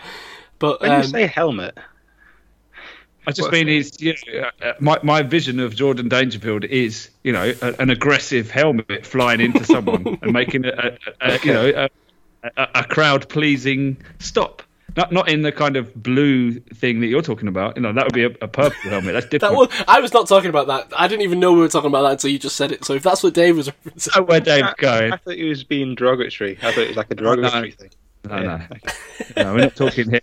[0.58, 1.76] But When um, you say helmet,
[3.28, 3.72] I just What's mean that?
[3.72, 7.90] he's you know, uh, my my vision of Jordan Dangerfield is you know a, an
[7.90, 11.66] aggressive helmet flying into someone and making a, a, a you know
[12.44, 14.62] a, a, a crowd pleasing stop.
[14.96, 17.76] Not not in the kind of blue thing that you're talking about.
[17.76, 19.12] You know that would be a, a purple helmet.
[19.14, 19.52] That's different.
[19.52, 20.92] that was I was not talking about that.
[20.98, 22.84] I didn't even know we were talking about that until you just said it.
[22.84, 25.12] So if that's what Dave was referencing, Oh, where Dave's going.
[25.12, 26.58] I thought he was being derogatory.
[26.62, 27.90] I thought it was like a derogatory thing.
[28.28, 29.42] No, no, Yeah, okay.
[29.44, 30.20] no, we're not talking here.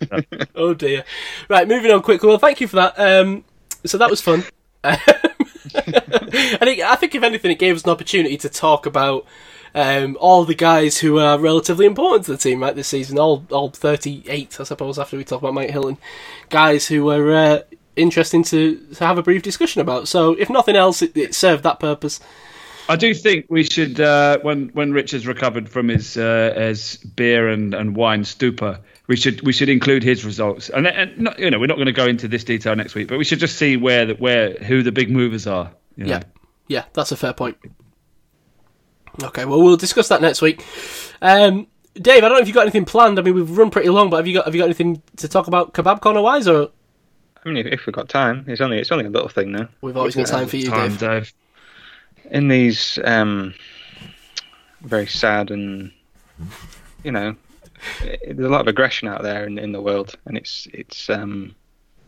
[0.56, 1.04] oh dear.
[1.48, 2.28] Right, moving on quickly.
[2.28, 2.98] Well, thank you for that.
[2.98, 3.44] Um,
[3.84, 4.44] so that was fun.
[4.82, 4.96] Um,
[5.74, 9.24] and it, I think if anything, it gave us an opportunity to talk about
[9.74, 13.18] um, all the guys who are relatively important to the team right this season.
[13.18, 15.98] All all 38, I suppose, after we talk about Mike Hilton,
[16.48, 17.60] guys who were uh,
[17.96, 20.08] interesting to, to have a brief discussion about.
[20.08, 22.20] So if nothing else, it, it served that purpose.
[22.88, 26.98] I do think we should, uh, when when Rich has recovered from his uh, his
[26.98, 30.68] beer and, and wine stupor, we should we should include his results.
[30.68, 33.08] And, and not, you know, we're not going to go into this detail next week,
[33.08, 35.72] but we should just see where the, where who the big movers are.
[35.96, 36.10] you know.
[36.10, 36.22] Yeah,
[36.68, 37.56] yeah, that's a fair point.
[39.22, 40.64] Okay, well, we'll discuss that next week.
[41.22, 43.18] Um, Dave, I don't know if you've got anything planned.
[43.18, 45.28] I mean, we've run pretty long, but have you got have you got anything to
[45.28, 46.70] talk about kebab corner wise, or
[47.44, 49.68] I mean, if, we've got time, it's only it's only a little thing now.
[49.80, 50.98] we've always got time for you, Time, Dave?
[50.98, 51.32] Dave.
[52.32, 53.54] in these um,
[54.84, 55.90] very sad and
[57.02, 57.34] you know
[58.00, 61.54] there's a lot of aggression out there in, in the world and it's it's um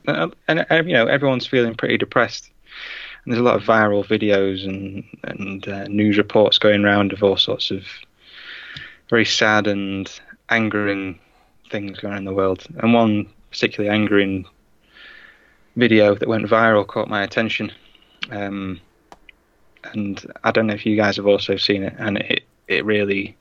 [0.06, 2.50] and uh, you know everyone's feeling pretty depressed
[3.26, 7.24] and there's a lot of viral videos and and uh, news reports going around of
[7.24, 7.84] all sorts of
[9.10, 11.18] very sad and angering
[11.70, 12.64] things going on in the world.
[12.78, 14.46] And one particularly angering
[15.74, 17.72] video that went viral caught my attention.
[18.30, 18.80] Um,
[19.92, 23.36] and I don't know if you guys have also seen it, and it it really,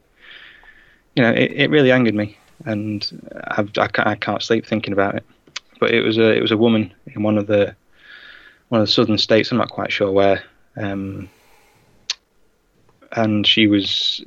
[1.16, 4.94] you know, it, it really angered me, and I've, I can't I can't sleep thinking
[4.94, 5.26] about it.
[5.80, 7.76] But it was a it was a woman in one of the
[8.76, 9.52] one of the southern states.
[9.52, 10.44] I'm not quite sure where,
[10.76, 11.30] um,
[13.14, 14.22] and she was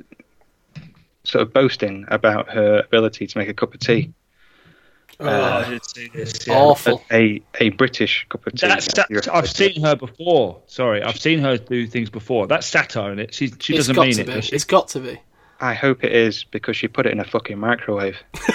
[1.23, 4.11] sort of boasting about her ability to make a cup of tea,
[5.19, 6.47] Oh, I did see this.
[6.47, 6.55] yeah.
[6.55, 7.03] Awful.
[7.11, 8.67] a a British cup of tea.
[8.67, 10.61] That's, You're- I've seen her before.
[10.65, 12.47] Sorry, I've seen her do things before.
[12.47, 13.33] That's satire in it.
[13.33, 14.25] She she It's doesn't mean it.
[14.27, 14.55] does she?
[14.55, 15.19] It's got to be.
[15.59, 18.17] I hope it is because she put it in a fucking microwave.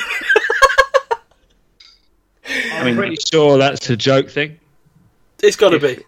[2.73, 4.59] I'm pretty sure that's a joke thing.
[5.45, 6.03] It's got to be.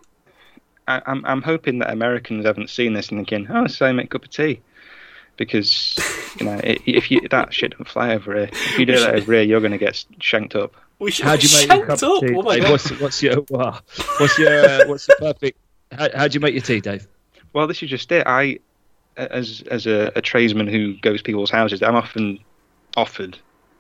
[0.89, 4.07] I, I'm I'm hoping that Americans haven't seen this and thinking, oh, so I make
[4.07, 4.61] a cup of tea,
[5.37, 5.99] because
[6.39, 8.49] you know i if you that shit don't fly over here.
[8.53, 10.75] If you do that over here, you're going to get shanked up.
[10.99, 12.35] We should How do you make your shanked cup of tea?
[12.35, 12.63] Oh my Dave?
[12.63, 12.71] god.
[12.73, 13.37] What's, what's your
[14.19, 15.59] what's your uh, what's the perfect?
[15.93, 17.07] How, how do you make your tea, Dave?
[17.53, 18.27] Well, this is just it.
[18.27, 18.59] I,
[19.17, 22.39] as as a, a tradesman who goes to people's houses, I'm often
[22.97, 23.39] offered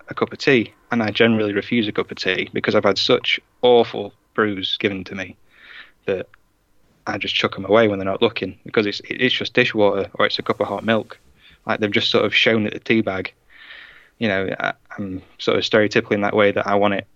[0.08, 2.98] a cup of tea, and I generally refuse a cup of tea because I've had
[2.98, 5.36] such awful brews given to me
[6.06, 6.28] that
[7.06, 10.26] I just chuck them away when they're not looking because it's it's just dishwater or
[10.26, 11.18] it's a cup of hot milk.
[11.66, 13.32] Like they've just sort of shown it the tea bag.
[14.18, 17.06] You know, I, I'm sort of stereotypical in that way that I want it.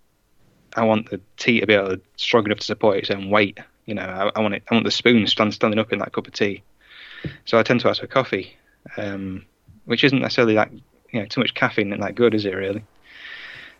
[0.76, 3.58] I want the tea to be able to strong enough to support its own weight.
[3.86, 4.62] You know, I, I want it.
[4.70, 6.62] I want the spoon stand, standing up in that cup of tea.
[7.44, 8.56] So I tend to ask for coffee,
[8.96, 9.44] um,
[9.86, 10.70] which isn't necessarily that
[11.12, 12.84] you know too much caffeine and that good, is it really?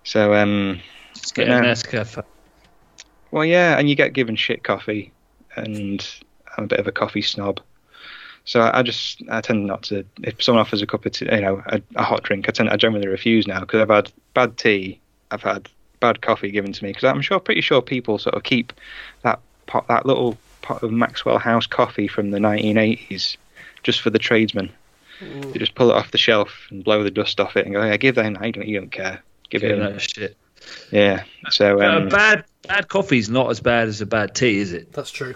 [0.05, 0.81] So um,
[1.15, 1.59] Just get No.
[1.59, 2.25] an Nescafe.
[3.31, 5.13] Well, yeah, and you get given shit coffee,
[5.57, 6.07] and
[6.57, 7.61] I'm a bit of a coffee snob.
[8.45, 10.05] So I, I just I tend not to.
[10.23, 12.71] If someone offers a cup of tea, you know, a, a hot drink, I tend
[12.71, 14.99] I generally refuse now because I've had bad tea,
[15.31, 15.69] I've had
[16.01, 18.73] bad coffee given to me because I'm sure pretty sure people sort of keep
[19.23, 23.37] that pot that little pot of Maxwell House coffee from the 1980s
[23.83, 24.71] just for the tradesmen.
[25.21, 27.85] They just pull it off the shelf and blow the dust off it and go,
[27.85, 28.39] yeah, give them.
[28.41, 29.23] I don't, you don't care.
[29.51, 29.79] Give Yeah, it.
[29.93, 30.37] that shit.
[30.91, 31.25] Yeah.
[31.51, 34.93] So um, bad bad coffee's not as bad as a bad tea, is it?
[34.93, 35.35] That's true.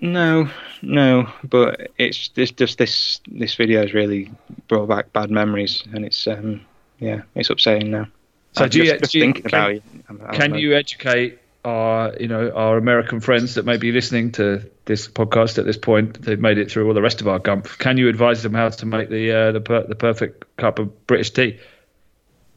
[0.00, 0.48] No,
[0.82, 4.30] no, but it's just just this this video has really
[4.68, 6.60] brought back bad memories, and it's um
[6.98, 8.08] yeah, it's upsetting now.
[8.52, 9.82] So I'm do you- just, just do you- thinking can- about it.
[10.08, 13.92] I'm- I'm Can like- you educate our you know our American friends that may be
[13.92, 17.28] listening to this podcast at this point, they've made it through all the rest of
[17.28, 17.66] our gump.
[17.78, 21.06] Can you advise them how to make the uh, the per- the perfect cup of
[21.06, 21.58] British tea?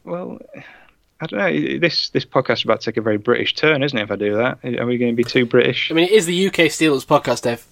[0.04, 0.38] Well,
[1.20, 1.78] I don't know.
[1.78, 4.02] This this podcast is about to take a very British turn, isn't it?
[4.02, 5.90] If I do that, are we going to be too British?
[5.90, 7.64] I mean, it is the UK Steelers podcast, Dave.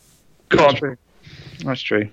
[0.48, 0.96] Go That's true.
[1.64, 2.08] That's true.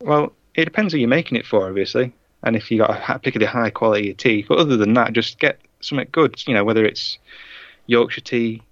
[0.00, 2.12] Well, it depends who you're making it for, obviously,
[2.42, 4.44] and if you got a particularly high quality tea.
[4.48, 6.42] But other than that, just get something good.
[6.46, 7.18] You know, whether it's
[7.86, 8.62] Yorkshire tea,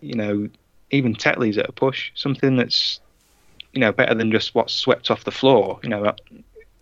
[0.00, 0.48] you know,
[0.90, 3.00] even Tetley's at a push, something that's
[3.72, 5.78] you know better than just what's swept off the floor.
[5.84, 6.14] You know,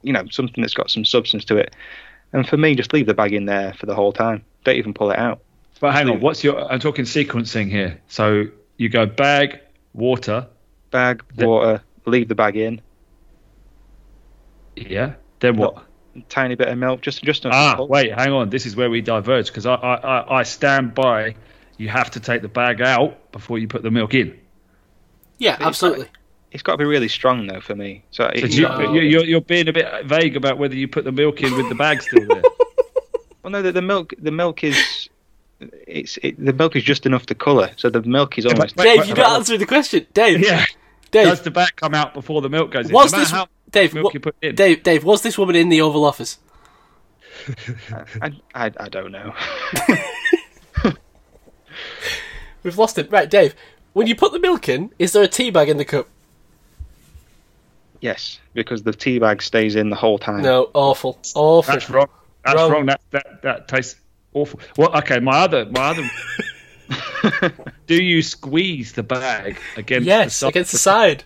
[0.02, 1.74] you know, something that's got some substance to it.
[2.32, 4.44] And for me, just leave the bag in there for the whole time.
[4.64, 5.40] Don't even pull it out.
[5.80, 6.70] But hang on, what's your?
[6.70, 8.00] I'm talking sequencing here.
[8.08, 8.46] So
[8.76, 9.60] you go bag,
[9.94, 10.46] water,
[10.90, 12.80] Bag, The- water, leave the bag in.
[14.76, 15.14] yeah.
[15.40, 15.84] Then what?
[16.30, 17.54] Tiny bit of milk, just just enough.
[17.56, 17.88] Ah, pull.
[17.88, 18.48] wait, hang on.
[18.48, 21.34] This is where we diverge because I, I, I, I stand by.
[21.76, 24.38] You have to take the bag out before you put the milk in.
[25.38, 26.08] Yeah, absolutely.
[26.52, 28.04] It's got to be really strong though for me.
[28.10, 28.92] So, So it, you, No.
[28.94, 31.68] you, you're, you're being a bit vague about whether you put the milk in with
[31.68, 32.42] the bag still there.
[33.42, 35.08] well, no, the, the milk the milk is
[35.86, 37.70] it's it, the milk is just enough to colour.
[37.76, 38.76] So the milk is but- almost.
[38.76, 40.06] Wait, Dave, wait, you're wait, not answer the question.
[40.14, 40.64] Dave, yeah.
[41.10, 42.92] Dave, Does the bag come out before the milk goes in?
[42.92, 43.94] was no this how Dave?
[43.94, 44.54] milk What, you put in.
[44.54, 46.38] Dave, Dave, was this woman in the Oval Office?
[48.22, 49.34] I, I I don't know.
[52.62, 53.54] We've lost it, Right, Dave.
[53.92, 56.08] When you put the milk in, is there a tea bag in the cup?
[58.00, 60.42] Yes, because the tea bag stays in the whole time.
[60.42, 61.72] No, awful, awful.
[61.72, 62.08] That's wrong.
[62.44, 62.70] That's Wrong.
[62.72, 62.86] wrong.
[62.86, 63.96] That, that that tastes
[64.32, 64.60] awful.
[64.76, 65.18] Well, okay.
[65.20, 66.08] My other my other.
[67.86, 70.48] Do you squeeze the bag against the Yes, side?
[70.50, 71.24] against the side.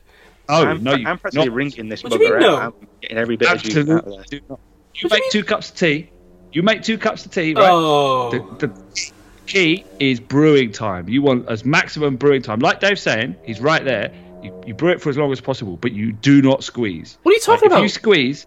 [0.48, 1.54] Oh I'm, no, you I'm practically not.
[1.54, 2.40] wringing this What do you mean, out.
[2.40, 2.56] no?
[2.56, 2.72] I'm
[3.02, 4.16] getting every bit of juice out of Absolutely.
[4.16, 4.40] there.
[4.40, 4.60] do not.
[4.94, 6.10] You What do you make two cups of tea.
[6.52, 7.68] You make two cups of tea, right?
[7.70, 9.12] Oh, The, the
[9.46, 11.08] key is brewing time.
[11.08, 12.58] You want as maximum brewing time.
[12.58, 14.12] Like Dave's saying, he's right there.
[14.42, 17.18] You, you brew it for as long as possible, but you do not squeeze.
[17.22, 17.78] what are you talking Like, about?
[17.78, 18.46] If you squeeze,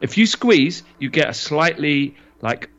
[0.00, 2.70] if you squeeze, you get a slightly like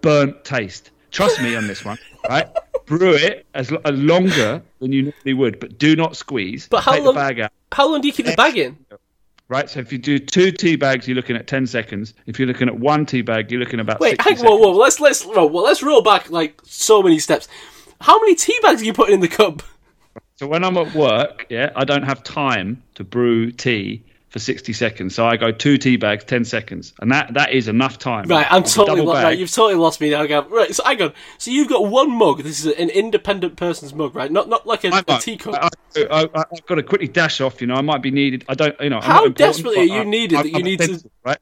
[0.00, 0.90] burnt taste.
[1.10, 1.98] Trust me on this one,
[2.28, 2.48] right?
[2.86, 6.68] Brew it as uh, longer than you normally would, but do not squeeze.
[6.68, 7.52] But how Take long- the bag out.
[7.72, 8.76] How long do you keep the bag in?
[9.48, 12.14] Right, so if you do two tea bags, you're looking at ten seconds.
[12.26, 14.56] If you're looking at one tea bag, you're looking at about Wait, 60 hang, whoa,
[14.58, 14.60] seconds.
[14.66, 14.72] whoa.
[14.76, 17.48] Let's let's well, let's roll back like so many steps.
[18.00, 19.62] How many tea bags are you putting in the cup?
[20.40, 24.72] So when I'm at work, yeah, I don't have time to brew tea for 60
[24.72, 25.14] seconds.
[25.14, 28.24] So I go two tea bags, 10 seconds, and that that is enough time.
[28.26, 29.24] Right, I'm totally double lo- bag.
[29.24, 29.38] right.
[29.38, 30.50] You've totally lost me now, Gav.
[30.50, 31.12] Right, so hang on.
[31.36, 32.42] So you've got one mug.
[32.42, 34.32] This is an independent person's mug, right?
[34.32, 35.56] Not not like a, might- teacup.
[35.94, 37.60] I, I've got to quickly dash off.
[37.60, 38.46] You know, I might be needed.
[38.48, 38.74] I don't.
[38.80, 41.36] You know, How desperately are you I- needed I- that you I'm need to- Right.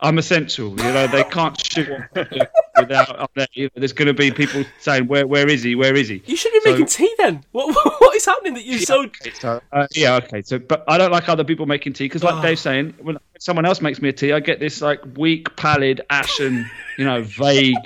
[0.00, 0.70] I'm essential.
[0.70, 1.88] You know, they can't shoot
[2.78, 3.18] without.
[3.18, 3.46] up there.
[3.54, 5.74] You know, there's going to be people saying, "Where, where is he?
[5.74, 7.44] Where is he?" you should be So- making tea then.
[7.52, 9.04] What what is happening that you're so?
[9.04, 10.42] Okay, so, uh, yeah, okay.
[10.42, 12.42] So, but I don't like other people making tea because, like Oh.
[12.42, 16.02] Dave's saying, when someone else makes me a tea, I get this like weak, pallid,
[16.10, 16.68] ashen,
[16.98, 17.76] you know, vague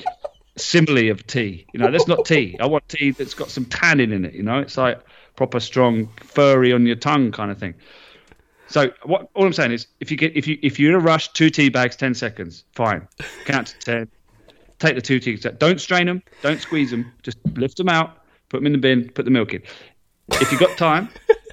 [0.56, 1.64] simile of tea.
[1.72, 2.56] You know, that's not tea.
[2.60, 4.34] I want tea that's got some tannin in it.
[4.34, 5.00] You know, it's like
[5.36, 7.74] proper strong, furry on your tongue kind of thing.
[8.70, 11.00] So, what all I'm saying is, if you get if you if you're in a
[11.00, 13.06] rush, two tea bags, ten seconds, fine.
[13.44, 14.08] Count to ten.
[14.78, 15.58] Take the two tea bags.
[15.58, 16.22] Don't strain them.
[16.40, 17.12] Don't squeeze them.
[17.22, 18.18] Just lift them out.
[18.48, 19.10] Put them in the bin.
[19.10, 19.62] Put the milk in.
[20.34, 21.08] If you've got time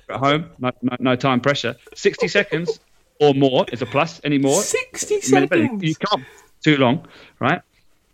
[0.09, 1.75] at home, no, no, no time pressure.
[1.95, 2.79] Sixty seconds
[3.19, 4.21] or more is a plus.
[4.23, 5.83] Any more, Sixty seconds.
[5.83, 6.23] You can't
[6.63, 7.07] too long,
[7.39, 7.61] right?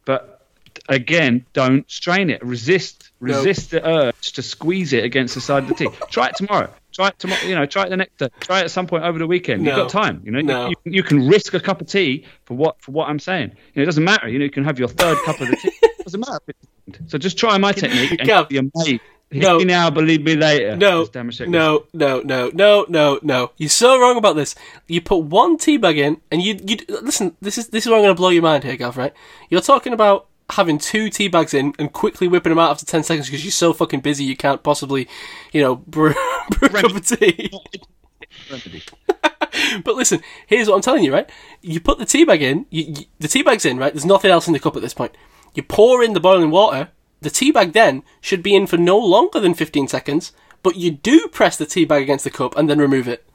[0.05, 0.47] But
[0.88, 2.41] again, don't strain it.
[2.41, 3.35] Resist, No.
[3.35, 5.89] resist the urge to squeeze it against the side of the tea.
[6.09, 6.73] Try it tomorrow.
[6.94, 7.41] Try it tomorrow.
[7.44, 8.30] You know, try it the next day.
[8.40, 9.64] Try it at some point over the weekend.
[9.64, 9.70] No.
[9.76, 10.22] You've got time.
[10.24, 10.70] You know, You- No.
[10.70, 13.49] you, you, can risk a cup of tea for what for what I'm saying.
[13.49, 14.28] You know, it doesn't matter.
[14.30, 15.72] You know, you can have your third cup of the tea.
[16.03, 16.40] It doesn't matter.
[17.07, 18.49] So just try my technique and Gav.
[18.49, 18.99] be amazed.
[19.32, 19.57] No.
[19.57, 20.76] Me now, believe me later.
[20.76, 23.52] No, as Dan Machek would no, no, no, no, no, no.
[23.57, 24.53] You're so wrong about this.
[24.88, 27.36] You put one tea bag in, and you you listen.
[27.41, 28.98] This is this is where I'm going to blow your mind here, Gav.
[28.98, 29.14] Right?
[29.49, 33.03] You're talking about having two tea bags in and quickly whipping them out after ten
[33.03, 35.07] seconds because you're so fucking busy you can't possibly,
[35.51, 36.13] you know, brew,
[36.51, 37.51] brew a cup of tea.
[39.84, 41.30] But listen, here's what I'm telling you, right?
[41.61, 43.93] You put the tea bag in, you, you, the tea bag's in, right?
[43.93, 45.15] There's nothing else in the cup at this point.
[45.53, 46.89] You pour in the boiling water.
[47.21, 50.31] The tea bag then should be in for no longer than 15 seconds,
[50.63, 53.25] but you do press the tea bag against the cup and then remove it.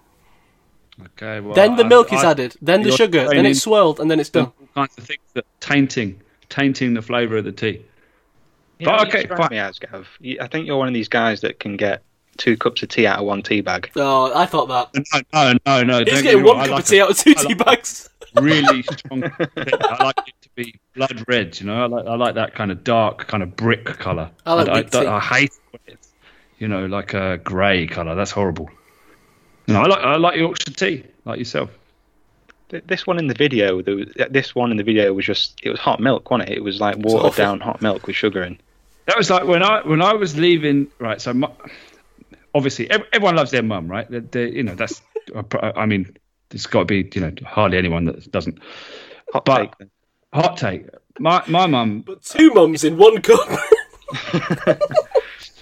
[1.01, 3.63] Okay, well, Then the I- milk is I- added, then the you're sugar, then it's
[3.63, 4.47] swirled, and then it's done.
[4.61, 6.21] all kinds of things that tainting,
[6.51, 7.85] tainting the flavour of the tea.
[8.79, 9.49] You know, But what okay, you fine.
[9.51, 10.09] me as, Gav.
[10.41, 12.03] I think you're one of these guys that can get
[12.37, 13.91] two cups of tea out of one tea bag.
[13.97, 15.23] Oh, I thought that.
[15.35, 15.99] No, no, no, no.
[16.05, 17.43] He's don't getting me one wrong, cup like of tea a out of two I
[17.43, 18.11] tea like- bags.
[18.41, 19.25] Really strong.
[19.25, 21.59] I like it to be blood red.
[21.59, 24.31] You know, I like I like that kind of dark, kind of brick colour.
[24.45, 25.07] I like I, big tea.
[25.07, 25.45] I, hate.
[25.45, 26.09] It when it's-
[26.59, 28.15] you know, like a grey colour.
[28.15, 28.69] That's horrible.
[29.67, 31.71] You know, I like I like Yorkshire tea, like yourself.
[32.71, 35.71] Th- This one in the video, was, this one in the video was just it
[35.71, 36.59] was hot milk, wasn't it?
[36.59, 38.59] It was like watered down hot milk with sugar in.
[39.07, 40.89] That was like when I when I was leaving.
[40.99, 41.51] Right, so my,
[42.55, 44.11] obviously everyone loves their mum, right?
[44.11, 45.01] They, they, you know, that's.
[45.63, 46.17] I mean,
[46.51, 48.59] there's got to be you know hardly anyone that doesn't.
[49.33, 49.79] Hot But- take.
[49.79, 49.91] then.
[50.35, 50.87] Hot take.
[51.19, 52.03] My my mum.
[52.03, 53.41] But two mums in one cup.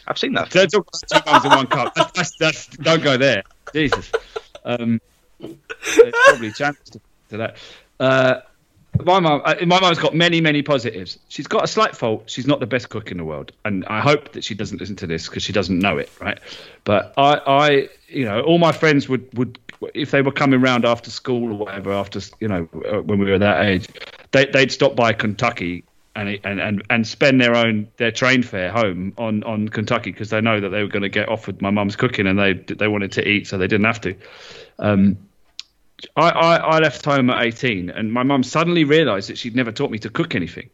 [0.08, 0.50] I've seen that.
[0.50, 1.94] Don't talk about two mums in one cup.
[1.94, 3.42] That's, that's, that's don't go there.
[3.72, 4.10] Jesus.
[4.64, 5.00] Um,
[5.40, 7.00] there's probably chance to,
[7.36, 7.56] that.
[7.98, 8.40] Uh,
[9.04, 11.18] my mum, uh, my mum's got many, many positives.
[11.28, 12.30] She's got a slight fault.
[12.30, 14.96] She's not the best cook in the world, and I hope that she doesn't listen
[14.96, 16.38] to this because she doesn't know it, right?
[16.84, 19.58] But I, I, you know, all my friends would, would,
[19.94, 23.30] if they were coming round after school or whatever, after you know, uh, when we
[23.30, 23.88] were that age,
[24.32, 25.84] they, they'd stop by Kentucky
[26.14, 30.30] and and and, and spend their own their train fare home on on Kentucky because
[30.30, 32.88] they know that they were going to get offered my mum's cooking and they they
[32.88, 34.14] wanted to eat, so they didn't have to.
[34.78, 35.18] Um,
[36.16, 39.72] I, I, I left home at 18, and my mum suddenly realised that she'd never
[39.72, 40.68] taught me to cook anything.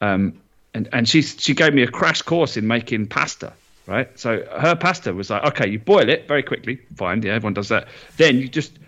[0.00, 0.40] Um,
[0.72, 3.52] and and she she gave me a crash course in making pasta.
[3.86, 7.54] Right, so her pasta was like, okay, you boil it very quickly, fine, yeah, everyone
[7.54, 7.88] does that.
[8.18, 8.78] Then you just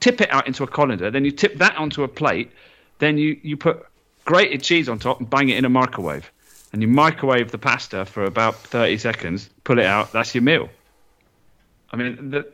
[0.00, 1.10] tip it out into a colander.
[1.10, 2.50] Then you tip that onto a plate.
[2.98, 3.86] Then you you put
[4.24, 6.30] grated cheese on top and bang it in a microwave.
[6.72, 9.48] And you microwave the pasta for about 30 seconds.
[9.64, 10.12] Pull it out.
[10.12, 10.68] That's your meal.
[11.90, 12.46] I mean, the,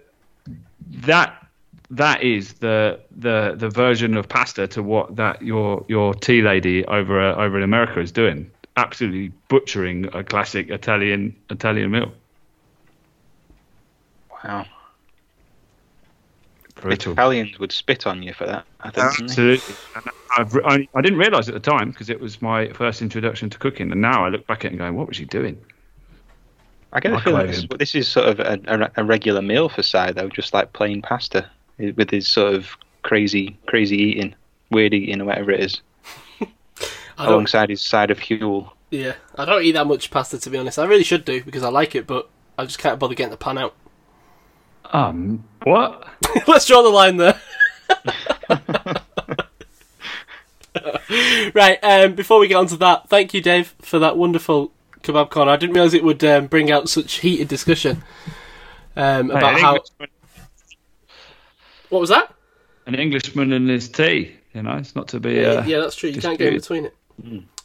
[1.07, 1.45] that
[1.91, 6.85] that is the the the version of pasta to what that your your tea lady
[6.87, 8.51] over uh, over in America is doing.
[8.77, 12.13] Absolutely butchering a classic Italian Italian meal.
[14.45, 14.67] Wow.
[16.75, 17.13] Brutal.
[17.13, 18.67] Italians would spit on you for that.
[18.81, 19.07] I think.
[19.21, 19.75] Absolutely.
[20.37, 23.91] I, I didn't realise at the time because it was my first introduction to cooking,
[23.91, 25.59] and now I look back at it and going, "What was she doing?"
[26.93, 30.13] I get a feeling this, this is sort of a, a, regular meal for Si
[30.13, 32.69] though, just like plain pasta with his sort of
[33.03, 34.35] crazy, crazy eating,
[34.70, 35.81] weird eating, or whatever it is,
[37.19, 38.74] alongside his side of fuel.
[38.90, 40.78] yeah, I don't eat that much pasta to be honest.
[40.78, 42.28] I really should do because I like it, but
[42.59, 43.74] I just can't bother getting the pan out.
[44.93, 46.07] Um, what?
[46.47, 47.40] Let's draw the line there.
[51.55, 54.73] right, um, before we get on to that, thank you, Dave, for that wonderful
[55.03, 55.53] kebab corner.
[55.53, 58.03] I didn't realise it would um, bring out such heated discussion
[58.97, 59.73] um, Hey, about an, how.
[59.74, 60.09] Englishman,
[61.89, 62.33] What was that?
[62.87, 64.35] an Englishman and his tea.
[64.55, 65.45] You know, it's not to be.
[65.45, 66.09] Uh, yeah, that's true.
[66.09, 66.95] You can't get in between it,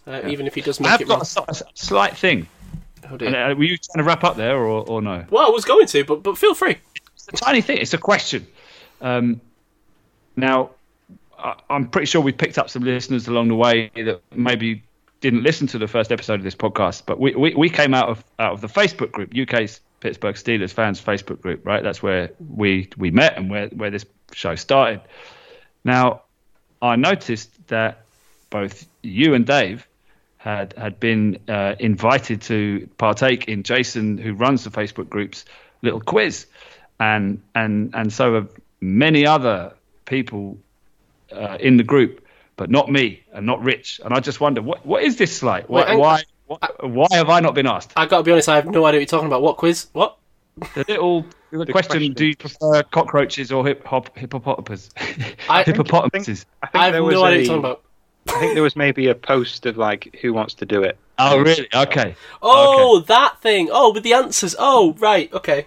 [0.06, 1.45] uh, even if he does make I've it got wrong.
[1.48, 2.48] a, slight thing.
[3.10, 3.15] Oh.
[3.15, 5.26] And, uh, were you trying to wrap up there, or, or no?
[5.30, 6.77] Well, I was going to, but but feel free.
[7.15, 7.77] It's a tiny thing.
[7.77, 8.45] It's a question.
[8.99, 9.39] Um,
[10.35, 10.72] now,
[11.39, 14.84] I, I'm pretty sure we picked up some listeners along the way that maybe
[15.22, 18.10] didn't listen to the first episode of this podcast, but we, we, we came out
[18.10, 21.81] of out of the Facebook group, UK's Pittsburgh Steelers fans Facebook group, right?
[21.81, 25.01] That's where we we met and where where this show started.
[25.83, 26.23] Now,
[26.81, 28.05] I noticed that
[28.49, 29.87] both you and Dave
[30.37, 35.45] had had been uh, invited to partake in Jason, who runs the Facebook group's
[35.81, 36.47] little quiz,
[36.99, 38.49] and and and so have
[38.81, 39.73] many other
[40.05, 40.57] people
[41.31, 42.25] uh, in the group,
[42.57, 44.01] but not me and not Rich.
[44.03, 45.69] And I just wonder what what is this like?
[45.69, 46.23] Why Wait, why,
[46.59, 47.91] why why have I not been asked?
[47.95, 48.49] I've got to be honest.
[48.49, 49.41] I have no idea what you're talking about.
[49.41, 49.87] What quiz?
[49.93, 50.17] What?
[50.75, 52.13] The little the question, question.
[52.13, 54.89] Do you prefer cockroaches or hip hop hippopotamus?
[55.49, 56.45] I- Hippopotamuses.
[56.61, 57.83] I think I have there no was idea what you're talking about.
[58.27, 60.97] I think there was maybe a post of like who wants to do it.
[61.17, 61.67] Oh really?
[61.73, 62.15] Okay.
[62.41, 63.69] Oh, that thing.
[63.71, 64.55] Oh, with the answers.
[64.59, 65.31] Oh, right.
[65.33, 65.65] Okay.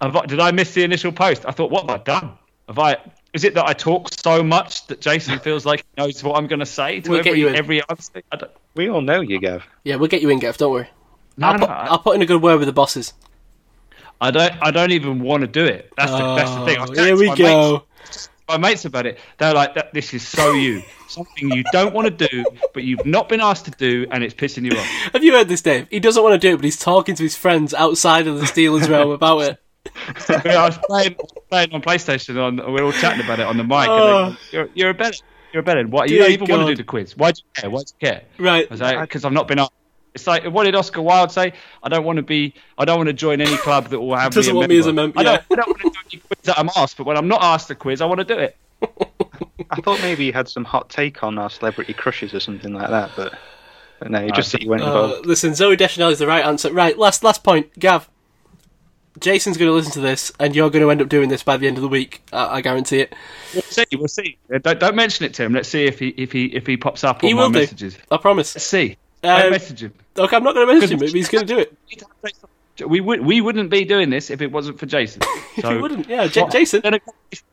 [0.00, 1.44] Have I, did I miss the initial post?
[1.46, 2.32] I thought, what have I done?
[2.68, 2.96] Have I?
[3.34, 6.46] Is it that I talk so much that Jason feels like he knows what I'm
[6.46, 7.56] going to say to We'll get every you in.
[7.56, 8.22] every answer?
[8.32, 9.64] I don't, We all know you, Gav.
[9.82, 10.56] Yeah, we'll get you in, Gav.
[10.56, 10.88] Don't worry.
[11.36, 13.12] no, I'll, no, put, I, I'll put in a good word with the bosses.
[14.20, 14.52] I don't.
[14.62, 15.92] I don't even want to do it.
[15.96, 16.78] That's the, that's the thing.
[16.78, 17.72] I was Oh, chatting here we my go.
[18.04, 19.18] Mates, my mates about it.
[19.38, 20.82] They're like, that, "This is so you.
[21.08, 24.32] Something you don't want to do, but you've not been asked to do, and it's
[24.32, 25.88] pissing you off." Have you heard this, Dave?
[25.90, 28.46] He doesn't want to do it, but he's talking to his friends outside of the
[28.46, 29.60] Steelers realm about it.
[30.28, 31.16] Yeah, I was playing,
[31.50, 32.36] playing on PlayStation.
[32.42, 33.88] On we we're all chatting about it on the mic.
[33.88, 34.24] Oh.
[34.26, 35.16] And they, you're, you're a better.
[35.52, 35.86] You're a better.
[35.86, 37.16] Why you don't even want to do the quiz?
[37.16, 37.70] Why do you care?
[37.70, 38.22] Why do you care?
[38.38, 38.66] Right.
[38.68, 39.72] I was like, because I've not been asked.
[40.14, 41.52] It's like, what did Oscar Wilde say?
[41.82, 42.54] I don't want to be.
[42.78, 44.78] I don't want to join any club that will have Doesn't me a want me
[44.78, 45.14] as a member.
[45.16, 47.16] mem- I don't, I don't want to do any quiz that I'm asked, but when
[47.16, 48.56] I'm not asked the quiz, I want to do it.
[49.70, 52.90] I thought maybe you had some hot take on our celebrity crushes or something like
[52.90, 53.34] that, but,
[53.98, 55.26] but no, just that you weren't Uh, involved.
[55.26, 56.72] listen, Zooey Deschanel is the right answer.
[56.72, 58.08] Right, last last point, Gav.
[59.24, 61.56] Jason's going to listen to this, and you're going to end up doing this by
[61.56, 62.20] the end of the week.
[62.30, 63.14] I, I guarantee it.
[63.54, 63.84] We'll see.
[63.94, 64.36] We'll see.
[64.54, 65.54] Uh, Don't, don't mention it to him.
[65.54, 67.60] Let's see if he if he if he pops up on He my will do.
[67.60, 67.96] messages.
[68.10, 68.54] I promise.
[68.54, 68.98] Let's see.
[69.22, 69.94] Um, message him.
[70.18, 71.70] Okay, I'm not going to message him, but he's going to do it.
[71.88, 74.78] You need to say something We would we wouldn't be doing this if it wasn't
[74.78, 75.22] for Jason.
[75.62, 76.82] So you wouldn't, yeah, J- Jason.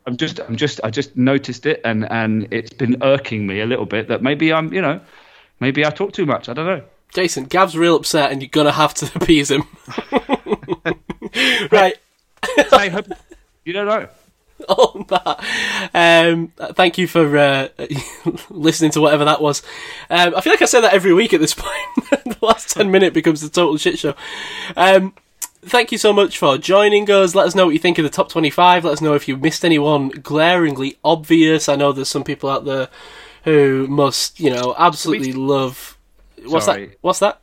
[0.05, 3.65] I'm just I'm just I just noticed it and and it's been irking me a
[3.67, 4.99] little bit that maybe I'm you know
[5.59, 6.49] maybe I talk too much.
[6.49, 6.81] I don't know.
[7.13, 9.63] Jason, Gav's real upset, and you're gonna have to appease him.
[11.71, 11.97] right.
[12.71, 13.07] I hope
[13.65, 14.07] you don't know.
[14.69, 15.43] on that.
[15.93, 17.69] Um, thank you for uh,
[18.49, 19.61] listening to whatever that was.
[20.09, 22.09] Um, I feel like I say that every week at this point.
[22.25, 24.15] the last 10 minute becomes the total shit show.
[24.75, 25.13] Um,
[25.61, 27.35] thank you so much for joining us.
[27.35, 28.85] Let us know what you think of the top 25.
[28.85, 31.69] Let us know if you missed anyone glaringly obvious.
[31.69, 32.89] I know there's some people out there
[33.43, 35.97] who must, you know, absolutely love.
[36.45, 36.87] What's Sorry.
[36.87, 36.97] that?
[37.01, 37.41] What's that?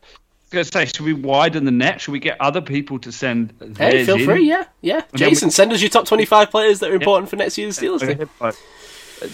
[0.51, 2.01] I was going to say, should we widen the net?
[2.01, 4.25] Should we get other people to send Hey, feel in?
[4.25, 5.03] free, yeah, yeah.
[5.11, 7.79] And Jason, we- send us your top 25 players that are important for next year's
[7.79, 8.29] Steelers team.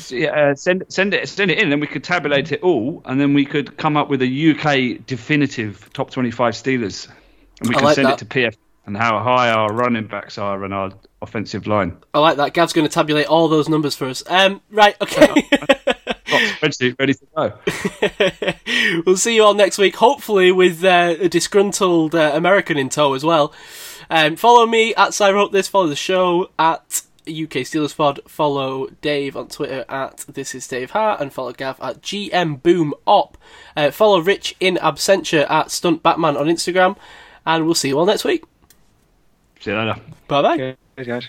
[0.08, 3.20] Yeah, uh, send send it send it in, and we could tabulate it all, and
[3.20, 7.06] then we could come up with a UK definitive top twenty-five Steelers,
[7.60, 8.14] and we I can like send that.
[8.14, 11.96] it to PF and how high our running backs are and our offensive line.
[12.14, 12.54] I like that.
[12.54, 14.22] Gav's going to tabulate all those numbers for us.
[14.26, 15.48] Um, right, okay.
[16.34, 19.02] Got spreadsheet ready to go.
[19.06, 23.14] we'll see you all next week, hopefully with uh, a disgruntled uh, American in tow
[23.14, 23.52] as well.
[24.10, 25.68] Um, follow me at I wrote this.
[25.68, 28.20] Follow the show at UK Steelers Pod.
[28.26, 32.94] Follow Dave on Twitter at This Is Dave Hart, and follow Gav at GM Boom
[33.06, 33.38] Op.
[33.76, 36.96] Uh, follow Rich in absentia at Stunt Batman on Instagram,
[37.46, 38.44] and we'll see you all next week.
[39.60, 40.00] See you later.
[40.28, 40.76] Bye bye.
[40.96, 41.28] Cheers, guys.